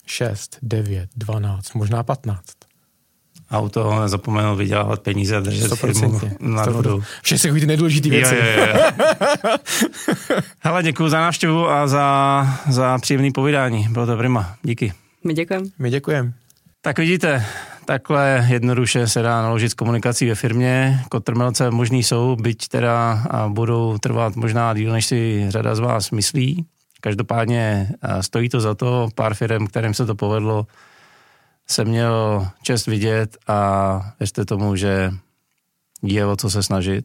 6, 0.07 0.59
9, 0.63 1.11
12, 1.17 1.75
možná 1.75 2.03
15. 2.03 2.43
A 3.51 3.61
u 3.61 3.69
toho 3.69 4.01
nezapomenout 4.01 4.57
vydělávat 4.57 5.03
peníze 5.03 5.37
a 5.37 5.41
držet 5.41 5.73
100%, 5.73 6.19
firmu 6.19 6.21
na 6.41 6.65
vodu. 6.65 7.03
Vše 7.23 7.39
se 7.39 7.53
ty 7.53 7.67
nejdůležitý 7.67 8.11
věci. 8.11 8.35
Jo, 8.35 8.43
jo, 8.59 8.67
jo. 8.75 9.57
Hele, 10.61 10.83
děkuji 10.83 11.09
za 11.09 11.21
návštěvu 11.21 11.69
a 11.69 11.87
za, 11.87 12.47
za 12.69 12.99
příjemný 12.99 13.33
povídání. 13.33 13.89
Bylo 13.89 14.07
to 14.07 14.17
prima. 14.17 14.57
Díky. 14.63 14.93
My 15.25 15.35
děkujeme. 15.35 15.67
My 15.79 15.91
děkujeme. 15.91 16.33
Tak 16.81 16.99
vidíte, 16.99 17.47
Takhle 17.87 18.47
jednoduše 18.49 19.09
se 19.09 19.23
dá 19.23 19.43
naložit 19.43 19.69
s 19.69 19.75
komunikací 19.75 20.29
ve 20.29 20.35
firmě. 20.35 21.01
Kotrmelce 21.09 21.71
možný 21.71 22.03
jsou, 22.03 22.37
byť 22.37 22.69
teda 22.69 23.27
budou 23.49 23.99
trvat 23.99 24.37
možná 24.37 24.75
díl, 24.75 24.93
než 24.93 25.07
si 25.07 25.47
řada 25.49 25.75
z 25.75 25.79
vás 25.79 26.11
myslí. 26.11 26.67
Každopádně 27.01 27.91
stojí 28.21 28.49
to 28.49 28.61
za 28.61 28.75
to. 28.75 29.09
Pár 29.15 29.35
firm, 29.35 29.67
kterým 29.67 29.95
se 29.95 30.07
to 30.07 30.15
povedlo, 30.15 30.67
se 31.67 31.85
měl 31.85 32.47
čest 32.63 32.87
vidět 32.87 33.37
a 33.47 34.13
věřte 34.21 34.45
tomu, 34.45 34.77
že 34.77 35.13
je 36.03 36.27
o 36.27 36.37
co 36.37 36.51
se 36.51 36.63
snažit. 36.63 37.05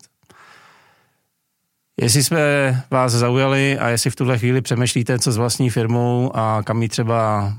Jestli 2.01 2.23
jsme 2.23 2.39
vás 2.91 3.11
zaujali 3.11 3.79
a 3.79 3.89
jestli 3.89 4.09
v 4.11 4.15
tuhle 4.15 4.37
chvíli 4.37 4.61
přemýšlíte, 4.61 5.19
co 5.19 5.31
s 5.31 5.37
vlastní 5.37 5.69
firmou 5.69 6.35
a 6.35 6.63
kam 6.63 6.81
ji 6.81 6.89
třeba 6.89 7.53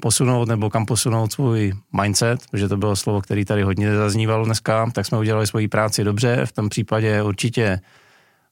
posunout 0.00 0.48
nebo 0.48 0.70
kam 0.70 0.86
posunout 0.86 1.32
svůj 1.32 1.72
mindset, 2.02 2.40
protože 2.50 2.68
to 2.68 2.76
bylo 2.76 2.96
slovo, 2.96 3.20
který 3.20 3.44
tady 3.44 3.62
hodně 3.62 3.96
zaznívalo 3.96 4.44
dneska, 4.44 4.90
tak 4.92 5.06
jsme 5.06 5.18
udělali 5.18 5.46
svoji 5.46 5.68
práci 5.68 6.04
dobře. 6.04 6.46
V 6.46 6.52
tom 6.52 6.68
případě 6.68 7.22
určitě 7.22 7.80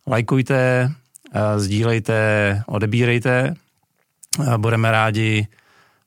lajkujte, 0.07 0.91
sdílejte, 1.57 2.62
odebírejte. 2.66 3.55
Budeme 4.57 4.91
rádi, 4.91 5.47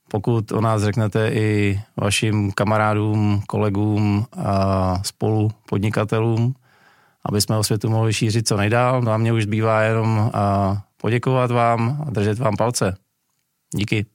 pokud 0.07 0.51
o 0.51 0.61
nás 0.61 0.83
řeknete 0.83 1.29
i 1.29 1.81
vašim 1.97 2.51
kamarádům, 2.51 3.41
kolegům 3.47 4.25
a 4.37 4.99
spolu 5.03 5.51
podnikatelům 5.69 6.55
aby 7.29 7.41
jsme 7.41 7.57
o 7.57 7.63
světu 7.63 7.89
mohli 7.89 8.13
šířit 8.13 8.47
co 8.47 8.57
nejdál. 8.57 9.01
No 9.01 9.11
a 9.11 9.17
mě 9.17 9.33
už 9.33 9.43
zbývá 9.43 9.81
jenom 9.81 10.31
poděkovat 10.97 11.51
vám 11.51 12.03
a 12.07 12.11
držet 12.11 12.39
vám 12.39 12.57
palce. 12.57 12.97
Díky. 13.75 14.05